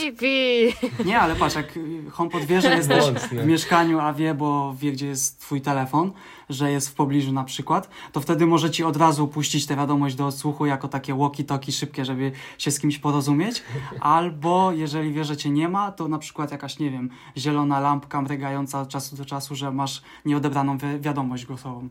Nie, 1.04 1.20
ale 1.20 1.36
patrz, 1.36 1.56
jak 1.56 1.78
HomePod 2.10 2.44
wie, 2.44 2.60
że 2.60 2.76
jesteś 2.76 3.04
w 3.04 3.46
mieszkaniu, 3.46 4.00
a 4.00 4.12
wie, 4.12 4.34
bo 4.34 4.74
wie, 4.74 4.92
gdzie 4.92 5.06
jest 5.06 5.40
twój 5.40 5.60
telefon, 5.60 6.12
że 6.48 6.72
jest 6.72 6.88
w 6.88 6.94
pobliżu 6.94 7.32
na 7.32 7.44
przykład, 7.44 7.88
to 8.12 8.20
wtedy 8.20 8.46
może 8.46 8.70
ci 8.70 8.84
od 8.84 8.96
razu 8.96 9.28
puścić 9.28 9.66
tę 9.66 9.76
wiadomość 9.76 10.14
do 10.14 10.26
odsłuchu 10.26 10.66
jako 10.66 10.88
takie 10.88 11.14
walkie-talkie 11.14 11.72
szybkie, 11.72 12.04
żeby 12.04 12.32
się 12.58 12.70
z 12.70 12.80
kimś 12.80 12.98
porozumieć. 12.98 13.62
Albo 14.00 14.72
jeżeli 14.72 15.12
wie, 15.12 15.24
że 15.24 15.36
cię 15.36 15.50
nie 15.50 15.68
ma, 15.68 15.92
to 15.92 16.08
na 16.08 16.18
przykład 16.18 16.52
jakaś, 16.52 16.78
nie 16.78 16.90
wiem, 16.90 17.10
zielona 17.36 17.80
lampka 17.80 18.22
mrygająca 18.22 18.80
od 18.80 18.88
czasu 18.88 19.16
do 19.16 19.24
czasu, 19.24 19.54
że 19.54 19.72
masz 19.72 19.97
nieodebraną 20.24 20.78
wi- 20.78 21.00
wiadomość 21.00 21.46
głosową. 21.46 21.88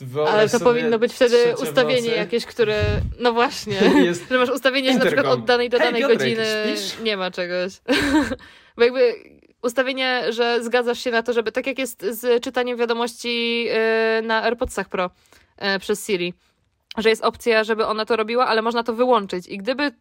Wyobraź 0.00 0.34
Ale 0.34 0.48
to 0.48 0.60
powinno 0.60 0.98
być 0.98 1.12
wtedy 1.12 1.54
ustawienie 1.62 2.00
nocy. 2.08 2.16
jakieś, 2.16 2.46
które. 2.46 2.82
No 3.20 3.32
właśnie. 3.32 3.76
Jest 4.04 4.28
Że 4.30 4.38
masz 4.38 4.50
ustawienie, 4.50 4.92
że 4.92 4.98
na 4.98 5.04
przykład 5.06 5.26
od 5.26 5.44
danej 5.44 5.70
do 5.70 5.78
danej 5.78 6.02
godziny 6.02 6.44
śpisz? 6.66 7.00
nie 7.02 7.16
ma 7.16 7.30
czegoś. 7.30 7.72
Bo 8.76 8.84
jakby 8.84 9.14
ustawienie, 9.62 10.22
że 10.32 10.64
zgadzasz 10.64 10.98
się 11.00 11.10
na 11.10 11.22
to, 11.22 11.32
żeby 11.32 11.52
tak 11.52 11.66
jak 11.66 11.78
jest 11.78 12.02
z 12.10 12.44
czytaniem 12.44 12.76
wiadomości 12.78 13.64
yy, 13.64 13.72
na 14.22 14.42
AirPodsach 14.42 14.88
Pro 14.88 15.10
yy, 15.60 15.78
przez 15.78 16.06
Siri, 16.06 16.34
że 16.98 17.08
jest 17.08 17.24
opcja, 17.24 17.64
żeby 17.64 17.86
ona 17.86 18.04
to 18.04 18.16
robiła, 18.16 18.46
ale 18.46 18.62
można 18.62 18.82
to 18.82 18.92
wyłączyć. 18.92 19.46
I 19.46 19.58
gdyby 19.58 19.92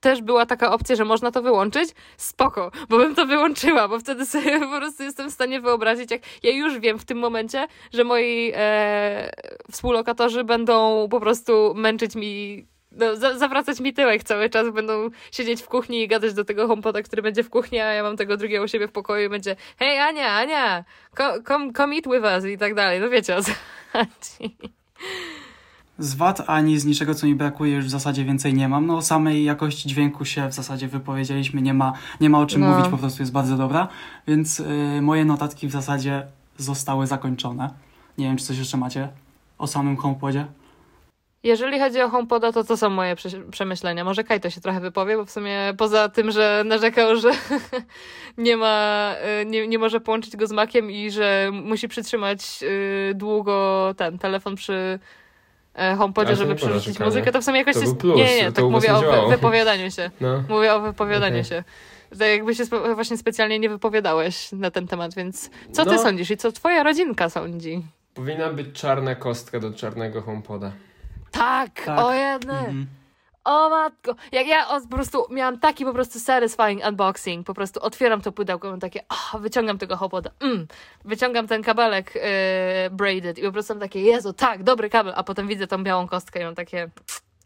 też 0.00 0.22
była 0.22 0.46
taka 0.46 0.72
opcja, 0.72 0.96
że 0.96 1.04
można 1.04 1.30
to 1.30 1.42
wyłączyć, 1.42 1.90
spoko, 2.16 2.70
bo 2.88 2.98
bym 2.98 3.14
to 3.14 3.26
wyłączyła, 3.26 3.88
bo 3.88 3.98
wtedy 3.98 4.26
sobie 4.26 4.60
po 4.60 4.76
prostu 4.78 5.02
jestem 5.02 5.30
w 5.30 5.32
stanie 5.32 5.60
wyobrazić, 5.60 6.10
jak 6.10 6.22
ja 6.42 6.50
już 6.50 6.78
wiem 6.78 6.98
w 6.98 7.04
tym 7.04 7.18
momencie, 7.18 7.66
że 7.92 8.04
moi 8.04 8.52
e, 8.54 9.30
współlokatorzy 9.70 10.44
będą 10.44 11.08
po 11.10 11.20
prostu 11.20 11.72
męczyć 11.76 12.14
mi, 12.14 12.66
no, 12.92 13.16
za, 13.16 13.38
zawracać 13.38 13.80
mi 13.80 13.92
tyłek 13.92 14.24
cały 14.24 14.50
czas, 14.50 14.70
będą 14.70 15.08
siedzieć 15.32 15.62
w 15.62 15.68
kuchni 15.68 16.02
i 16.02 16.08
gadać 16.08 16.34
do 16.34 16.44
tego 16.44 16.66
homepoda, 16.66 17.02
który 17.02 17.22
będzie 17.22 17.42
w 17.42 17.50
kuchni, 17.50 17.80
a 17.80 17.92
ja 17.92 18.02
mam 18.02 18.16
tego 18.16 18.36
drugiego 18.36 18.64
u 18.64 18.68
siebie 18.68 18.88
w 18.88 18.92
pokoju 18.92 19.26
i 19.26 19.28
będzie 19.28 19.56
hej 19.78 19.98
Ania, 19.98 20.32
Ania, 20.32 20.84
come, 21.46 21.72
come 21.72 21.96
eat 21.96 22.04
with 22.04 22.24
us 22.36 22.44
i 22.44 22.58
tak 22.58 22.74
dalej, 22.74 23.00
no 23.00 23.10
wiecie 23.10 23.36
o 23.36 23.42
co 23.42 23.52
chodzi. 23.92 24.56
Z 26.00 26.14
wad 26.14 26.42
ani 26.46 26.78
z 26.78 26.84
niczego, 26.84 27.14
co 27.14 27.26
mi 27.26 27.34
brakuje, 27.34 27.74
już 27.74 27.84
w 27.84 27.90
zasadzie 27.90 28.24
więcej 28.24 28.54
nie 28.54 28.68
mam. 28.68 28.86
No 28.86 28.96
o 28.96 29.02
samej 29.02 29.44
jakości 29.44 29.88
dźwięku 29.88 30.24
się 30.24 30.48
w 30.48 30.52
zasadzie 30.54 30.88
wypowiedzieliśmy, 30.88 31.62
nie 31.62 31.74
ma, 31.74 31.92
nie 32.20 32.30
ma 32.30 32.38
o 32.38 32.46
czym 32.46 32.60
No. 32.60 32.70
mówić, 32.70 32.88
po 32.90 32.98
prostu 32.98 33.22
jest 33.22 33.32
bardzo 33.32 33.56
dobra. 33.56 33.88
Więc 34.28 34.60
y, 34.60 34.66
moje 35.02 35.24
notatki 35.24 35.68
w 35.68 35.72
zasadzie 35.72 36.22
zostały 36.58 37.06
zakończone. 37.06 37.70
Nie 38.18 38.26
wiem, 38.26 38.36
czy 38.36 38.44
coś 38.44 38.58
jeszcze 38.58 38.76
macie 38.76 39.08
o 39.58 39.66
samym 39.66 39.96
HomePodzie? 39.96 40.46
Jeżeli 41.42 41.78
chodzi 41.80 42.00
o 42.00 42.08
HomePoda, 42.08 42.52
to 42.52 42.64
to 42.64 42.76
są 42.76 42.90
moje 42.90 43.16
prze- 43.16 43.50
przemyślenia. 43.50 44.04
Może 44.04 44.24
Kajto 44.24 44.50
się 44.50 44.60
trochę 44.60 44.80
wypowie, 44.80 45.16
bo 45.16 45.24
w 45.24 45.30
sumie 45.30 45.74
poza 45.78 46.08
tym, 46.08 46.30
że 46.30 46.62
narzekał, 46.66 47.16
że 47.16 47.30
nie 48.38 48.56
ma, 48.56 49.14
y, 49.42 49.46
nie, 49.46 49.68
nie 49.68 49.78
może 49.78 50.00
połączyć 50.00 50.36
go 50.36 50.46
z 50.46 50.52
Maciem 50.52 50.90
i 50.90 51.10
że 51.10 51.50
musi 51.52 51.88
przytrzymać 51.88 52.40
y, 52.62 53.14
długo 53.14 53.94
ten 53.96 54.18
telefon 54.18 54.54
przy 54.56 54.98
HomePodzie, 55.98 56.28
Ale 56.28 56.36
to 56.36 56.42
żeby 56.42 56.54
przerzucić 56.54 56.98
muzykę, 57.00 57.32
to 57.32 57.40
w 57.40 57.44
sumie 57.44 57.58
jakoś 57.58 57.74
To 57.74 57.80
jest... 57.80 57.96
plus, 57.96 58.16
nie, 58.16 58.36
nie, 58.36 58.44
to 58.44 58.62
tak 58.62 58.64
mówię 58.70 58.94
o 58.96 59.00
działało. 59.00 59.28
wypowiadaniu 59.28 59.90
się. 59.90 60.10
No. 60.20 60.42
Mówię 60.48 60.74
o 60.74 60.80
wypowiadaniu 60.80 61.34
Okej. 61.36 61.44
się. 61.44 61.64
Tak 62.18 62.28
jakby 62.28 62.54
się 62.54 62.64
spe- 62.64 62.94
właśnie 62.94 63.16
specjalnie 63.18 63.58
nie 63.58 63.68
wypowiadałeś 63.68 64.52
na 64.52 64.70
ten 64.70 64.86
temat, 64.86 65.14
więc 65.14 65.50
co 65.72 65.84
ty 65.84 65.90
No. 65.92 65.98
sądzisz 66.02 66.30
i 66.30 66.36
co 66.36 66.52
twoja 66.52 66.82
rodzinka 66.82 67.28
sądzi? 67.30 67.82
Powinna 68.14 68.48
być 68.52 68.72
czarna 68.72 69.14
kostka 69.14 69.60
do 69.60 69.72
czarnego 69.72 70.22
HomePoda. 70.22 70.72
Tak, 71.30 71.82
Tak. 71.84 71.98
o 71.98 72.12
jedne. 72.14 72.58
Mhm. 72.58 72.86
O 73.50 73.70
matko, 73.70 74.14
jak 74.32 74.46
ja 74.46 74.68
o, 74.68 74.80
po 74.80 74.96
prostu 74.96 75.26
miałam 75.30 75.58
taki 75.58 75.84
po 75.84 75.92
prostu 75.92 76.20
satisfying 76.20 76.86
unboxing, 76.88 77.46
po 77.46 77.54
prostu 77.54 77.80
otwieram 77.82 78.20
to 78.20 78.32
pudełko, 78.32 78.70
mam 78.70 78.80
takie, 78.80 79.00
oh, 79.08 79.38
wyciągam 79.38 79.78
tego 79.78 79.96
hopoda, 79.96 80.30
mm, 80.40 80.66
wyciągam 81.04 81.46
ten 81.46 81.62
kabelek 81.62 82.14
yy, 82.14 82.20
braided 82.90 83.38
i 83.38 83.42
po 83.42 83.52
prostu 83.52 83.74
mam 83.74 83.80
takie, 83.80 84.00
Jezu, 84.00 84.32
tak, 84.32 84.62
dobry 84.62 84.90
kabel, 84.90 85.12
a 85.16 85.22
potem 85.22 85.48
widzę 85.48 85.66
tą 85.66 85.84
białą 85.84 86.08
kostkę 86.08 86.40
i 86.40 86.44
mam 86.44 86.54
takie, 86.54 86.90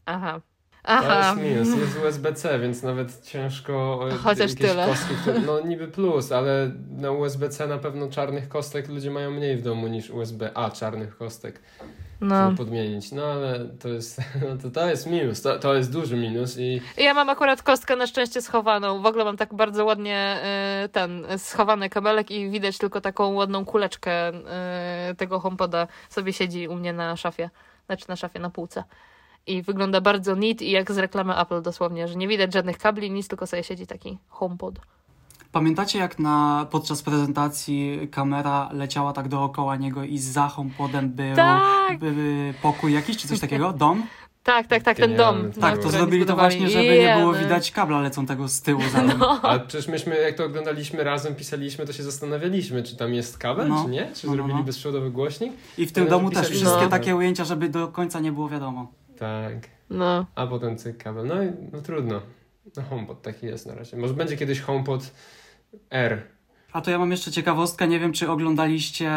aha, 0.06 0.40
aha. 0.84 1.36
jest 1.36 1.42
minus, 1.42 1.80
jest 1.80 2.04
USB-C, 2.04 2.58
więc 2.58 2.82
nawet 2.82 3.20
ciężko 3.22 4.00
e, 4.10 4.16
Chociaż 4.16 4.54
tyle. 4.54 4.86
kostki, 4.86 5.14
które, 5.14 5.40
no 5.40 5.60
niby 5.60 5.88
plus, 5.88 6.32
ale 6.32 6.70
na 6.90 7.10
USB-C 7.10 7.66
na 7.66 7.78
pewno 7.78 8.08
czarnych 8.08 8.48
kostek 8.48 8.88
ludzie 8.88 9.10
mają 9.10 9.30
mniej 9.30 9.56
w 9.56 9.62
domu 9.62 9.86
niż 9.86 10.10
USB-A 10.10 10.70
czarnych 10.70 11.16
kostek, 11.16 11.60
No. 12.24 12.52
podmienić. 12.56 13.12
No 13.12 13.24
ale 13.24 13.68
to 13.68 13.88
jest, 13.88 14.20
no 14.48 14.56
to, 14.62 14.70
to 14.70 14.88
jest 14.88 15.06
minus, 15.06 15.42
to, 15.42 15.58
to 15.58 15.74
jest 15.74 15.92
duży 15.92 16.16
minus 16.16 16.58
i 16.58 16.80
Ja 16.96 17.14
mam 17.14 17.30
akurat 17.30 17.62
kostkę 17.62 17.96
na 17.96 18.06
szczęście 18.06 18.42
schowaną. 18.42 19.02
W 19.02 19.06
ogóle 19.06 19.24
mam 19.24 19.36
tak 19.36 19.54
bardzo 19.54 19.84
ładnie 19.84 20.40
y, 20.84 20.88
ten 20.88 21.26
schowany 21.38 21.90
kabelek 21.90 22.30
i 22.30 22.50
widać 22.50 22.78
tylko 22.78 23.00
taką 23.00 23.32
ładną 23.32 23.64
kuleczkę 23.64 24.28
y, 24.30 25.14
tego 25.14 25.40
HomePoda 25.40 25.86
sobie 26.08 26.32
siedzi 26.32 26.68
u 26.68 26.74
mnie 26.74 26.92
na 26.92 27.16
szafie. 27.16 27.50
Znaczy 27.86 28.04
na 28.08 28.16
szafie, 28.16 28.38
na 28.40 28.50
półce. 28.50 28.84
i 29.46 29.62
wygląda 29.62 30.00
bardzo 30.00 30.36
neat 30.36 30.62
i 30.62 30.70
jak 30.70 30.92
z 30.92 30.98
reklamy 30.98 31.38
Apple 31.38 31.62
dosłownie, 31.62 32.08
że 32.08 32.16
nie 32.16 32.28
widać 32.28 32.52
żadnych 32.52 32.78
kabli, 32.78 33.10
nic, 33.10 33.28
tylko 33.28 33.46
sobie 33.46 33.62
siedzi 33.64 33.86
taki 33.86 34.18
HomePod. 34.28 34.74
Pamiętacie 35.58 35.98
jak 35.98 36.18
na, 36.18 36.66
podczas 36.70 37.02
prezentacji 37.02 38.08
kamera 38.10 38.68
leciała 38.72 39.12
tak 39.12 39.28
dookoła 39.28 39.76
niego 39.76 40.04
i 40.04 40.18
za 40.18 40.48
HomePodem 40.48 41.08
był 41.10 41.36
Tak! 41.36 41.98
by, 41.98 42.12
by 42.12 42.54
pokój 42.62 42.92
jakiś, 42.92 43.16
czy 43.16 43.28
coś 43.28 43.40
takiego? 43.40 43.72
Dom? 43.72 44.06
Tak, 44.42 44.66
tak, 44.66 44.82
tak, 44.82 44.96
ten 44.96 45.16
dom. 45.16 45.42
No, 45.56 45.60
Tak, 45.60 45.78
to 45.78 45.90
zrobili 45.90 46.26
to 46.26 46.34
właśnie, 46.36 46.68
żeby 46.70 46.98
nie 46.98 47.16
było 47.18 47.32
Jeny. 47.34 47.44
widać 47.44 47.70
kabla 47.70 48.00
lecącego 48.00 48.48
z 48.48 48.62
tyłu 48.62 48.80
za 48.92 49.02
nim. 49.02 49.18
No. 49.18 49.40
Ale 49.42 49.60
przecież 49.60 49.88
myśmy, 49.88 50.16
jak 50.20 50.34
to 50.36 50.44
oglądaliśmy 50.44 51.04
razem, 51.04 51.34
pisaliśmy, 51.34 51.86
to 51.86 51.92
się 51.92 52.02
zastanawialiśmy, 52.02 52.82
czy 52.82 52.96
tam 52.96 53.14
jest 53.14 53.38
kabel, 53.38 53.68
No. 53.68 53.84
czy 53.84 53.90
nie? 53.90 54.08
Czy 54.14 54.26
No, 54.26 54.32
no, 54.32 54.36
zrobili 54.36 54.58
no. 54.58 54.64
bezprzewodowy 54.64 55.10
głośnik? 55.10 55.52
I 55.78 55.86
w 55.86 55.92
tym 55.92 56.08
domu 56.08 56.30
też 56.30 56.48
wszystkie 56.48 56.82
no. 56.84 56.88
takie 56.88 57.16
ujęcia, 57.16 57.44
żeby 57.44 57.68
do 57.68 57.88
końca 57.88 58.20
nie 58.20 58.32
było 58.32 58.48
wiadomo. 58.48 58.92
Tak. 59.18 59.54
no. 59.90 60.26
A 60.34 60.46
potem 60.46 60.76
cyk 60.78 61.02
kabel. 61.04 61.26
No 61.26 61.42
i 61.42 61.46
no 61.72 61.80
trudno. 61.80 62.20
No 62.76 62.82
HomePod 62.90 63.22
taki 63.22 63.46
jest 63.46 63.66
na 63.66 63.74
razie. 63.74 63.96
Może 63.96 64.14
będzie 64.14 64.36
kiedyś 64.36 64.60
HomePod 64.60 65.10
R. 65.90 66.22
A 66.72 66.80
to 66.80 66.90
ja 66.90 66.98
mam 66.98 67.10
jeszcze 67.10 67.32
ciekawostkę, 67.32 67.88
nie 67.88 68.00
wiem 68.00 68.12
czy 68.12 68.30
oglądaliście 68.30 69.10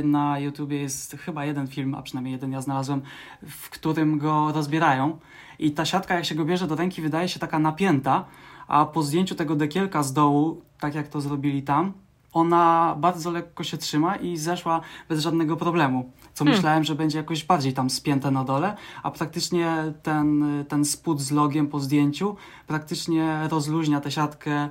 y, 0.00 0.04
na 0.04 0.38
YouTubie 0.38 0.80
jest 0.80 1.16
chyba 1.16 1.44
jeden 1.44 1.68
film, 1.68 1.94
a 1.94 2.02
przynajmniej 2.02 2.32
jeden 2.32 2.52
ja 2.52 2.60
znalazłem, 2.60 3.02
w 3.48 3.70
którym 3.70 4.18
go 4.18 4.52
rozbierają 4.52 5.18
i 5.58 5.70
ta 5.70 5.84
siatka 5.84 6.14
jak 6.14 6.24
się 6.24 6.34
go 6.34 6.44
bierze 6.44 6.66
do 6.66 6.74
ręki 6.74 7.02
wydaje 7.02 7.28
się 7.28 7.40
taka 7.40 7.58
napięta, 7.58 8.24
a 8.68 8.84
po 8.84 9.02
zdjęciu 9.02 9.34
tego 9.34 9.56
dekielka 9.56 10.02
z 10.02 10.12
dołu, 10.12 10.62
tak 10.80 10.94
jak 10.94 11.08
to 11.08 11.20
zrobili 11.20 11.62
tam, 11.62 11.92
ona 12.32 12.96
bardzo 12.98 13.30
lekko 13.30 13.64
się 13.64 13.76
trzyma 13.76 14.16
i 14.16 14.36
zeszła 14.36 14.80
bez 15.08 15.20
żadnego 15.20 15.56
problemu. 15.56 16.12
Co 16.34 16.44
Hmm. 16.44 16.58
myślałem, 16.58 16.84
że 16.84 16.94
będzie 16.94 17.18
jakoś 17.18 17.44
bardziej 17.44 17.72
tam 17.72 17.90
spięte 17.90 18.30
na 18.30 18.44
dole, 18.44 18.76
a 19.02 19.10
praktycznie 19.10 19.92
ten, 20.02 20.44
ten 20.68 20.84
spód 20.84 21.20
z 21.20 21.30
logiem 21.30 21.68
po 21.68 21.80
zdjęciu 21.80 22.36
praktycznie 22.66 23.48
rozluźnia 23.50 24.00
tę 24.00 24.10
siatkę 24.10 24.68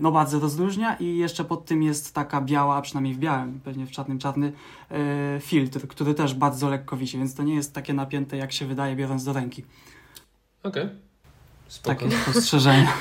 no 0.00 0.12
bardzo 0.12 0.40
rozluźnia 0.40 0.96
i 0.96 1.16
jeszcze 1.16 1.44
pod 1.44 1.64
tym 1.64 1.82
jest 1.82 2.14
taka 2.14 2.40
biała, 2.40 2.76
a 2.76 2.82
przynajmniej 2.82 3.14
w 3.14 3.18
białym, 3.18 3.60
pewnie 3.64 3.86
w 3.86 3.90
czarnym 3.90 4.18
czarny 4.18 4.52
e, 4.90 5.40
filtr, 5.40 5.88
który 5.88 6.14
też 6.14 6.34
bardzo 6.34 6.68
lekko 6.68 6.96
wisi, 6.96 7.18
więc 7.18 7.34
to 7.34 7.42
nie 7.42 7.54
jest 7.54 7.74
takie 7.74 7.94
napięte 7.94 8.36
jak 8.36 8.52
się 8.52 8.66
wydaje 8.66 8.96
biorąc 8.96 9.24
do 9.24 9.32
ręki. 9.32 9.64
Okej. 10.62 10.88
Spoko. 11.68 11.94
Takie 11.94 12.16
spostrzeżenie. 12.16 12.88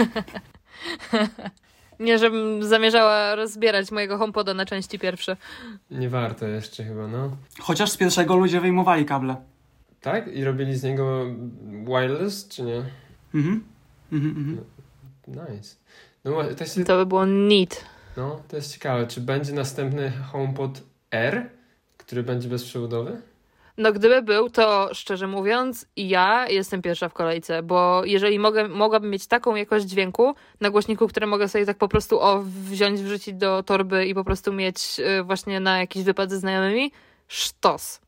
Nie, 2.00 2.20
żebym 2.20 2.64
zamierzała 2.64 3.36
rozbierać 3.36 3.92
mojego 3.92 4.18
HomePoda 4.18 4.54
na 4.54 4.66
części 4.66 5.00
pierwsze. 5.00 5.38
Nie 5.92 6.10
warto 6.10 6.48
jeszcze 6.48 6.84
chyba, 6.84 7.08
no. 7.08 7.38
Chociaż 7.60 7.92
z 7.92 7.98
pierwszego 7.98 8.36
ludzie 8.36 8.62
wyjmowali 8.62 9.06
kable. 9.06 9.36
Tak? 10.02 10.28
I 10.28 10.44
robili 10.44 10.76
z 10.76 10.84
niego 10.84 11.26
wireless, 11.86 12.48
czy 12.48 12.64
nie? 12.64 12.84
Mhm. 13.36 13.64
Mhm, 14.12 14.38
mhm. 14.38 14.58
Nice. 15.28 15.76
No 16.32 16.44
to 16.56 16.64
jest, 16.64 16.88
To 16.88 16.98
by 16.98 17.06
było 17.06 17.26
neat. 17.26 17.86
no, 18.18 18.42
to 18.48 18.56
jest 18.56 18.74
ciekawe. 18.74 19.08
Czy 19.08 19.22
będzie 19.22 19.54
następny 19.54 20.12
HomePod 20.32 20.82
R, 21.12 21.50
który 21.98 22.24
będzie 22.24 22.50
bezprzewodowy? 22.50 23.22
No 23.78 23.94
gdyby 23.94 24.22
był, 24.22 24.50
to 24.50 24.90
szczerze 24.94 25.28
mówiąc, 25.28 25.86
ja 25.98 26.48
jestem 26.50 26.82
pierwsza 26.82 27.10
w 27.10 27.14
kolejce, 27.14 27.64
bo 27.64 28.02
jeżeli 28.06 28.40
mogę, 28.40 28.68
mogłabym 28.68 29.10
mieć 29.10 29.28
taką 29.28 29.56
jakość 29.56 29.86
dźwięku 29.86 30.36
na 30.62 30.70
głośniku, 30.70 31.08
które 31.08 31.28
mogę 31.28 31.48
sobie 31.48 31.66
tak 31.66 31.78
po 31.78 31.88
prostu 31.88 32.20
o, 32.20 32.44
wziąć, 32.44 33.00
wrzucić 33.02 33.34
do 33.36 33.64
torby 33.64 34.06
i 34.06 34.14
po 34.14 34.24
prostu 34.24 34.54
mieć 34.54 35.00
y, 35.20 35.24
właśnie 35.24 35.60
na 35.60 35.80
jakiś 35.80 36.04
wypad 36.04 36.30
ze 36.30 36.38
znajomymi, 36.40 36.92
sztos. 37.28 38.02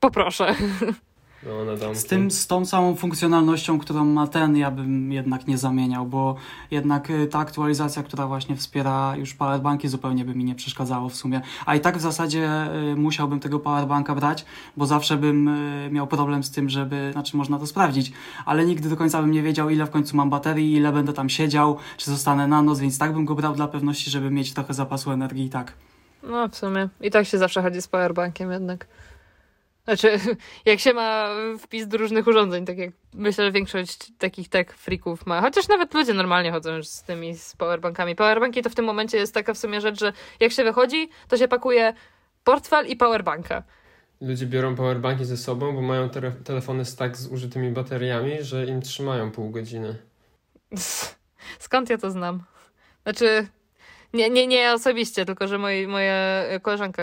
Poproszę. 0.00 0.54
No. 1.46 1.94
Z, 1.94 2.04
tym, 2.04 2.30
z 2.30 2.46
tą 2.46 2.64
samą 2.64 2.96
funkcjonalnością, 2.96 3.78
którą 3.78 4.04
ma 4.04 4.26
ten, 4.26 4.56
ja 4.56 4.70
bym 4.70 5.12
jednak 5.12 5.46
nie 5.46 5.58
zamieniał, 5.58 6.06
bo 6.06 6.36
jednak 6.70 7.10
y, 7.10 7.26
ta 7.26 7.38
aktualizacja, 7.38 8.02
która 8.02 8.26
właśnie 8.26 8.56
wspiera 8.56 9.16
już 9.16 9.34
powerbanki, 9.34 9.88
zupełnie 9.88 10.24
by 10.24 10.34
mi 10.34 10.44
nie 10.44 10.54
przeszkadzało 10.54 11.08
w 11.08 11.14
sumie. 11.14 11.40
A 11.66 11.74
i 11.74 11.80
tak 11.80 11.98
w 11.98 12.00
zasadzie 12.00 12.48
y, 12.92 12.96
musiałbym 12.96 13.40
tego 13.40 13.60
powerbanka 13.60 14.14
brać, 14.14 14.44
bo 14.76 14.86
zawsze 14.86 15.16
bym 15.16 15.48
y, 15.48 15.88
miał 15.90 16.06
problem 16.06 16.42
z 16.42 16.50
tym, 16.50 16.68
żeby, 16.68 17.10
znaczy 17.12 17.36
można 17.36 17.58
to 17.58 17.66
sprawdzić, 17.66 18.12
ale 18.46 18.64
nigdy 18.64 18.88
do 18.88 18.96
końca 18.96 19.20
bym 19.20 19.30
nie 19.30 19.42
wiedział, 19.42 19.70
ile 19.70 19.86
w 19.86 19.90
końcu 19.90 20.16
mam 20.16 20.30
baterii, 20.30 20.72
ile 20.72 20.92
będę 20.92 21.12
tam 21.12 21.28
siedział, 21.28 21.76
czy 21.96 22.10
zostanę 22.10 22.46
na 22.46 22.62
noc, 22.62 22.78
więc 22.78 22.98
tak 22.98 23.12
bym 23.12 23.24
go 23.24 23.34
brał 23.34 23.54
dla 23.54 23.68
pewności, 23.68 24.10
żeby 24.10 24.30
mieć 24.30 24.54
trochę 24.54 24.74
zapasu 24.74 25.10
energii 25.10 25.44
i 25.44 25.50
tak. 25.50 25.72
No 26.22 26.48
w 26.48 26.56
sumie. 26.56 26.88
I 27.00 27.10
tak 27.10 27.26
się 27.26 27.38
zawsze 27.38 27.62
chodzi 27.62 27.82
z 27.82 27.88
powerbankiem 27.88 28.52
jednak. 28.52 28.86
Znaczy, 29.84 30.18
jak 30.64 30.80
się 30.80 30.94
ma 30.94 31.28
wpis 31.58 31.88
do 31.88 31.98
różnych 31.98 32.26
urządzeń, 32.26 32.66
tak 32.66 32.78
jak 32.78 32.90
myślę, 33.14 33.44
że 33.44 33.52
większość 33.52 34.12
takich 34.18 34.48
tech 34.48 34.76
freaków 34.76 35.26
ma. 35.26 35.40
Chociaż 35.40 35.68
nawet 35.68 35.94
ludzie 35.94 36.14
normalnie 36.14 36.52
chodzą 36.52 36.82
z 36.82 37.02
tymi 37.02 37.36
z 37.36 37.56
powerbankami. 37.56 38.16
Powerbanki 38.16 38.62
to 38.62 38.70
w 38.70 38.74
tym 38.74 38.84
momencie 38.84 39.18
jest 39.18 39.34
taka 39.34 39.54
w 39.54 39.58
sumie 39.58 39.80
rzecz, 39.80 40.00
że 40.00 40.12
jak 40.40 40.52
się 40.52 40.64
wychodzi, 40.64 41.08
to 41.28 41.36
się 41.36 41.48
pakuje 41.48 41.94
portfel 42.44 42.86
i 42.86 42.96
powerbanka. 42.96 43.62
Ludzie 44.20 44.46
biorą 44.46 44.74
powerbanki 44.74 45.24
ze 45.24 45.36
sobą, 45.36 45.74
bo 45.74 45.82
mają 45.82 46.08
te 46.10 46.32
telefony 46.32 46.84
z 46.84 46.96
tak 46.96 47.16
zużytymi 47.16 47.70
bateriami, 47.70 48.42
że 48.42 48.66
im 48.66 48.82
trzymają 48.82 49.30
pół 49.30 49.50
godziny. 49.50 49.98
Skąd 51.58 51.90
ja 51.90 51.98
to 51.98 52.10
znam? 52.10 52.42
Znaczy, 53.02 53.46
nie, 54.14 54.30
nie, 54.30 54.46
nie 54.46 54.72
osobiście, 54.72 55.24
tylko 55.24 55.48
że 55.48 55.58
moi, 55.58 55.86
moja 55.86 56.42
koleżanka 56.62 57.02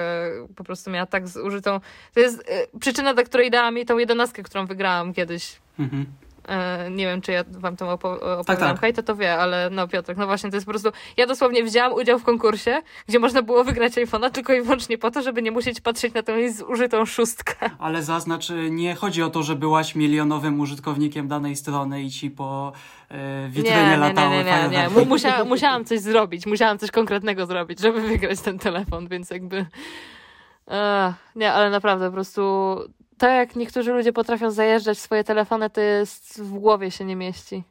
po 0.56 0.64
prostu 0.64 0.92
miała 0.92 1.06
tak 1.06 1.28
zużytą. 1.28 1.80
To 2.14 2.20
jest 2.20 2.44
e, 2.48 2.80
przyczyna, 2.80 3.14
dla 3.14 3.24
której 3.24 3.52
dała 3.52 3.72
mi 3.72 3.86
tą 3.86 3.98
jedenastkę, 3.98 4.44
którą 4.44 4.66
wygrałam 4.66 5.14
kiedyś. 5.14 5.56
Mhm. 5.80 6.06
E, 6.50 6.90
nie 6.92 7.06
wiem, 7.06 7.22
czy 7.22 7.32
ja 7.32 7.44
wam 7.50 7.76
to 7.78 7.86
opo- 7.86 8.16
opowiadam. 8.16 8.46
Tak, 8.46 8.60
tak. 8.60 8.82
Hej, 8.82 8.94
to 8.94 9.04
to 9.04 9.16
wie, 9.16 9.38
ale 9.38 9.70
no 9.72 9.88
Piotrek, 9.88 10.18
no 10.18 10.26
właśnie, 10.26 10.50
to 10.50 10.56
jest 10.56 10.66
po 10.66 10.72
prostu... 10.72 10.90
Ja 11.18 11.28
dosłownie 11.28 11.64
wzięłam 11.64 11.94
udział 11.94 12.20
w 12.20 12.24
konkursie, 12.24 12.82
gdzie 13.08 13.20
można 13.20 13.42
było 13.42 13.64
wygrać 13.64 13.94
iPhone'a 13.94 14.30
tylko 14.32 14.54
i 14.54 14.62
wyłącznie 14.62 14.98
po 14.98 15.12
to, 15.12 15.22
żeby 15.22 15.42
nie 15.42 15.52
musieć 15.52 15.82
patrzeć 15.82 16.14
na 16.14 16.24
tą 16.24 16.36
jej 16.38 16.54
zużytą 16.54 17.06
szóstkę. 17.06 17.56
Ale 17.80 18.04
zaznacz, 18.04 18.50
y, 18.50 18.70
nie 18.72 18.96
chodzi 18.96 19.24
o 19.24 19.30
to, 19.30 19.44
że 19.44 19.56
byłaś 19.56 19.96
milionowym 19.96 20.60
użytkownikiem 20.60 21.28
danej 21.28 21.56
strony 21.56 22.04
i 22.04 22.10
ci 22.12 22.32
po 22.32 22.72
y, 23.12 23.50
witrynie 23.50 23.82
nie, 23.84 23.90
nie, 23.90 23.98
latały 23.98 24.36
nie, 24.36 24.44
nie, 24.44 24.70
nie, 24.70 24.78
nie. 24.78 24.90
Mu- 24.90 25.06
Musia, 25.06 25.44
musiałam 25.46 25.86
coś 25.86 26.00
zrobić, 26.00 26.46
musiałam 26.46 26.78
coś 26.78 26.92
konkretnego 26.92 27.46
zrobić, 27.46 27.80
żeby 27.80 28.02
wygrać 28.02 28.42
ten 28.42 28.60
telefon, 28.60 29.08
więc 29.08 29.30
jakby... 29.30 29.66
Ech, 30.68 31.14
nie, 31.36 31.54
ale 31.54 31.70
naprawdę 31.70 32.06
po 32.08 32.14
prostu 32.14 32.76
tak 33.20 33.32
jak 33.32 33.56
niektórzy 33.56 33.94
ludzie 33.94 34.14
potrafią 34.14 34.52
zajeżdżać 34.52 34.98
swoje 34.98 35.24
telefony, 35.24 35.70
to 35.70 35.82
jest 35.82 36.42
w 36.42 36.52
głowie 36.52 36.92
się 36.92 37.06
nie 37.06 37.16
mieści. 37.16 37.64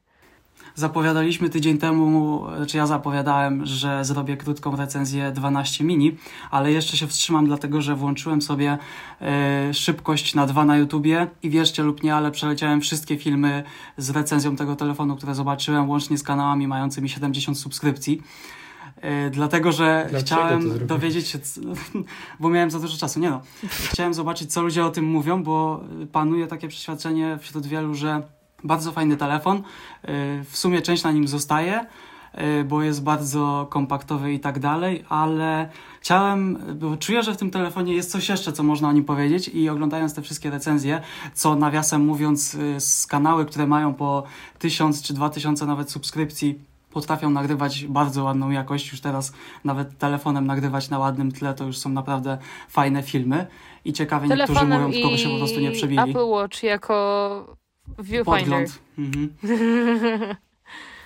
Zapowiadaliśmy 0.75 1.51
tydzień 1.51 1.79
temu, 1.79 2.45
czy 2.67 2.77
ja 2.77 2.87
zapowiadałem, 2.87 3.67
że 3.67 4.05
zrobię 4.05 4.37
krótką 4.37 4.77
recenzję 4.77 5.31
12 5.33 5.85
mini, 5.85 6.17
ale 6.51 6.73
jeszcze 6.73 6.97
się 6.97 7.07
wstrzymam, 7.07 7.47
dlatego 7.47 7.83
że 7.83 7.95
włączyłem 7.95 8.43
sobie 8.43 8.79
e, 9.21 9.75
szybkość 9.75 10.35
na 10.35 10.47
2 10.47 10.65
na 10.65 10.77
YouTubie 10.77 11.27
i 11.43 11.51
wierzcie 11.51 11.83
lub 11.83 12.03
nie, 12.03 12.15
ale 12.15 12.31
przeleciałem 12.31 12.81
wszystkie 12.81 13.17
filmy 13.19 13.63
z 13.97 14.11
recenzją 14.11 14.57
tego 14.57 14.77
telefonu, 14.77 15.17
które 15.17 15.35
zobaczyłem, 15.35 15.89
łącznie 15.89 16.19
z 16.19 16.23
kanałami 16.23 16.69
mającymi 16.69 17.09
70 17.09 17.59
subskrypcji. 17.59 18.23
E, 19.01 19.31
Dlatego, 19.31 19.73
że 19.73 20.07
Dlaczego 20.11 20.41
chciałem 20.41 20.87
dowiedzieć 20.87 21.29
się, 21.29 21.39
bo 22.41 22.49
miałem 22.51 22.71
za 22.71 22.79
dużo 22.81 22.97
czasu. 22.99 23.21
Nie 23.21 23.31
no. 23.31 23.41
Chciałem 23.69 24.15
zobaczyć, 24.15 24.53
co 24.53 24.63
ludzie 24.63 24.85
o 24.85 24.91
tym 24.91 25.05
mówią, 25.05 25.43
bo 25.43 25.81
panuje 26.13 26.47
takie 26.47 26.69
przeświadczenie 26.69 27.39
wśród 27.41 27.67
wielu, 27.67 27.95
że 27.95 28.23
bardzo 28.65 28.93
fajny 28.93 29.17
telefon. 29.17 29.57
y, 29.59 29.63
W 30.45 30.57
sumie 30.57 30.83
część 30.83 31.03
na 31.05 31.13
nim 31.13 31.29
zostaje, 31.29 31.87
y, 32.61 32.65
bo 32.65 32.83
jest 32.83 33.03
bardzo 33.03 33.67
kompaktowy 33.71 34.33
i 34.33 34.41
tak 34.41 34.59
dalej, 34.59 35.05
ale 35.09 35.69
chciałem, 36.01 36.59
bo 36.79 36.97
czuję, 36.97 37.23
że 37.23 37.35
w 37.35 37.37
tym 37.37 37.51
telefonie 37.51 37.95
jest 37.95 38.11
coś 38.11 38.29
jeszcze, 38.29 38.53
co 38.53 38.63
można 38.63 38.89
o 38.89 38.93
nim 38.93 39.05
powiedzieć 39.05 39.49
i 39.49 39.69
oglądając 39.69 40.15
te 40.15 40.23
wszystkie 40.23 40.51
recenzje, 40.51 41.01
co 41.35 41.57
nawiasem 41.57 42.05
mówiąc 42.05 42.57
z 42.79 43.07
kanały, 43.07 43.47
które 43.47 43.67
mają 43.67 43.95
po 43.95 44.23
1000 44.59 45.03
czy 45.03 45.15
2000 45.15 45.67
nawet 45.67 45.91
subskrypcji, 45.91 46.59
potrafią 46.91 47.31
nagrywać 47.31 47.85
bardzo 47.85 48.25
ładną 48.25 48.51
jakość. 48.51 48.91
Już 48.91 49.01
teraz 49.01 49.33
nawet 49.65 49.99
telefonem 49.99 50.47
nagrywać 50.47 50.91
na 50.91 50.99
ładnym 50.99 51.33
tle 51.33 51.55
to 51.55 51.65
już 51.65 51.79
są 51.79 51.91
naprawdę 51.91 52.39
fajne 52.69 53.03
filmy. 53.03 53.47
I 53.85 53.93
ciekawie 53.93 54.29
niektórzy 54.29 54.65
mówią, 54.65 55.11
by 55.11 55.19
się 55.19 55.29
po 55.29 55.37
prostu 55.37 55.61
nie 55.61 55.71
przebili. 55.71 56.11
Apple 56.11 56.29
Watch 56.29 56.63
jako 56.63 57.57
viewfinder. 57.99 58.25
Podgląd. 58.25 58.79
Mhm. 58.99 59.29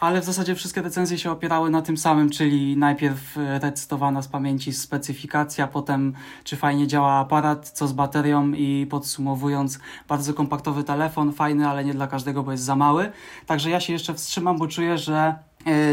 Ale 0.02 0.20
w 0.20 0.24
zasadzie 0.24 0.54
wszystkie 0.54 0.82
recenzje 0.82 1.18
się 1.18 1.30
opierały 1.30 1.70
na 1.70 1.82
tym 1.82 1.96
samym, 1.96 2.30
czyli 2.30 2.76
najpierw 2.76 3.38
e, 3.38 3.58
recytowana 3.58 4.22
z 4.22 4.28
pamięci 4.28 4.72
specyfikacja, 4.72 5.66
potem 5.66 6.14
czy 6.44 6.56
fajnie 6.56 6.86
działa 6.86 7.12
aparat, 7.12 7.70
co 7.70 7.88
z 7.88 7.92
baterią 7.92 8.52
i 8.52 8.86
podsumowując, 8.90 9.78
bardzo 10.08 10.34
kompaktowy 10.34 10.84
telefon, 10.84 11.32
fajny, 11.32 11.68
ale 11.68 11.84
nie 11.84 11.94
dla 11.94 12.06
każdego, 12.06 12.42
bo 12.42 12.52
jest 12.52 12.64
za 12.64 12.76
mały. 12.76 13.12
Także 13.46 13.70
ja 13.70 13.80
się 13.80 13.92
jeszcze 13.92 14.14
wstrzymam, 14.14 14.58
bo 14.58 14.66
czuję, 14.68 14.98
że 14.98 15.34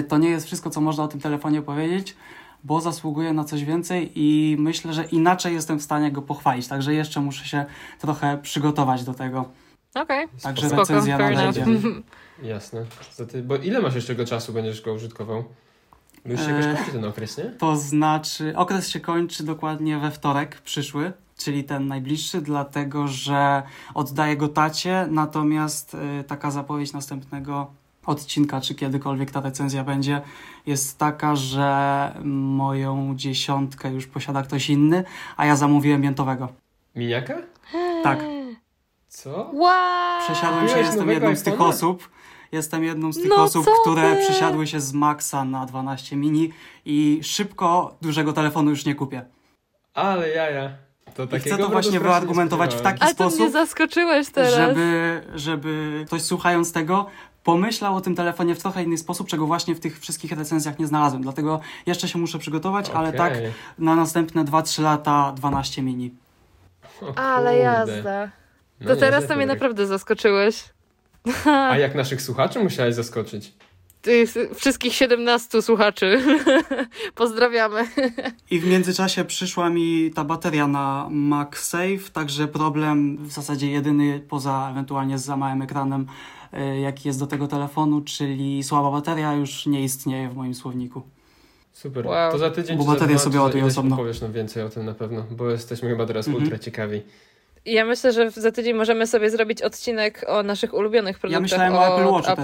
to 0.08 0.18
nie 0.18 0.30
jest 0.30 0.46
wszystko, 0.46 0.70
co 0.70 0.82
można 0.82 1.04
o 1.04 1.08
tym 1.08 1.20
telefonie 1.20 1.62
powiedzieć, 1.62 2.16
bo 2.64 2.82
zasługuje 2.82 3.34
na 3.34 3.44
coś 3.44 3.66
więcej 3.66 4.12
i 4.16 4.56
myślę, 4.60 4.94
że 4.94 5.04
inaczej 5.04 5.54
jestem 5.54 5.80
w 5.80 5.84
stanie 5.84 6.12
go 6.12 6.22
pochwalić. 6.22 6.68
Także 6.68 6.94
jeszcze 6.94 7.22
muszę 7.22 7.46
się 7.46 7.66
trochę 8.00 8.38
przygotować 8.38 9.04
do 9.04 9.14
tego. 9.14 9.46
Okej. 9.96 10.28
Także 10.44 10.68
Spoko, 10.68 10.82
recenzja 10.82 11.18
enough. 11.18 11.56
Jasne. 12.44 12.86
Bo 13.44 13.56
ile 13.56 13.82
masz 13.82 13.96
jeszcze 13.96 14.16
go 14.16 14.26
czasu, 14.26 14.54
będziesz 14.54 14.82
go 14.82 14.94
użytkował? 14.94 15.44
Bo 16.26 16.32
już 16.32 16.42
się 16.42 16.52
jakoś 16.52 16.66
Eee. 16.66 16.76
kończy 16.76 16.92
ten 16.92 17.06
okres, 17.06 17.38
nie? 17.38 17.44
To 17.44 17.76
znaczy, 17.76 18.54
okres 18.56 18.90
się 18.90 19.00
kończy 19.00 19.44
dokładnie 19.44 19.98
we 19.98 20.12
wtorek 20.12 20.62
przyszły, 20.62 21.14
czyli 21.38 21.64
ten 21.64 21.88
najbliższy, 21.88 22.42
dlatego 22.42 23.08
że 23.08 23.64
oddaję 23.94 24.38
go 24.38 24.48
tacie, 24.48 25.08
natomiast 25.10 25.94
y, 25.94 26.24
taka 26.24 26.52
zapowiedź 26.52 26.94
następnego 26.94 27.72
odcinka, 28.10 28.62
czy 28.62 28.76
kiedykolwiek 28.76 29.32
ta 29.32 29.42
recenzja 29.42 29.84
będzie, 29.84 30.22
jest 30.66 30.98
taka, 30.98 31.36
że 31.36 32.12
moją 32.26 33.14
dziesiątkę 33.16 33.92
już 33.92 34.08
posiada 34.08 34.44
ktoś 34.44 34.70
inny, 34.70 35.04
a 35.38 35.46
ja 35.46 35.56
zamówiłem 35.56 36.02
miętowego. 36.02 36.48
Miniaka? 36.96 37.34
Tak, 38.04 38.20
Co? 39.08 39.52
Wow! 39.54 40.22
przesiadłem 40.26 40.68
się, 40.70 40.78
jestem 40.78 41.10
jedną 41.10 41.36
z 41.36 41.44
tych 41.44 41.62
osób. 41.62 42.10
Jestem 42.52 42.84
jedną 42.84 43.14
z 43.14 43.16
tych 43.18 43.30
No 43.30 43.36
osób, 43.44 43.66
które 43.82 44.16
ty? 44.16 44.22
przesiadły 44.24 44.68
się 44.68 44.80
z 44.80 44.94
Maxa 44.94 45.46
na 45.46 45.66
12 45.66 46.16
mini 46.16 46.52
i 46.86 47.20
szybko 47.24 47.96
dużego 48.02 48.34
telefonu 48.34 48.70
już 48.70 48.86
nie 48.86 48.96
kupię. 48.96 49.26
Ale 49.94 50.30
jaja. 50.30 50.70
To 51.16 51.24
I 51.38 51.40
chcę 51.40 51.58
to 51.58 51.70
właśnie 51.70 52.00
wyargumentować 52.00 52.76
w 52.76 52.82
taki 52.82 53.02
Ale 53.02 53.16
to 53.16 53.24
mnie 53.24 53.32
sposób, 53.34 53.54
zaskoczyłeś 53.54 54.30
teraz. 54.30 54.54
żeby, 54.54 55.22
żeby 55.36 56.04
ktoś 56.08 56.22
słuchając 56.22 56.72
tego 56.72 57.06
pomyślał 57.44 57.96
o 57.96 58.02
tym 58.02 58.16
telefonie 58.16 58.56
w 58.56 58.60
trochę 58.60 58.84
inny 58.84 58.98
sposób, 58.98 59.28
czego 59.28 59.48
właśnie 59.48 59.76
w 59.76 59.80
tych 59.80 60.00
wszystkich 60.00 60.32
recenzjach 60.32 60.80
nie 60.80 60.88
znalazłem. 60.88 61.22
Dlatego 61.22 61.60
jeszcze 61.86 62.08
się 62.08 62.20
muszę 62.20 62.40
przygotować, 62.40 62.90
ale 62.90 63.14
tak 63.14 63.34
na 63.80 63.96
następne 63.96 64.44
2-3 64.44 64.82
lata 64.82 65.34
12 65.36 65.82
mini. 65.82 66.12
Ale 67.16 67.58
jazda. 67.58 68.30
No 68.82 68.88
To 68.88 68.96
teraz 68.96 69.28
to 69.28 69.36
mnie 69.36 69.46
naprawdę 69.46 69.88
zaskoczyłeś. 69.88 70.64
A 71.46 71.78
jak 71.78 71.96
naszych 71.96 72.22
słuchaczy 72.22 72.60
musiałeś 72.60 72.96
zaskoczyć? 72.96 73.54
Wszystkich 74.56 74.94
17 74.94 75.62
słuchaczy. 75.62 76.22
Pozdrawiamy. 77.16 77.88
I 78.52 78.60
w 78.60 78.68
międzyczasie 78.68 79.26
przyszła 79.26 79.70
mi 79.70 80.12
ta 80.16 80.24
bateria 80.24 80.68
na 80.68 81.08
MagSafe, 81.12 82.10
także 82.14 82.48
problem 82.48 83.18
w 83.18 83.32
zasadzie 83.32 83.72
jedyny 83.72 84.20
poza 84.30 84.68
ewentualnie 84.72 85.18
z 85.18 85.26
za 85.26 85.38
małym 85.38 85.62
ekranem, 85.62 86.08
jaki 86.82 87.08
jest 87.08 87.20
do 87.20 87.28
tego 87.28 87.48
telefonu, 87.48 88.02
czyli 88.02 88.64
słaba 88.64 88.92
bateria 88.92 89.34
już 89.34 89.66
nie 89.66 89.84
istnieje 89.84 90.30
w 90.30 90.36
moim 90.36 90.56
słowniku. 90.56 91.02
Super. 91.74 92.08
Wow. 92.08 92.32
To 92.32 92.38
za 92.38 92.52
tydzień 92.52 92.78
Bo 92.78 92.84
baterię 92.84 93.16
dwa, 93.16 93.24
sobie 93.24 93.42
ładuję 93.42 93.66
osobno. 93.66 93.98
Powiesz 93.98 94.22
nam 94.22 94.32
więcej 94.32 94.64
o 94.64 94.70
tym 94.70 94.86
na 94.86 94.94
pewno, 94.94 95.26
bo 95.32 95.50
jesteśmy 95.50 95.90
chyba 95.90 96.06
teraz 96.06 96.28
Mhm. 96.28 96.44
ultra 96.44 96.60
ciekawi. 96.60 97.02
Ja 97.66 97.86
myślę, 97.86 98.14
że 98.14 98.32
za 98.32 98.52
tydzień 98.52 98.74
możemy 98.74 99.08
sobie 99.08 99.30
zrobić 99.30 99.62
odcinek 99.62 100.26
o 100.28 100.44
naszych 100.44 100.74
ulubionych 100.74 101.20
produktach. 101.20 101.42
myślałem 101.42 101.76
o 101.76 101.88
Apple 101.88 102.12
Watchu 102.12 102.42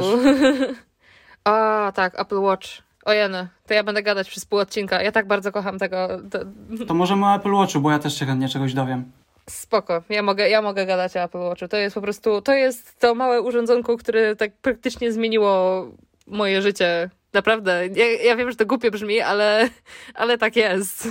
A, 1.44 1.92
tak, 1.96 2.20
Apple 2.20 2.40
Watch. 2.40 2.68
Ojeny, 3.06 3.48
to 3.68 3.74
ja 3.74 3.84
będę 3.84 4.04
gadać 4.04 4.30
przez 4.30 4.46
pół 4.46 4.60
odcinka. 4.60 5.02
Ja 5.02 5.12
tak 5.12 5.28
bardzo 5.28 5.52
kocham 5.52 5.80
tego. 5.80 6.08
To... 6.32 6.40
To 6.86 6.94
możemy 6.94 7.26
o 7.26 7.36
Apple 7.36 7.52
Watchu, 7.52 7.80
bo 7.82 7.92
ja 7.92 8.00
też 8.00 8.20
się 8.20 8.26
chętnie 8.26 8.50
czegoś 8.50 8.74
dowiem. 8.74 9.12
Spoko, 9.50 10.04
ja 10.10 10.24
mogę, 10.24 10.50
ja 10.50 10.62
mogę 10.62 10.86
gadać 10.86 11.16
o 11.18 11.20
Apple 11.24 11.38
Watchu. 11.38 11.68
To 11.68 11.78
jest 11.78 11.96
po 11.96 12.02
prostu, 12.02 12.42
to 12.42 12.54
jest 12.54 13.00
to 13.00 13.16
małe 13.16 13.42
urządzonko, 13.42 13.98
które 13.98 14.36
tak 14.36 14.52
praktycznie 14.58 15.12
zmieniło 15.12 15.86
moje 16.28 16.62
życie. 16.62 17.10
Naprawdę. 17.34 17.88
Ja, 17.96 18.06
ja 18.12 18.36
wiem, 18.36 18.52
że 18.52 18.58
to 18.58 18.66
głupie 18.66 18.92
brzmi, 18.92 19.22
ale, 19.22 19.70
ale 20.14 20.38
tak 20.38 20.56
jest. 20.56 21.08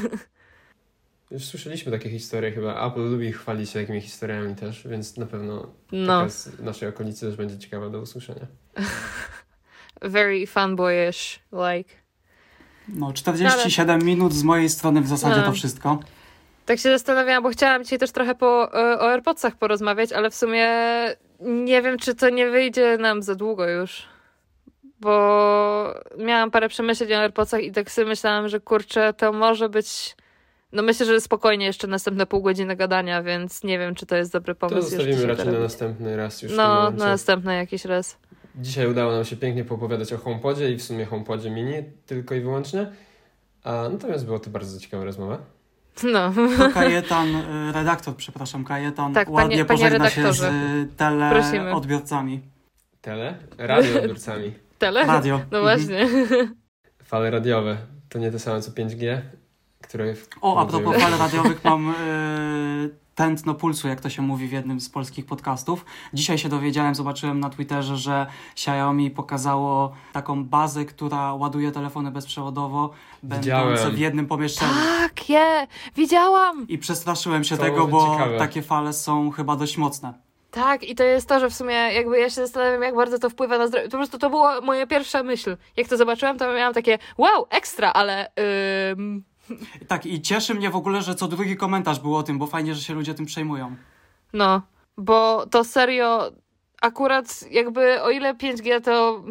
Już 1.30 1.45
słyszeliśmy 1.45 1.93
takie 1.93 2.11
historie 2.11 2.53
chyba. 2.53 2.87
Apple 2.87 3.11
lubi 3.11 3.32
chwalić 3.32 3.70
się 3.70 3.80
takimi 3.80 4.01
historiami 4.01 4.55
też, 4.55 4.89
więc 4.89 5.16
na 5.16 5.26
pewno 5.26 5.66
No, 5.93 6.18
taka 6.18 6.30
z 6.30 6.61
naszej 6.61 6.89
okolicy 6.89 7.26
też 7.26 7.37
będzie 7.37 7.59
ciekawa 7.59 7.91
do 7.91 7.99
usłyszenia. 8.01 8.47
very 10.03 10.47
fanboyish, 10.47 11.41
like. 11.53 11.95
No, 12.89 13.12
47 13.12 14.03
minut 14.05 14.32
z 14.32 14.43
mojej 14.43 14.68
strony 14.68 15.01
w 15.01 15.09
zasadzie 15.09 15.41
No. 15.41 15.47
to 15.47 15.53
wszystko. 15.53 15.99
Tak 16.66 16.78
się 16.78 16.90
zastanawiałam, 16.90 17.42
bo 17.42 17.50
chciałam 17.50 17.84
dzisiaj 17.84 17.98
też 17.98 18.12
trochę 18.12 18.34
po, 18.34 18.74
e, 18.74 18.98
o 19.00 19.10
AirPodsach 19.10 19.56
porozmawiać, 19.56 20.12
ale 20.12 20.30
w 20.30 20.34
sumie 20.34 20.68
nie 21.40 21.82
wiem, 21.82 21.98
czy 21.98 22.14
to 22.14 22.30
nie 22.30 22.50
wyjdzie 22.50 22.98
nam 22.98 23.22
za 23.22 23.34
długo 23.34 23.68
już. 23.68 24.02
Bo 25.00 25.94
miałam 26.18 26.50
parę 26.50 26.68
przemyśleń 26.68 27.12
o 27.12 27.16
AirPodsach 27.18 27.62
i 27.62 27.72
tak 27.72 27.90
sobie 27.90 28.08
myślałam, 28.08 28.48
że 28.48 28.60
kurczę, 28.60 29.14
to 29.16 29.32
może 29.32 29.68
być... 29.68 30.16
No 30.72 30.82
myślę, 30.82 31.06
że 31.06 31.20
spokojnie 31.20 31.66
jeszcze 31.66 31.86
następne 31.86 32.26
pół 32.26 32.42
godziny 32.42 32.76
gadania, 32.76 33.22
więc 33.22 33.64
nie 33.64 33.78
wiem, 33.78 33.94
czy 33.94 34.06
to 34.06 34.16
jest 34.16 34.32
dobry 34.32 34.54
To 34.54 34.60
pomysł. 34.60 34.76
jeszcze 34.76 34.96
zostawimy 34.96 35.26
raczej 35.26 35.44
to 35.46 35.52
na 35.52 35.58
następny 35.58 36.16
raz 36.16 36.42
już 36.42 36.52
No, 36.56 36.90
na 36.90 37.06
następny 37.06 37.56
jakiś 37.56 37.84
raz. 37.84 38.18
Dzisiaj 38.56 38.86
udało 38.90 39.12
nam 39.12 39.24
się 39.24 39.36
pięknie 39.36 39.64
poopowiadać 39.64 40.12
o 40.12 40.18
HomePodzie 40.18 40.72
i 40.72 40.76
w 40.76 40.82
sumie 40.82 41.04
HomePodzie 41.04 41.50
mini 41.50 41.74
tylko 42.06 42.34
i 42.34 42.40
wyłącznie. 42.40 42.92
A, 43.64 43.88
natomiast 43.92 44.26
była 44.26 44.38
to 44.38 44.50
bardzo 44.50 44.80
ciekawa 44.80 45.04
rozmowa. 45.04 45.38
No. 46.03 46.32
To 46.59 46.70
Kajetan, 46.74 47.28
y, 47.36 47.72
redaktor, 47.72 48.16
przepraszam, 48.16 48.64
Kajetan 48.64 49.12
Tak, 49.14 49.28
panie- 49.28 49.34
ładnie 49.36 49.64
panie 49.64 49.78
pożegna 49.80 50.11
się 50.11 50.32
z 50.32 50.42
y, 50.42 50.97
teleodbiorcami. 50.97 52.40
Tele? 53.01 53.34
Radioodbiorcami. 53.59 54.55
Tele? 54.78 55.07
Radio. 55.07 55.40
No 55.51 55.59
Mhm. 55.59 55.62
właśnie. 55.62 56.09
Fale 57.05 57.30
radiowe. 57.30 57.76
To 58.09 58.18
nie 58.18 58.30
to 58.30 58.38
samo 58.38 58.61
co 58.61 58.70
5G, 58.70 59.20
które... 59.82 60.14
w- 60.14 60.28
O, 60.40 60.61
a 60.61 60.66
propos 60.66 60.97
fal 60.97 61.18
radiowych 61.18 61.64
mam 61.64 61.90
y, 61.90 61.95
tętno 63.14 63.54
pulsu, 63.54 63.88
jak 63.88 64.00
to 64.00 64.10
się 64.10 64.22
mówi 64.22 64.48
w 64.48 64.52
jednym 64.52 64.80
z 64.80 64.88
polskich 64.90 65.26
podcastów. 65.26 65.84
Dzisiaj 66.12 66.38
się 66.38 66.48
dowiedziałem, 66.48 66.94
zobaczyłem 66.94 67.40
na 67.40 67.50
Twitterze, 67.50 67.96
że 67.96 68.26
Xiaomi 68.52 69.10
pokazało 69.10 69.92
taką 70.12 70.44
bazę, 70.44 70.84
która 70.84 71.34
ładuje 71.34 71.72
telefony 71.72 72.10
bezprzewodowo, 72.10 72.90
Widziałem. 73.22 73.68
będące 73.68 73.90
w 73.90 73.98
jednym 73.98 74.26
pomieszczeniu. 74.26 74.72
Tak, 74.98 75.28
je! 75.28 75.66
Widziałam! 75.96 76.68
I 76.68 76.78
przestraszyłem 76.78 77.44
się 77.44 77.56
To 77.56 77.62
tego, 77.62 77.86
bo 77.86 78.12
ciekawe. 78.12 78.38
takie 78.38 78.62
fale 78.62 78.92
są 78.92 79.30
chyba 79.30 79.56
dość 79.56 79.76
mocne. 79.78 80.14
Tak, 80.50 80.82
i 80.84 80.94
to 80.94 81.04
jest 81.04 81.28
to, 81.28 81.40
że 81.40 81.50
w 81.50 81.54
sumie 81.54 81.74
jakby 81.74 82.18
ja 82.18 82.30
się 82.30 82.34
zastanawiam, 82.34 82.82
jak 82.82 82.94
bardzo 82.96 83.18
to 83.18 83.30
wpływa 83.30 83.58
na 83.58 83.66
zdrowie. 83.66 83.88
Po 83.88 83.96
prostu 83.96 84.18
to 84.18 84.30
była 84.30 84.60
moja 84.60 84.86
pierwsza 84.86 85.22
myśl. 85.22 85.56
Jak 85.76 85.88
to 85.88 85.96
zobaczyłam, 85.96 86.38
to 86.38 86.54
miałam 86.54 86.74
takie 86.74 86.98
wow, 87.18 87.46
ekstra, 87.50 87.92
ale 87.92 88.30
ym, 88.92 89.24
Tak, 89.88 90.07
i 90.07 90.22
cieszy 90.22 90.55
mnie 90.55 90.70
w 90.70 90.76
ogóle, 90.76 91.03
że 91.03 91.14
co 91.14 91.28
drugi 91.28 91.57
komentarz 91.57 92.01
był 92.01 92.16
o 92.16 92.22
tym, 92.22 92.38
bo 92.38 92.47
fajnie, 92.47 92.74
że 92.74 92.82
się 92.82 92.95
ludzie 92.95 93.14
tym 93.14 93.26
przejmują. 93.26 93.76
no, 94.32 94.62
bo 94.97 95.47
to 95.47 95.64
serio 95.64 96.32
akurat 96.80 97.45
jakby 97.51 98.03
o 98.03 98.11
ile 98.11 98.34
5G 98.34 98.80
to 98.80 99.24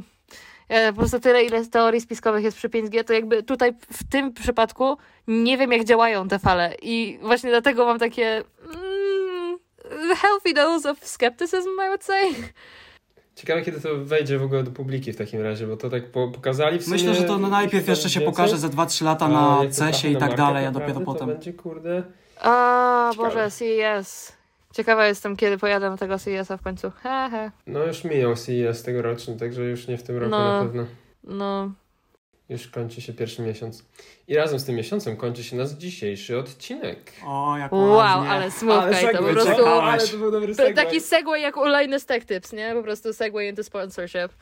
e, 0.69 0.93
po 0.93 0.99
prostu 0.99 1.19
tyle, 1.19 1.43
ile 1.43 1.65
teorii 1.65 2.01
spiskowych 2.01 2.43
jest 2.43 2.57
przy 2.57 2.69
5G, 2.69 3.03
to 3.03 3.13
jakby 3.13 3.43
tutaj 3.43 3.73
w 3.91 4.09
tym 4.09 4.33
przypadku 4.33 4.97
nie 5.27 5.57
wiem, 5.57 5.71
jak 5.71 5.83
działają 5.83 6.27
te 6.27 6.39
fale. 6.39 6.75
I 6.81 7.19
właśnie 7.21 7.49
dlatego 7.49 7.85
mam 7.85 7.99
takie 7.99 8.43
mm, 8.65 9.57
healthy 10.15 10.53
dose 10.53 10.91
of 10.91 11.07
skepticism, 11.07 11.69
I 11.85 11.87
would 11.87 12.03
say. 12.03 12.33
Ciekawe, 13.35 13.61
kiedy 13.61 13.81
to 13.81 13.89
wejdzie 13.97 14.39
w 14.39 14.43
ogóle 14.43 14.63
do 14.63 14.71
publiki 14.71 15.13
w 15.13 15.17
takim 15.17 15.41
razie, 15.41 15.67
bo 15.67 15.77
to 15.77 15.89
tak 15.89 16.11
po, 16.11 16.27
pokazali 16.27 16.79
w 16.79 16.83
sumie... 16.83 16.97
Myślę, 16.97 17.15
że 17.15 17.23
to 17.23 17.37
no 17.37 17.47
najpierw 17.47 17.87
jeszcze 17.87 18.09
się 18.09 18.21
pokaże 18.21 18.57
za 18.57 18.67
2-3 18.67 19.05
lata 19.05 19.27
na 19.27 19.59
CESie 19.71 20.11
i 20.11 20.17
tak 20.17 20.35
dalej, 20.37 20.65
a 20.65 20.71
dopiero 20.71 20.93
to 20.93 21.01
potem. 21.01 21.27
będzie, 21.27 21.53
kurde... 21.53 22.03
A, 22.41 23.09
Ciekawe. 23.11 23.29
Boże, 23.29 23.51
CES. 23.51 24.33
Ciekawa 24.73 25.07
jestem, 25.07 25.35
kiedy 25.35 25.57
pojadę 25.57 25.89
na 25.89 25.97
tego 25.97 26.19
CES-a 26.19 26.57
w 26.57 26.61
końcu. 26.61 26.91
He, 26.91 27.27
he. 27.31 27.51
No 27.67 27.83
już 27.83 28.03
minął 28.03 28.35
CES 28.35 28.83
tegoroczny, 28.83 29.37
także 29.37 29.63
już 29.63 29.87
nie 29.87 29.97
w 29.97 30.03
tym 30.03 30.17
roku 30.17 30.31
No. 30.31 30.53
na 30.53 30.65
pewno. 30.65 30.85
No, 31.23 31.71
Już 32.53 32.67
kończy 32.67 33.01
się 33.01 33.13
pierwszy 33.13 33.41
miesiąc. 33.41 33.85
I 34.27 34.35
razem 34.35 34.59
z 34.59 34.65
tym 34.65 34.75
miesiącem 34.75 35.17
kończy 35.17 35.43
się 35.43 35.55
nasz 35.55 35.69
dzisiejszy 35.69 36.37
odcinek. 36.37 37.11
O, 37.25 37.57
jak 37.57 37.71
wow, 37.71 37.91
ładnie. 37.91 38.29
ale 38.29 38.51
smówka 38.51 39.01
i 39.01 39.15
to 39.15 39.23
po 39.23 39.29
prostu... 39.29 39.65
ale 39.65 40.07
to 40.07 40.17
był 40.17 40.31
dobry 40.31 40.55
segway. 40.55 40.73
taki 40.73 41.01
segway 41.01 41.41
jak 41.41 41.57
u 41.57 41.65
Linus 41.65 42.05
Tech 42.05 42.25
Tips, 42.25 42.53
nie? 42.53 42.73
Po 42.73 42.83
prostu 42.83 43.13
segway 43.13 43.49
into 43.49 43.63
sponsorship. 43.63 44.33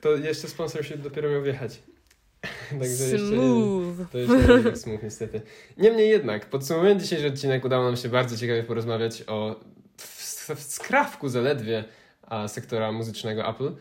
To 0.00 0.16
jeszcze 0.16 0.48
sponsorship 0.48 0.96
dopiero 0.96 1.30
miał 1.30 1.42
wjechać. 1.42 1.82
Także 2.80 3.04
jeszcze 3.04 3.18
nie, 3.18 3.36
Smooth. 3.36 4.10
to 4.12 4.18
jeszcze 4.18 4.36
nie 4.36 4.52
jest 4.52 4.64
tak 4.64 4.78
smooth 4.78 5.02
niestety. 5.02 5.40
Niemniej 5.76 6.10
jednak, 6.10 6.46
podsumowując 6.46 7.02
dzisiejszy 7.02 7.26
odcinek, 7.26 7.64
udało 7.64 7.84
nam 7.84 7.96
się 7.96 8.08
bardzo 8.08 8.36
ciekawie 8.36 8.62
porozmawiać 8.62 9.24
o 9.26 9.60
w, 9.96 10.50
w 10.56 10.62
skrawku 10.62 11.28
zaledwie 11.28 11.84
a, 12.22 12.48
sektora 12.48 12.92
muzycznego 12.92 13.48
Apple. 13.48 13.72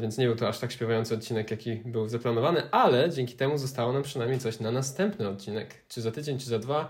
Więc 0.00 0.18
nie 0.18 0.26
był 0.26 0.36
to 0.36 0.48
aż 0.48 0.58
tak 0.58 0.72
śpiewający 0.72 1.14
odcinek, 1.14 1.50
jaki 1.50 1.76
był 1.76 2.08
zaplanowany, 2.08 2.70
ale 2.70 3.10
dzięki 3.10 3.34
temu 3.34 3.58
zostało 3.58 3.92
nam 3.92 4.02
przynajmniej 4.02 4.40
coś 4.40 4.60
na 4.60 4.70
następny 4.70 5.28
odcinek. 5.28 5.74
Czy 5.88 6.00
za 6.00 6.10
tydzień, 6.12 6.38
czy 6.38 6.46
za 6.46 6.58
dwa, 6.58 6.88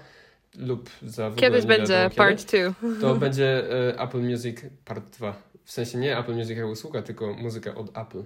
lub 0.57 0.91
za 1.03 1.31
w 1.31 1.37
Kiedyś 1.37 1.67
będzie 1.67 1.93
wiadomo 1.93 2.15
part 2.17 2.45
2. 2.45 2.89
To 3.01 3.15
będzie 3.15 3.65
e, 3.91 4.01
Apple 4.01 4.21
Music 4.21 4.59
Part 4.85 5.05
2. 5.05 5.35
W 5.65 5.73
sensie 5.73 5.99
nie 5.99 6.19
Apple 6.19 6.35
Music 6.35 6.57
jako 6.57 6.69
usługa, 6.69 7.03
tylko 7.03 7.33
muzyka 7.35 7.75
od 7.75 7.99
Apple. 7.99 8.23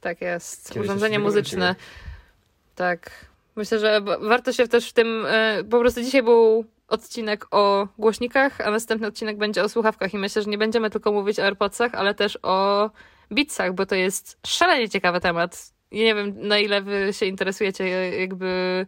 Tak 0.00 0.20
jest. 0.20 0.68
Kiedyś 0.68 0.88
Urządzenie 0.88 1.18
muzyczne. 1.18 1.74
Tak. 2.74 3.10
Myślę, 3.56 3.78
że 3.78 4.00
warto 4.20 4.52
się 4.52 4.68
też 4.68 4.88
w 4.88 4.92
tym. 4.92 5.26
e, 5.28 5.64
Po 5.70 5.80
prostu 5.80 6.02
dzisiaj 6.02 6.22
był 6.22 6.64
odcinek 6.88 7.46
o 7.50 7.88
głośnikach, 7.98 8.60
a 8.60 8.70
następny 8.70 9.06
odcinek 9.06 9.36
będzie 9.38 9.62
o 9.64 9.68
słuchawkach 9.68 10.14
i 10.14 10.18
myślę, 10.18 10.42
że 10.42 10.50
nie 10.50 10.58
będziemy 10.58 10.90
tylko 10.90 11.12
mówić 11.12 11.38
o 11.40 11.44
AirPodsach, 11.44 11.94
ale 11.94 12.14
też 12.14 12.38
o 12.42 12.90
Beatsach, 13.30 13.74
bo 13.74 13.86
to 13.86 13.94
jest 13.94 14.38
szalenie 14.46 14.88
ciekawy 14.88 15.20
temat. 15.20 15.72
Ja 15.90 16.04
nie 16.04 16.14
wiem, 16.14 16.48
na 16.48 16.58
ile 16.58 16.82
wy 16.82 17.12
się 17.12 17.26
interesujecie 17.26 17.88
jakby 18.20 18.86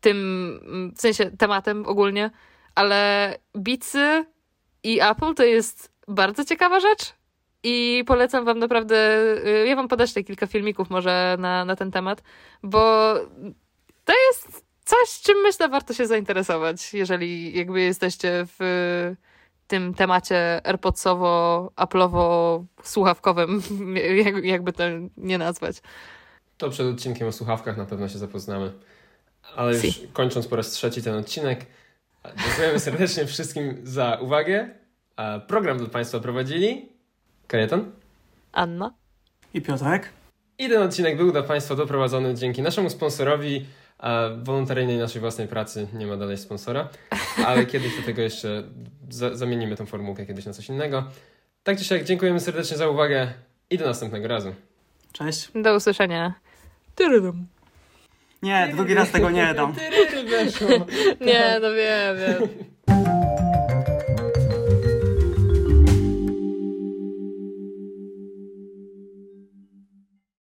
tym, 0.00 0.92
w 0.96 1.00
sensie 1.00 1.30
tematem 1.30 1.86
ogólnie, 1.86 2.30
ale 2.74 3.34
Beatsy 3.54 4.24
i 4.82 5.00
Apple 5.00 5.34
to 5.34 5.44
jest 5.44 5.92
bardzo 6.08 6.44
ciekawa 6.44 6.80
rzecz 6.80 7.14
i 7.62 8.04
polecam 8.06 8.44
wam 8.44 8.58
naprawdę, 8.58 8.96
y, 9.46 9.66
ja 9.66 9.76
wam 9.76 9.88
podaszę 9.88 10.22
kilka 10.22 10.46
filmików 10.46 10.90
może 10.90 11.36
na, 11.38 11.64
na 11.64 11.76
ten 11.76 11.90
temat, 11.90 12.22
bo 12.62 13.14
to 14.04 14.12
jest 14.28 14.64
coś, 14.84 15.20
czym 15.22 15.36
myślę 15.42 15.68
warto 15.68 15.94
się 15.94 16.06
zainteresować, 16.06 16.94
jeżeli 16.94 17.58
jakby 17.58 17.80
jesteście 17.80 18.46
w 18.58 19.14
tym 19.68 19.94
temacie 19.94 20.66
AirPodsowo, 20.66 21.72
Apple'owo, 21.76 22.64
słuchawkowym, 22.82 23.62
jakby 24.42 24.72
to 24.72 24.84
nie 25.16 25.38
nazwać. 25.38 25.76
To 26.58 26.70
przed 26.70 26.86
odcinkiem 26.86 27.28
o 27.28 27.32
słuchawkach 27.32 27.76
na 27.76 27.86
pewno 27.86 28.08
się 28.08 28.18
zapoznamy. 28.18 28.72
Ale 29.56 29.72
już 29.72 29.82
si. 29.82 30.08
kończąc 30.12 30.46
po 30.46 30.56
raz 30.56 30.70
trzeci 30.70 31.02
ten 31.02 31.14
odcinek, 31.14 31.66
dziękujemy 32.46 32.80
serdecznie 32.80 33.26
wszystkim 33.26 33.80
za 33.82 34.18
uwagę. 34.20 34.68
Program 35.46 35.78
dla 35.78 35.88
Państwa 35.88 36.20
prowadzili 36.20 36.88
Kajetan, 37.46 37.90
Anna 38.52 38.94
i 39.54 39.62
Piotrek. 39.62 40.08
I 40.58 40.68
ten 40.68 40.82
odcinek 40.82 41.16
był 41.16 41.32
dla 41.32 41.42
Państwa 41.42 41.74
doprowadzony 41.74 42.34
dzięki 42.34 42.62
naszemu 42.62 42.90
sponsorowi, 42.90 43.66
a 43.98 44.28
wolontaryjnej 44.42 44.98
naszej 44.98 45.20
własnej 45.20 45.48
pracy 45.48 45.88
nie 45.92 46.06
ma 46.06 46.16
dalej 46.16 46.38
sponsora, 46.38 46.88
ale 47.46 47.66
kiedyś 47.66 47.96
do 47.96 48.02
tego 48.02 48.22
jeszcze 48.22 48.62
za 49.08 49.36
zamienimy 49.36 49.76
tą 49.76 49.86
formułkę 49.86 50.26
kiedyś 50.26 50.46
na 50.46 50.52
coś 50.52 50.68
innego. 50.68 51.04
Tak 51.62 51.78
czy 51.78 51.84
siak, 51.84 52.04
dziękujemy 52.04 52.40
serdecznie 52.40 52.76
za 52.76 52.88
uwagę 52.88 53.28
i 53.70 53.78
do 53.78 53.86
następnego 53.86 54.28
razu. 54.28 54.54
Cześć. 55.12 55.48
Do 55.54 55.74
usłyszenia. 55.76 56.34
Nie, 58.42 58.70
drugi 58.74 58.94
raz 58.94 59.10
tego 59.10 59.30
nie 59.30 59.54
dam. 59.54 59.74
nie, 61.20 61.58
no 61.62 61.68
wiem, 61.72 62.16
wiem. 62.18 62.48